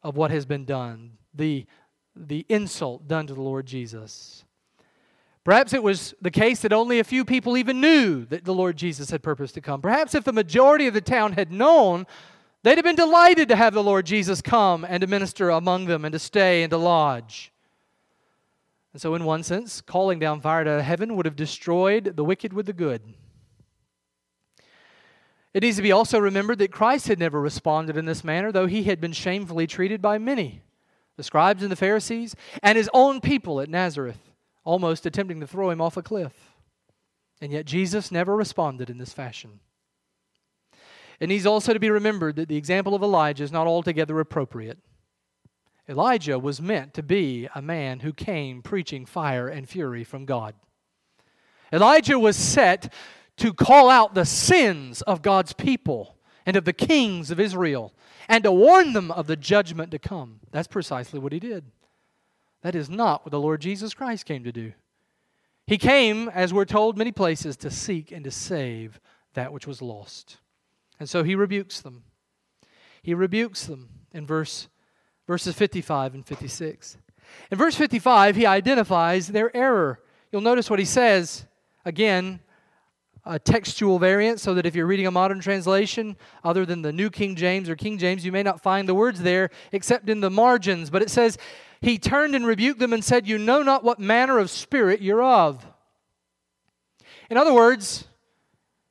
of 0.04 0.16
what 0.16 0.30
has 0.30 0.46
been 0.46 0.64
done, 0.64 1.14
the, 1.34 1.66
the 2.14 2.46
insult 2.48 3.08
done 3.08 3.26
to 3.26 3.34
the 3.34 3.42
Lord 3.42 3.66
Jesus. 3.66 4.44
Perhaps 5.42 5.72
it 5.72 5.82
was 5.82 6.14
the 6.22 6.30
case 6.30 6.60
that 6.60 6.72
only 6.72 7.00
a 7.00 7.04
few 7.04 7.24
people 7.24 7.56
even 7.56 7.80
knew 7.80 8.24
that 8.26 8.44
the 8.44 8.54
Lord 8.54 8.76
Jesus 8.76 9.10
had 9.10 9.24
purposed 9.24 9.54
to 9.54 9.60
come. 9.60 9.82
Perhaps 9.82 10.14
if 10.14 10.22
the 10.22 10.32
majority 10.32 10.86
of 10.86 10.94
the 10.94 11.00
town 11.00 11.32
had 11.32 11.50
known 11.50 12.06
They'd 12.66 12.78
have 12.78 12.84
been 12.84 12.96
delighted 12.96 13.50
to 13.50 13.54
have 13.54 13.74
the 13.74 13.82
Lord 13.84 14.06
Jesus 14.06 14.42
come 14.42 14.84
and 14.84 15.00
to 15.00 15.06
minister 15.06 15.50
among 15.50 15.84
them 15.84 16.04
and 16.04 16.12
to 16.12 16.18
stay 16.18 16.64
and 16.64 16.70
to 16.72 16.76
lodge. 16.76 17.52
And 18.92 19.00
so, 19.00 19.14
in 19.14 19.22
one 19.22 19.44
sense, 19.44 19.80
calling 19.80 20.18
down 20.18 20.40
fire 20.40 20.64
to 20.64 20.82
heaven 20.82 21.14
would 21.14 21.26
have 21.26 21.36
destroyed 21.36 22.16
the 22.16 22.24
wicked 22.24 22.52
with 22.52 22.66
the 22.66 22.72
good. 22.72 23.02
It 25.54 25.62
needs 25.62 25.76
to 25.76 25.82
be 25.84 25.92
also 25.92 26.18
remembered 26.18 26.58
that 26.58 26.72
Christ 26.72 27.06
had 27.06 27.20
never 27.20 27.40
responded 27.40 27.96
in 27.96 28.04
this 28.04 28.24
manner, 28.24 28.50
though 28.50 28.66
he 28.66 28.82
had 28.82 29.00
been 29.00 29.12
shamefully 29.12 29.68
treated 29.68 30.02
by 30.02 30.18
many 30.18 30.62
the 31.16 31.22
scribes 31.22 31.62
and 31.62 31.70
the 31.70 31.76
Pharisees, 31.76 32.34
and 32.64 32.76
his 32.76 32.90
own 32.92 33.20
people 33.20 33.60
at 33.60 33.70
Nazareth, 33.70 34.32
almost 34.64 35.06
attempting 35.06 35.38
to 35.38 35.46
throw 35.46 35.70
him 35.70 35.80
off 35.80 35.96
a 35.96 36.02
cliff. 36.02 36.34
And 37.40 37.52
yet 37.52 37.64
Jesus 37.64 38.10
never 38.10 38.34
responded 38.34 38.90
in 38.90 38.98
this 38.98 39.12
fashion. 39.12 39.60
It 41.20 41.28
needs 41.28 41.46
also 41.46 41.72
to 41.72 41.80
be 41.80 41.90
remembered 41.90 42.36
that 42.36 42.48
the 42.48 42.56
example 42.56 42.94
of 42.94 43.02
Elijah 43.02 43.44
is 43.44 43.52
not 43.52 43.66
altogether 43.66 44.20
appropriate. 44.20 44.78
Elijah 45.88 46.38
was 46.38 46.60
meant 46.60 46.94
to 46.94 47.02
be 47.02 47.48
a 47.54 47.62
man 47.62 48.00
who 48.00 48.12
came 48.12 48.62
preaching 48.62 49.06
fire 49.06 49.48
and 49.48 49.68
fury 49.68 50.04
from 50.04 50.24
God. 50.24 50.54
Elijah 51.72 52.18
was 52.18 52.36
set 52.36 52.92
to 53.36 53.52
call 53.52 53.88
out 53.88 54.14
the 54.14 54.24
sins 54.24 55.02
of 55.02 55.22
God's 55.22 55.52
people 55.52 56.16
and 56.44 56.56
of 56.56 56.64
the 56.64 56.72
kings 56.72 57.30
of 57.30 57.40
Israel 57.40 57.92
and 58.28 58.44
to 58.44 58.52
warn 58.52 58.92
them 58.92 59.10
of 59.10 59.26
the 59.26 59.36
judgment 59.36 59.90
to 59.92 59.98
come. 59.98 60.40
That's 60.50 60.68
precisely 60.68 61.18
what 61.18 61.32
he 61.32 61.40
did. 61.40 61.64
That 62.62 62.74
is 62.74 62.90
not 62.90 63.24
what 63.24 63.30
the 63.30 63.40
Lord 63.40 63.60
Jesus 63.60 63.94
Christ 63.94 64.26
came 64.26 64.42
to 64.44 64.52
do. 64.52 64.72
He 65.66 65.78
came, 65.78 66.28
as 66.28 66.54
we're 66.54 66.64
told 66.64 66.96
many 66.96 67.12
places, 67.12 67.56
to 67.58 67.70
seek 67.70 68.12
and 68.12 68.24
to 68.24 68.30
save 68.30 69.00
that 69.34 69.52
which 69.52 69.66
was 69.66 69.82
lost. 69.82 70.38
And 70.98 71.08
so 71.08 71.22
he 71.22 71.34
rebukes 71.34 71.80
them. 71.80 72.04
He 73.02 73.14
rebukes 73.14 73.66
them 73.66 73.88
in 74.12 74.26
verse, 74.26 74.68
verses 75.26 75.54
55 75.54 76.14
and 76.14 76.26
56. 76.26 76.98
In 77.50 77.58
verse 77.58 77.74
55, 77.74 78.36
he 78.36 78.46
identifies 78.46 79.28
their 79.28 79.54
error. 79.56 80.00
You'll 80.32 80.42
notice 80.42 80.70
what 80.70 80.78
he 80.78 80.84
says. 80.84 81.46
Again, 81.84 82.40
a 83.24 83.38
textual 83.38 83.98
variant 83.98 84.40
so 84.40 84.54
that 84.54 84.66
if 84.66 84.76
you're 84.76 84.86
reading 84.86 85.06
a 85.06 85.10
modern 85.10 85.40
translation 85.40 86.16
other 86.44 86.64
than 86.64 86.82
the 86.82 86.92
New 86.92 87.10
King 87.10 87.34
James 87.34 87.68
or 87.68 87.74
King 87.74 87.98
James, 87.98 88.24
you 88.24 88.30
may 88.30 88.42
not 88.42 88.62
find 88.62 88.88
the 88.88 88.94
words 88.94 89.20
there 89.20 89.50
except 89.72 90.08
in 90.08 90.20
the 90.20 90.30
margins. 90.30 90.90
But 90.90 91.02
it 91.02 91.10
says, 91.10 91.36
He 91.80 91.98
turned 91.98 92.36
and 92.36 92.46
rebuked 92.46 92.78
them 92.78 92.92
and 92.92 93.04
said, 93.04 93.26
You 93.26 93.38
know 93.38 93.62
not 93.62 93.82
what 93.82 93.98
manner 93.98 94.38
of 94.38 94.48
spirit 94.48 95.02
you're 95.02 95.22
of. 95.22 95.66
In 97.28 97.36
other 97.36 97.52
words, 97.52 98.06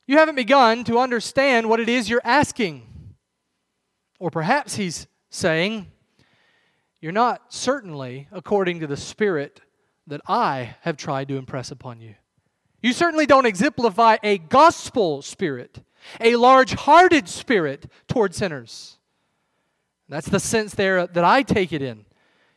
you 0.07 0.17
haven't 0.17 0.35
begun 0.35 0.83
to 0.85 0.99
understand 0.99 1.67
what 1.67 1.79
it 1.79 1.89
is 1.89 2.09
you're 2.09 2.21
asking. 2.23 2.87
Or 4.19 4.29
perhaps 4.29 4.75
he's 4.75 5.07
saying, 5.29 5.87
You're 7.01 7.11
not 7.11 7.53
certainly 7.53 8.27
according 8.31 8.79
to 8.81 8.87
the 8.87 8.97
spirit 8.97 9.61
that 10.07 10.21
I 10.27 10.75
have 10.81 10.97
tried 10.97 11.27
to 11.29 11.37
impress 11.37 11.71
upon 11.71 11.99
you. 12.01 12.15
You 12.81 12.93
certainly 12.93 13.25
don't 13.25 13.47
exemplify 13.47 14.17
a 14.21 14.37
gospel 14.37 15.21
spirit, 15.21 15.83
a 16.21 16.35
large 16.35 16.73
hearted 16.73 17.27
spirit 17.27 17.91
toward 18.07 18.35
sinners. 18.35 18.97
That's 20.07 20.29
the 20.29 20.39
sense 20.39 20.75
there 20.75 21.07
that 21.07 21.23
I 21.23 21.41
take 21.41 21.73
it 21.73 21.81
in. 21.81 22.05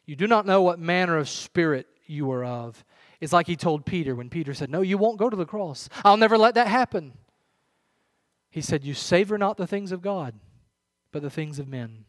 You 0.05 0.16
do 0.16 0.26
not 0.26 0.46
know 0.46 0.62
what 0.62 0.78
manner 0.78 1.16
of 1.16 1.28
spirit 1.28 1.86
you 2.07 2.30
are 2.30 2.44
of. 2.44 2.84
It's 3.20 3.32
like 3.32 3.46
he 3.46 3.57
told 3.57 3.86
Peter 3.86 4.14
when 4.14 4.28
Peter 4.30 4.55
said, 4.55 4.70
No, 4.70 4.82
you 4.82 4.99
won't 4.99 5.18
go 5.18 5.30
to 5.30 5.36
the 5.36 5.46
cross. 5.46 5.88
I'll 6.05 6.16
never 6.16 6.38
let 6.38 6.55
that 6.55 6.68
happen. 6.68 7.14
He 8.51 8.61
said, 8.61 8.84
You 8.84 8.94
savor 8.94 9.38
not 9.38 9.57
the 9.57 9.66
things 9.66 9.92
of 9.92 10.03
God, 10.03 10.34
but 11.12 11.22
the 11.22 11.30
things 11.30 11.59
of 11.59 11.68
men. 11.68 12.05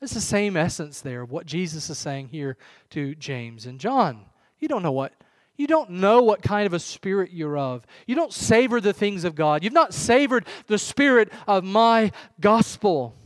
It's 0.00 0.14
the 0.14 0.20
same 0.20 0.56
essence 0.56 1.00
there 1.00 1.22
of 1.22 1.30
what 1.30 1.46
Jesus 1.46 1.90
is 1.90 1.98
saying 1.98 2.28
here 2.28 2.56
to 2.90 3.14
James 3.16 3.66
and 3.66 3.80
John. 3.80 4.26
You 4.58 4.68
don't 4.68 4.82
know 4.82 4.92
what 4.92 5.12
you 5.58 5.66
don't 5.66 5.90
know 5.90 6.22
what 6.22 6.40
kind 6.40 6.66
of 6.66 6.72
a 6.72 6.78
spirit 6.78 7.32
you're 7.32 7.58
of. 7.58 7.84
You 8.06 8.14
don't 8.14 8.32
savor 8.32 8.80
the 8.80 8.92
things 8.92 9.24
of 9.24 9.34
God. 9.34 9.64
You've 9.64 9.72
not 9.72 9.92
savored 9.92 10.46
the 10.68 10.78
spirit 10.78 11.32
of 11.48 11.64
my 11.64 12.12
gospel. 12.40 13.16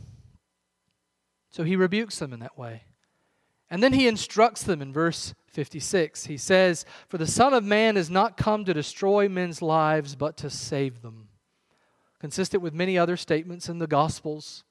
So 1.51 1.63
he 1.63 1.75
rebukes 1.75 2.17
them 2.17 2.33
in 2.33 2.39
that 2.39 2.57
way. 2.57 2.85
And 3.69 3.83
then 3.83 3.93
he 3.93 4.07
instructs 4.07 4.63
them 4.63 4.81
in 4.81 4.91
verse 4.91 5.35
56. 5.51 6.25
He 6.25 6.37
says, 6.37 6.85
For 7.07 7.19
the 7.19 7.27
Son 7.27 7.53
of 7.53 7.63
Man 7.63 7.97
is 7.97 8.09
not 8.09 8.35
come 8.35 8.65
to 8.65 8.73
destroy 8.73 9.29
men's 9.29 9.61
lives, 9.61 10.15
but 10.15 10.35
to 10.37 10.49
save 10.49 11.03
them. 11.03 11.29
Consistent 12.23 12.63
with 12.63 12.73
many 12.73 12.97
other 12.97 13.17
statements 13.17 13.67
in 13.67 13.79
the 13.79 13.85
Gospels. 13.85 14.63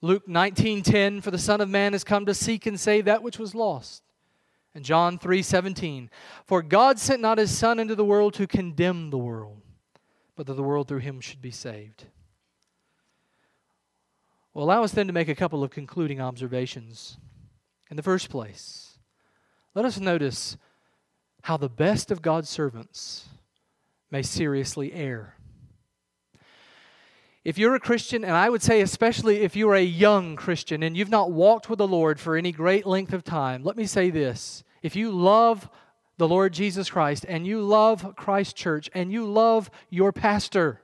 Luke 0.00 0.28
19:10 0.28 1.20
For 1.20 1.32
the 1.32 1.36
Son 1.36 1.60
of 1.60 1.68
Man 1.68 1.92
has 1.92 2.04
come 2.04 2.24
to 2.24 2.34
seek 2.34 2.66
and 2.66 2.78
save 2.78 3.04
that 3.06 3.24
which 3.24 3.36
was 3.36 3.52
lost. 3.52 4.04
And 4.72 4.84
John 4.84 5.18
3:17, 5.18 6.08
"For 6.44 6.62
God 6.62 7.00
sent 7.00 7.20
not 7.20 7.38
his 7.38 7.50
son 7.50 7.80
into 7.80 7.96
the 7.96 8.04
world 8.04 8.34
to 8.34 8.46
condemn 8.46 9.10
the 9.10 9.18
world, 9.18 9.60
but 10.36 10.46
that 10.46 10.54
the 10.54 10.62
world 10.62 10.86
through 10.86 11.00
him 11.00 11.20
should 11.20 11.42
be 11.42 11.50
saved." 11.50 12.06
Well, 14.54 14.64
allow 14.64 14.84
us 14.84 14.92
then 14.92 15.08
to 15.08 15.12
make 15.12 15.26
a 15.26 15.34
couple 15.34 15.64
of 15.64 15.72
concluding 15.72 16.20
observations. 16.20 17.18
In 17.90 17.96
the 17.96 18.04
first 18.04 18.30
place, 18.30 19.00
let 19.74 19.84
us 19.84 19.98
notice 19.98 20.56
how 21.42 21.56
the 21.56 21.68
best 21.68 22.12
of 22.12 22.22
God's 22.22 22.48
servants 22.48 23.30
may 24.12 24.22
seriously 24.22 24.92
err. 24.92 25.38
If 27.44 27.58
you're 27.58 27.74
a 27.74 27.80
Christian, 27.80 28.24
and 28.24 28.34
I 28.34 28.48
would 28.48 28.62
say 28.62 28.80
especially 28.82 29.38
if 29.38 29.56
you're 29.56 29.74
a 29.74 29.82
young 29.82 30.36
Christian 30.36 30.82
and 30.82 30.96
you've 30.96 31.08
not 31.08 31.32
walked 31.32 31.68
with 31.68 31.78
the 31.78 31.88
Lord 31.88 32.20
for 32.20 32.36
any 32.36 32.52
great 32.52 32.86
length 32.86 33.12
of 33.12 33.24
time, 33.24 33.64
let 33.64 33.76
me 33.76 33.84
say 33.84 34.10
this. 34.10 34.62
If 34.80 34.94
you 34.94 35.10
love 35.10 35.68
the 36.18 36.28
Lord 36.28 36.52
Jesus 36.52 36.88
Christ 36.88 37.26
and 37.28 37.44
you 37.44 37.60
love 37.60 38.14
Christ 38.14 38.54
Church 38.54 38.88
and 38.94 39.12
you 39.12 39.26
love 39.26 39.70
your 39.90 40.12
pastor, 40.12 40.82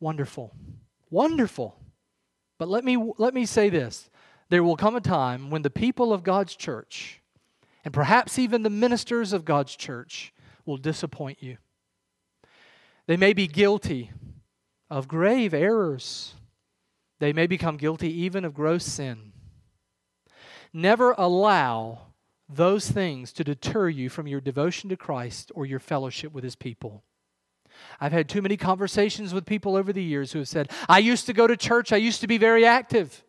wonderful. 0.00 0.54
Wonderful. 1.10 1.76
But 2.56 2.68
let 2.68 2.82
me, 2.82 2.96
let 3.18 3.34
me 3.34 3.44
say 3.44 3.68
this 3.68 4.08
there 4.48 4.64
will 4.64 4.76
come 4.76 4.96
a 4.96 5.00
time 5.02 5.50
when 5.50 5.60
the 5.60 5.70
people 5.70 6.14
of 6.14 6.22
God's 6.22 6.56
church, 6.56 7.20
and 7.84 7.92
perhaps 7.92 8.38
even 8.38 8.62
the 8.62 8.70
ministers 8.70 9.34
of 9.34 9.44
God's 9.44 9.76
church, 9.76 10.32
will 10.64 10.78
disappoint 10.78 11.42
you. 11.42 11.58
They 13.06 13.18
may 13.18 13.34
be 13.34 13.46
guilty 13.46 14.12
of 14.90 15.08
grave 15.08 15.54
errors. 15.54 16.34
They 17.18 17.32
may 17.32 17.46
become 17.46 17.76
guilty 17.76 18.12
even 18.22 18.44
of 18.44 18.54
gross 18.54 18.84
sin. 18.84 19.32
Never 20.72 21.14
allow 21.18 22.00
those 22.48 22.90
things 22.90 23.32
to 23.34 23.44
deter 23.44 23.88
you 23.88 24.08
from 24.08 24.26
your 24.26 24.40
devotion 24.40 24.88
to 24.90 24.96
Christ 24.96 25.52
or 25.54 25.66
your 25.66 25.80
fellowship 25.80 26.32
with 26.32 26.44
His 26.44 26.56
people. 26.56 27.02
I've 28.00 28.12
had 28.12 28.28
too 28.28 28.42
many 28.42 28.56
conversations 28.56 29.34
with 29.34 29.46
people 29.46 29.76
over 29.76 29.92
the 29.92 30.02
years 30.02 30.32
who 30.32 30.40
have 30.40 30.48
said, 30.48 30.70
I 30.88 30.98
used 30.98 31.26
to 31.26 31.32
go 31.32 31.46
to 31.46 31.56
church, 31.56 31.92
I 31.92 31.96
used 31.96 32.20
to 32.22 32.26
be 32.26 32.38
very 32.38 32.64
active. 32.64 33.24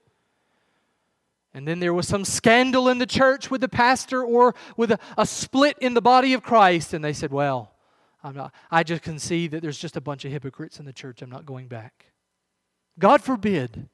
And 1.54 1.68
then 1.68 1.80
there 1.80 1.94
was 1.94 2.08
some 2.08 2.26
scandal 2.26 2.90
in 2.90 3.00
the 3.00 3.06
church 3.06 3.50
with 3.50 3.62
the 3.62 3.70
pastor 3.70 4.24
or 4.24 4.54
with 4.78 4.92
a, 4.92 5.00
a 5.18 5.26
split 5.26 5.78
in 5.80 5.96
the 5.96 6.02
body 6.02 6.34
of 6.34 6.44
Christ. 6.44 6.94
And 6.94 7.04
they 7.04 7.14
said, 7.14 7.32
Well, 7.32 7.72
I'm 8.24 8.36
not, 8.36 8.54
I 8.70 8.84
just 8.84 9.02
can 9.02 9.18
see 9.18 9.48
that 9.48 9.62
there's 9.62 9.80
just 9.80 9.96
a 9.96 10.02
bunch 10.02 10.26
of 10.26 10.32
hypocrites 10.32 10.80
in 10.80 10.86
the 10.86 10.94
church. 10.94 11.22
I'm 11.22 11.30
not 11.30 11.46
going 11.46 11.68
back. 11.68 12.08
God 12.98 13.22
forbid 13.22 13.88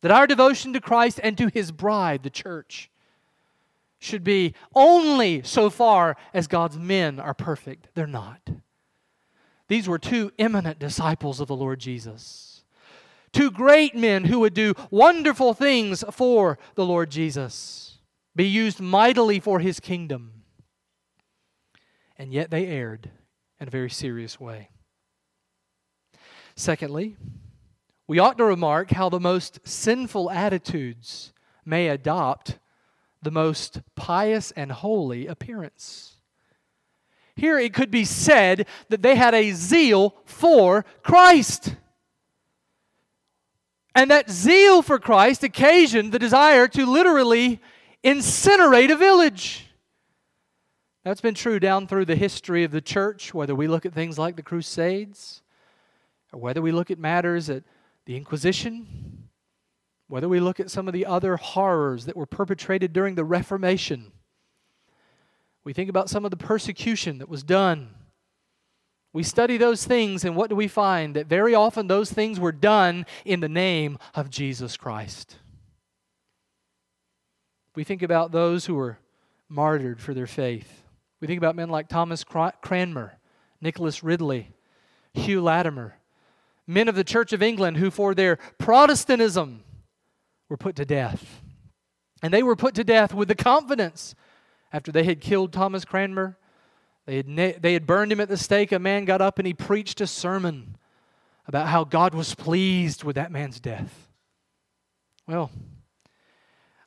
that 0.00 0.12
our 0.12 0.26
devotion 0.26 0.72
to 0.72 0.80
Christ 0.80 1.18
and 1.22 1.36
to 1.38 1.48
his 1.48 1.72
bride, 1.72 2.22
the 2.22 2.30
church, 2.30 2.90
should 3.98 4.22
be 4.22 4.54
only 4.76 5.42
so 5.42 5.70
far 5.70 6.16
as 6.32 6.46
God's 6.46 6.78
men 6.78 7.18
are 7.18 7.34
perfect. 7.34 7.88
They're 7.94 8.06
not. 8.06 8.40
These 9.66 9.88
were 9.88 9.98
two 9.98 10.30
eminent 10.38 10.78
disciples 10.78 11.40
of 11.40 11.48
the 11.48 11.56
Lord 11.56 11.80
Jesus. 11.80 12.64
Two 13.32 13.50
great 13.50 13.94
men 13.94 14.24
who 14.24 14.38
would 14.40 14.54
do 14.54 14.74
wonderful 14.90 15.52
things 15.52 16.04
for 16.12 16.58
the 16.76 16.86
Lord 16.86 17.10
Jesus, 17.10 17.98
be 18.36 18.46
used 18.46 18.80
mightily 18.80 19.40
for 19.40 19.58
his 19.58 19.80
kingdom. 19.80 20.44
And 22.16 22.32
yet 22.32 22.50
they 22.50 22.66
erred 22.66 23.10
in 23.60 23.68
a 23.68 23.70
very 23.70 23.90
serious 23.90 24.38
way. 24.38 24.70
Secondly, 26.54 27.16
we 28.06 28.18
ought 28.18 28.38
to 28.38 28.44
remark 28.44 28.90
how 28.90 29.08
the 29.08 29.20
most 29.20 29.60
sinful 29.64 30.30
attitudes 30.30 31.32
may 31.64 31.88
adopt 31.88 32.58
the 33.22 33.30
most 33.30 33.80
pious 33.94 34.50
and 34.52 34.72
holy 34.72 35.26
appearance. 35.26 36.16
Here 37.36 37.58
it 37.58 37.74
could 37.74 37.90
be 37.90 38.04
said 38.04 38.66
that 38.88 39.02
they 39.02 39.14
had 39.14 39.34
a 39.34 39.52
zeal 39.52 40.16
for 40.24 40.84
Christ. 41.02 41.76
And 43.94 44.10
that 44.10 44.30
zeal 44.30 44.82
for 44.82 44.98
Christ 44.98 45.44
occasioned 45.44 46.10
the 46.10 46.18
desire 46.18 46.66
to 46.68 46.86
literally 46.86 47.60
incinerate 48.02 48.90
a 48.90 48.96
village. 48.96 49.67
That's 51.08 51.22
been 51.22 51.32
true 51.32 51.58
down 51.58 51.86
through 51.86 52.04
the 52.04 52.16
history 52.16 52.64
of 52.64 52.70
the 52.70 52.82
church, 52.82 53.32
whether 53.32 53.54
we 53.54 53.66
look 53.66 53.86
at 53.86 53.94
things 53.94 54.18
like 54.18 54.36
the 54.36 54.42
Crusades, 54.42 55.40
or 56.34 56.38
whether 56.38 56.60
we 56.60 56.70
look 56.70 56.90
at 56.90 56.98
matters 56.98 57.48
at 57.48 57.62
the 58.04 58.14
Inquisition, 58.14 59.30
whether 60.08 60.28
we 60.28 60.38
look 60.38 60.60
at 60.60 60.70
some 60.70 60.86
of 60.86 60.92
the 60.92 61.06
other 61.06 61.38
horrors 61.38 62.04
that 62.04 62.14
were 62.14 62.26
perpetrated 62.26 62.92
during 62.92 63.14
the 63.14 63.24
Reformation. 63.24 64.12
We 65.64 65.72
think 65.72 65.88
about 65.88 66.10
some 66.10 66.26
of 66.26 66.30
the 66.30 66.36
persecution 66.36 67.16
that 67.20 67.28
was 67.30 67.42
done. 67.42 67.88
We 69.14 69.22
study 69.22 69.56
those 69.56 69.86
things, 69.86 70.26
and 70.26 70.36
what 70.36 70.50
do 70.50 70.56
we 70.56 70.68
find? 70.68 71.16
That 71.16 71.26
very 71.26 71.54
often 71.54 71.86
those 71.86 72.12
things 72.12 72.38
were 72.38 72.52
done 72.52 73.06
in 73.24 73.40
the 73.40 73.48
name 73.48 73.96
of 74.14 74.28
Jesus 74.28 74.76
Christ. 74.76 75.36
We 77.74 77.82
think 77.82 78.02
about 78.02 78.30
those 78.30 78.66
who 78.66 78.74
were 78.74 78.98
martyred 79.48 80.02
for 80.02 80.12
their 80.12 80.26
faith. 80.26 80.84
We 81.20 81.26
think 81.26 81.38
about 81.38 81.56
men 81.56 81.68
like 81.68 81.88
Thomas 81.88 82.24
Cranmer, 82.24 83.18
Nicholas 83.60 84.04
Ridley, 84.04 84.54
Hugh 85.12 85.42
Latimer, 85.42 85.96
men 86.66 86.88
of 86.88 86.94
the 86.94 87.04
Church 87.04 87.32
of 87.32 87.42
England 87.42 87.78
who, 87.78 87.90
for 87.90 88.14
their 88.14 88.38
Protestantism, 88.58 89.64
were 90.48 90.56
put 90.56 90.76
to 90.76 90.84
death. 90.84 91.42
And 92.22 92.32
they 92.32 92.42
were 92.42 92.56
put 92.56 92.74
to 92.76 92.84
death 92.84 93.14
with 93.14 93.28
the 93.28 93.34
confidence 93.34 94.14
after 94.72 94.92
they 94.92 95.04
had 95.04 95.20
killed 95.20 95.52
Thomas 95.52 95.84
Cranmer. 95.84 96.36
They 97.06 97.16
had, 97.16 97.62
they 97.62 97.72
had 97.72 97.86
burned 97.86 98.12
him 98.12 98.20
at 98.20 98.28
the 98.28 98.36
stake. 98.36 98.70
A 98.70 98.78
man 98.78 99.04
got 99.04 99.20
up 99.20 99.38
and 99.38 99.46
he 99.46 99.54
preached 99.54 100.00
a 100.00 100.06
sermon 100.06 100.76
about 101.46 101.68
how 101.68 101.84
God 101.84 102.14
was 102.14 102.34
pleased 102.34 103.02
with 103.02 103.16
that 103.16 103.32
man's 103.32 103.60
death. 103.60 104.08
Well, 105.26 105.50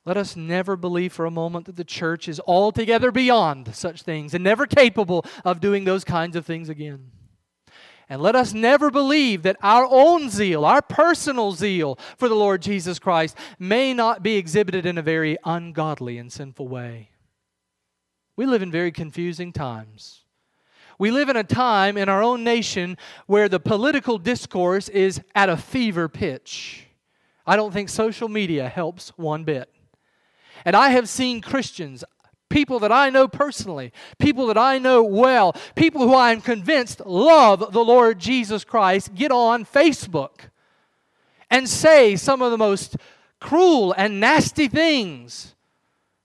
let 0.05 0.17
us 0.17 0.35
never 0.35 0.75
believe 0.75 1.13
for 1.13 1.25
a 1.25 1.31
moment 1.31 1.65
that 1.65 1.75
the 1.75 1.83
church 1.83 2.27
is 2.27 2.41
altogether 2.47 3.11
beyond 3.11 3.75
such 3.75 4.01
things 4.01 4.33
and 4.33 4.43
never 4.43 4.65
capable 4.65 5.25
of 5.45 5.59
doing 5.59 5.85
those 5.85 6.03
kinds 6.03 6.35
of 6.35 6.45
things 6.45 6.69
again. 6.69 7.11
And 8.09 8.21
let 8.21 8.35
us 8.35 8.53
never 8.53 8.89
believe 8.89 9.43
that 9.43 9.57
our 9.61 9.87
own 9.89 10.29
zeal, 10.29 10.65
our 10.65 10.81
personal 10.81 11.53
zeal 11.53 11.97
for 12.17 12.27
the 12.27 12.35
Lord 12.35 12.61
Jesus 12.61 12.99
Christ, 12.99 13.37
may 13.57 13.93
not 13.93 14.21
be 14.21 14.35
exhibited 14.35 14.85
in 14.85 14.97
a 14.97 15.03
very 15.03 15.37
ungodly 15.45 16.17
and 16.17 16.31
sinful 16.31 16.67
way. 16.67 17.11
We 18.35 18.45
live 18.45 18.63
in 18.63 18.71
very 18.71 18.91
confusing 18.91 19.53
times. 19.53 20.23
We 20.97 21.11
live 21.11 21.29
in 21.29 21.37
a 21.37 21.43
time 21.43 21.95
in 21.95 22.09
our 22.09 22.21
own 22.21 22.43
nation 22.43 22.97
where 23.27 23.47
the 23.47 23.59
political 23.59 24.17
discourse 24.17 24.89
is 24.89 25.21
at 25.33 25.49
a 25.49 25.55
fever 25.55 26.09
pitch. 26.09 26.87
I 27.45 27.55
don't 27.55 27.71
think 27.71 27.87
social 27.87 28.29
media 28.29 28.67
helps 28.67 29.09
one 29.17 29.43
bit. 29.43 29.69
And 30.65 30.75
I 30.75 30.89
have 30.89 31.09
seen 31.09 31.41
Christians, 31.41 32.03
people 32.49 32.79
that 32.79 32.91
I 32.91 33.09
know 33.09 33.27
personally, 33.27 33.91
people 34.19 34.47
that 34.47 34.57
I 34.57 34.77
know 34.77 35.03
well, 35.03 35.55
people 35.75 36.01
who 36.01 36.13
I 36.13 36.31
am 36.31 36.41
convinced 36.41 37.05
love 37.05 37.71
the 37.71 37.83
Lord 37.83 38.19
Jesus 38.19 38.63
Christ, 38.63 39.15
get 39.15 39.31
on 39.31 39.65
Facebook 39.65 40.49
and 41.49 41.67
say 41.67 42.15
some 42.15 42.41
of 42.41 42.51
the 42.51 42.57
most 42.57 42.97
cruel 43.39 43.93
and 43.97 44.19
nasty 44.19 44.67
things 44.67 45.55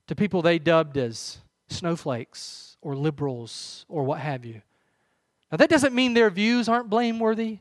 to 0.07 0.15
people 0.15 0.43
they 0.43 0.59
dubbed 0.59 0.97
as 0.97 1.39
snowflakes 1.69 2.77
or 2.81 2.95
liberals 2.95 3.85
or 3.89 4.05
what 4.05 4.21
have 4.21 4.45
you. 4.45 4.63
Now, 5.51 5.59
that 5.59 5.71
doesn't 5.71 5.95
mean 5.95 6.15
their 6.15 6.31
views 6.31 6.69
aren't 6.69 6.91
blameworthy 6.91 7.59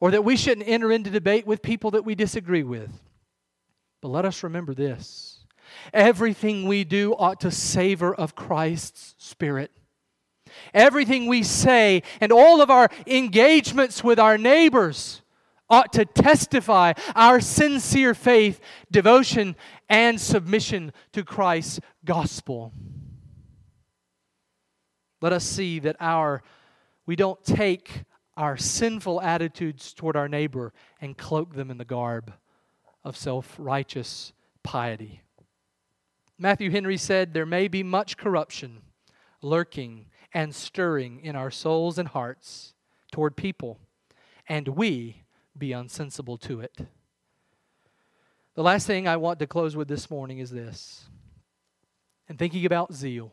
or 0.00 0.10
that 0.10 0.24
we 0.24 0.36
shouldn't 0.36 0.68
enter 0.68 0.92
into 0.92 1.10
debate 1.10 1.46
with 1.46 1.62
people 1.62 1.92
that 1.92 2.04
we 2.04 2.14
disagree 2.14 2.62
with. 2.62 2.90
But 4.00 4.08
let 4.08 4.24
us 4.24 4.42
remember 4.42 4.74
this 4.74 5.35
Everything 5.92 6.66
we 6.66 6.84
do 6.84 7.14
ought 7.14 7.40
to 7.40 7.50
savor 7.50 8.14
of 8.14 8.34
Christ's 8.34 9.14
Spirit. 9.18 9.70
Everything 10.72 11.26
we 11.26 11.42
say 11.42 12.02
and 12.20 12.32
all 12.32 12.60
of 12.60 12.70
our 12.70 12.88
engagements 13.06 14.02
with 14.02 14.18
our 14.18 14.38
neighbors 14.38 15.22
ought 15.68 15.92
to 15.92 16.04
testify 16.04 16.92
our 17.14 17.40
sincere 17.40 18.14
faith, 18.14 18.60
devotion, 18.90 19.56
and 19.88 20.20
submission 20.20 20.92
to 21.12 21.24
Christ's 21.24 21.80
gospel. 22.04 22.72
Let 25.20 25.32
us 25.32 25.44
see 25.44 25.80
that 25.80 25.96
our 25.98 26.42
we 27.06 27.16
don't 27.16 27.42
take 27.44 28.04
our 28.36 28.56
sinful 28.56 29.20
attitudes 29.22 29.94
toward 29.94 30.16
our 30.16 30.28
neighbor 30.28 30.72
and 31.00 31.16
cloak 31.16 31.54
them 31.54 31.70
in 31.70 31.78
the 31.78 31.84
garb 31.84 32.32
of 33.02 33.16
self-righteous 33.16 34.32
piety. 34.62 35.22
Matthew 36.38 36.70
Henry 36.70 36.96
said, 36.96 37.32
There 37.32 37.46
may 37.46 37.68
be 37.68 37.82
much 37.82 38.16
corruption 38.16 38.82
lurking 39.42 40.06
and 40.34 40.54
stirring 40.54 41.20
in 41.20 41.36
our 41.36 41.50
souls 41.50 41.98
and 41.98 42.08
hearts 42.08 42.74
toward 43.10 43.36
people, 43.36 43.78
and 44.48 44.68
we 44.68 45.22
be 45.56 45.72
unsensible 45.72 46.38
to 46.38 46.60
it. 46.60 46.78
The 48.54 48.62
last 48.62 48.86
thing 48.86 49.06
I 49.06 49.16
want 49.16 49.38
to 49.38 49.46
close 49.46 49.76
with 49.76 49.88
this 49.88 50.10
morning 50.10 50.38
is 50.38 50.50
this. 50.50 51.08
And 52.28 52.38
thinking 52.38 52.66
about 52.66 52.92
zeal, 52.92 53.32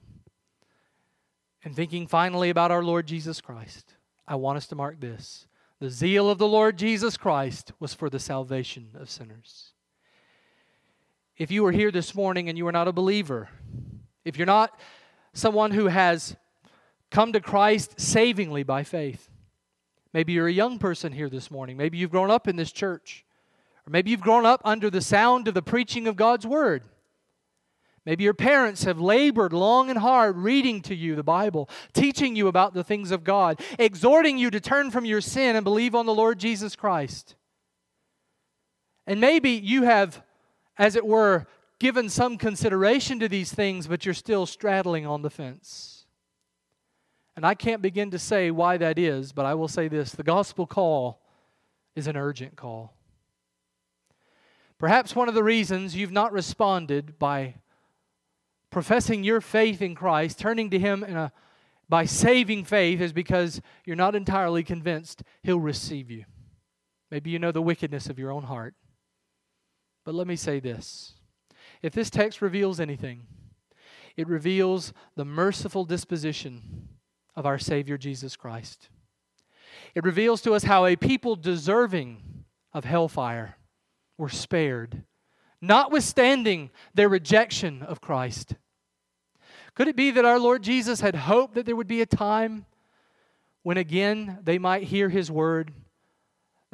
and 1.64 1.76
thinking 1.76 2.08
finally 2.08 2.50
about 2.50 2.72
our 2.72 2.84
Lord 2.84 3.08
Jesus 3.08 3.42
Christ, 3.42 3.96
I 4.28 4.36
want 4.36 4.58
us 4.58 4.68
to 4.68 4.76
mark 4.76 5.00
this. 5.00 5.48
The 5.80 5.90
zeal 5.90 6.30
of 6.30 6.38
the 6.38 6.48
Lord 6.48 6.78
Jesus 6.78 7.18
Christ 7.18 7.72
was 7.80 7.94
for 7.94 8.10
the 8.10 8.20
salvation 8.20 8.92
of 8.96 9.10
sinners. 9.10 9.73
If 11.38 11.50
you 11.50 11.66
are 11.66 11.72
here 11.72 11.90
this 11.90 12.14
morning 12.14 12.48
and 12.48 12.58
you 12.58 12.68
are 12.68 12.72
not 12.72 12.88
a 12.88 12.92
believer, 12.92 13.50
if 14.24 14.38
you're 14.38 14.46
not 14.46 14.80
someone 15.34 15.72
who 15.72 15.88
has 15.88 16.36
come 17.10 17.34
to 17.34 17.40
Christ 17.40 18.00
savingly 18.00 18.62
by 18.62 18.84
faith, 18.84 19.30
maybe 20.14 20.34
you're 20.34 20.48
a 20.48 20.54
young 20.54 20.78
person 20.78 21.12
here 21.12 21.30
this 21.30 21.50
morning, 21.50 21.76
maybe 21.76 21.98
you've 21.98 22.12
grown 22.12 22.30
up 22.30 22.48
in 22.48 22.56
this 22.56 22.72
church, 22.72 23.26
or 23.88 23.90
maybe 23.90 24.12
you've 24.12 24.22
grown 24.22 24.46
up 24.46 24.62
under 24.64 24.92
the 24.92 25.02
sound 25.02 25.48
of 25.48 25.56
the 25.56 25.64
preaching 25.64 26.08
of 26.08 26.16
God's 26.16 26.46
Word. 26.46 26.84
Maybe 28.06 28.26
your 28.26 28.36
parents 28.36 28.84
have 28.84 29.00
labored 29.00 29.54
long 29.54 29.90
and 29.90 29.98
hard 29.98 30.38
reading 30.38 30.82
to 30.84 30.94
you 30.94 31.16
the 31.16 31.24
Bible, 31.24 31.68
teaching 31.94 32.36
you 32.36 32.48
about 32.48 32.76
the 32.76 32.84
things 32.84 33.10
of 33.10 33.24
God, 33.24 33.60
exhorting 33.80 34.38
you 34.38 34.52
to 34.52 34.60
turn 34.60 34.92
from 34.92 35.06
your 35.06 35.22
sin 35.22 35.56
and 35.56 35.64
believe 35.64 35.96
on 35.96 36.06
the 36.06 36.14
Lord 36.14 36.38
Jesus 36.38 36.76
Christ. 36.76 37.36
And 39.08 39.20
maybe 39.20 39.52
you 39.52 39.84
have 39.84 40.22
as 40.78 40.96
it 40.96 41.06
were, 41.06 41.46
given 41.80 42.10
some 42.10 42.38
consideration 42.38 43.20
to 43.20 43.28
these 43.28 43.52
things, 43.54 43.88
but 43.88 44.06
you're 44.06 44.14
still 44.14 44.46
straddling 44.46 45.06
on 45.06 45.22
the 45.22 45.30
fence. 45.30 46.06
And 47.36 47.46
I 47.46 47.56
can't 47.56 47.82
begin 47.82 48.12
to 48.12 48.20
say 48.20 48.52
why 48.52 48.78
that 48.78 49.00
is, 49.00 49.32
but 49.32 49.46
I 49.46 49.56
will 49.56 49.68
say 49.68 49.88
this 49.88 50.12
the 50.12 50.24
gospel 50.24 50.66
call 50.66 51.22
is 51.96 52.08
an 52.08 52.16
urgent 52.16 52.56
call. 52.56 52.96
Perhaps 54.78 55.16
one 55.16 55.30
of 55.30 55.36
the 55.36 55.44
reasons 55.44 55.96
you've 55.96 56.12
not 56.12 56.34
responded 56.34 57.18
by 57.18 57.56
professing 58.70 59.24
your 59.24 59.40
faith 59.40 59.82
in 59.82 59.96
Christ, 59.96 60.40
turning 60.40 60.70
to 60.72 60.80
Him 60.80 61.04
a, 61.04 61.32
by 61.88 62.06
saving 62.06 62.66
faith, 62.66 63.00
is 63.00 63.14
because 63.14 63.62
you're 63.86 63.96
not 63.96 64.16
entirely 64.16 64.64
convinced 64.64 65.24
He'll 65.44 65.60
receive 65.60 66.10
you. 66.12 66.26
Maybe 67.12 67.30
you 67.30 67.40
know 67.40 67.52
the 67.52 67.62
wickedness 67.62 68.08
of 68.10 68.18
your 68.18 68.32
own 68.32 68.44
heart. 68.44 68.76
But 70.06 70.16
let 70.16 70.28
me 70.28 70.36
say 70.36 70.60
this 70.60 71.14
if 71.82 71.94
this 71.94 72.10
text 72.10 72.42
reveals 72.42 72.80
anything, 72.80 73.24
it 74.16 74.28
reveals 74.28 74.94
the 75.16 75.26
merciful 75.26 75.86
disposition 75.86 76.90
of 77.36 77.46
our 77.46 77.60
Savior 77.60 77.98
Jesus 77.98 78.36
Christ. 78.36 78.90
It 79.96 80.04
reveals 80.04 80.42
to 80.44 80.54
us 80.54 80.64
how 80.64 80.86
a 80.86 80.96
people 80.96 81.36
deserving 81.36 82.46
of 82.74 82.86
hellfire 82.86 83.58
were 84.18 84.30
spared, 84.30 85.04
notwithstanding 85.62 86.70
their 86.94 87.10
rejection 87.10 87.82
of 87.82 88.02
Christ. 88.02 88.56
Could 89.76 89.88
it 89.88 89.96
be 89.96 90.12
that 90.12 90.26
our 90.26 90.40
Lord 90.40 90.62
Jesus 90.62 91.02
had 91.02 91.16
hoped 91.16 91.56
that 91.56 91.66
there 91.66 91.76
would 91.76 91.88
be 91.88 92.02
a 92.02 92.06
time 92.06 92.66
when 93.64 93.78
again 93.78 94.40
they 94.44 94.60
might 94.60 94.84
hear 94.84 95.10
His 95.10 95.32
word 95.32 95.74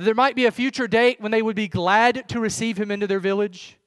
there 0.06 0.16
might 0.16 0.36
be 0.36 0.46
a 0.46 0.52
future 0.52 0.88
date 0.88 1.20
when 1.20 1.32
they 1.32 1.42
would 1.42 1.58
be 1.58 1.68
glad 1.68 2.30
to 2.30 2.40
receive 2.40 2.80
him 2.80 2.90
into 2.90 3.06
their 3.06 3.20
village. 3.20 3.78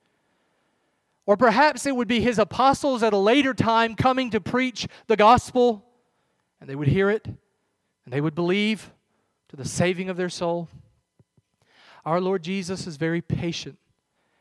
Or 1.25 1.37
perhaps 1.37 1.87
it 1.87 1.97
would 1.97 2.09
be 2.09 2.21
his 2.21 2.39
apostles 2.39 3.03
at 3.03 3.13
a 3.13 3.19
later 3.19 3.55
time 3.55 3.95
coming 3.95 4.31
to 4.31 4.41
preach 4.41 4.87
the 5.07 5.17
gospel, 5.17 5.85
and 6.61 6.69
they 6.69 6.75
would 6.75 6.89
hear 6.89 7.09
it, 7.09 7.27
and 7.27 8.13
they 8.13 8.21
would 8.21 8.35
believe 8.35 8.91
to 9.49 9.57
the 9.57 9.65
saving 9.65 10.11
of 10.11 10.17
their 10.17 10.29
soul. 10.29 10.69
Our 12.05 12.21
Lord 12.21 12.43
Jesus 12.43 12.87
is 12.87 12.97
very 12.97 13.23
patient, 13.23 13.79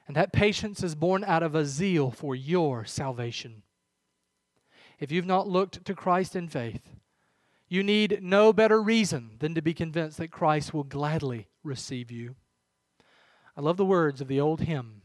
and 0.08 0.16
that 0.18 0.34
patience 0.34 0.84
is 0.84 0.96
born 0.96 1.24
out 1.24 1.44
of 1.44 1.54
a 1.54 1.66
zeal 1.66 2.10
for 2.10 2.36
your 2.36 2.84
salvation. 2.84 3.62
If 5.00 5.12
you've 5.12 5.26
not 5.26 5.48
looked 5.48 5.86
to 5.86 5.94
Christ 5.94 6.36
in 6.36 6.48
faith, 6.48 6.90
you 7.70 7.84
need 7.84 8.20
no 8.22 8.52
better 8.52 8.82
reason 8.82 9.38
than 9.40 9.56
to 9.56 9.62
be 9.62 9.74
convinced 9.74 10.18
that 10.18 10.32
Christ 10.32 10.74
will 10.74 10.84
gladly 10.84 11.48
receive 11.64 12.12
you. 12.12 12.36
I 13.56 13.62
love 13.62 13.78
the 13.78 13.86
words 13.86 14.22
of 14.22 14.28
the 14.28 14.40
old 14.40 14.62
hymn 14.62 15.02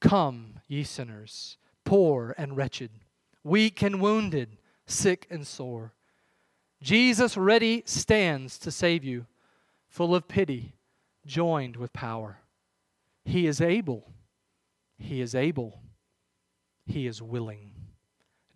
Come, 0.00 0.60
ye 0.66 0.82
sinners, 0.82 1.58
poor 1.84 2.34
and 2.36 2.56
wretched, 2.56 2.90
weak 3.44 3.82
and 3.82 4.00
wounded, 4.00 4.58
sick 4.86 5.26
and 5.30 5.46
sore. 5.46 5.94
Jesus 6.82 7.36
ready 7.36 7.84
stands 7.86 8.58
to 8.58 8.72
save 8.72 9.04
you, 9.04 9.26
full 9.88 10.14
of 10.14 10.26
pity, 10.26 10.74
joined 11.24 11.76
with 11.76 11.92
power. 11.92 12.38
He 13.24 13.46
is 13.46 13.60
able. 13.60 14.10
He 14.98 15.20
is 15.20 15.34
able. 15.34 15.80
He 16.84 17.06
is 17.06 17.22
willing. 17.22 17.72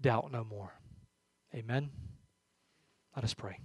Doubt 0.01 0.33
no 0.33 0.43
more. 0.43 0.73
Amen. 1.55 1.91
Let 3.15 3.25
us 3.25 3.35
pray. 3.35 3.61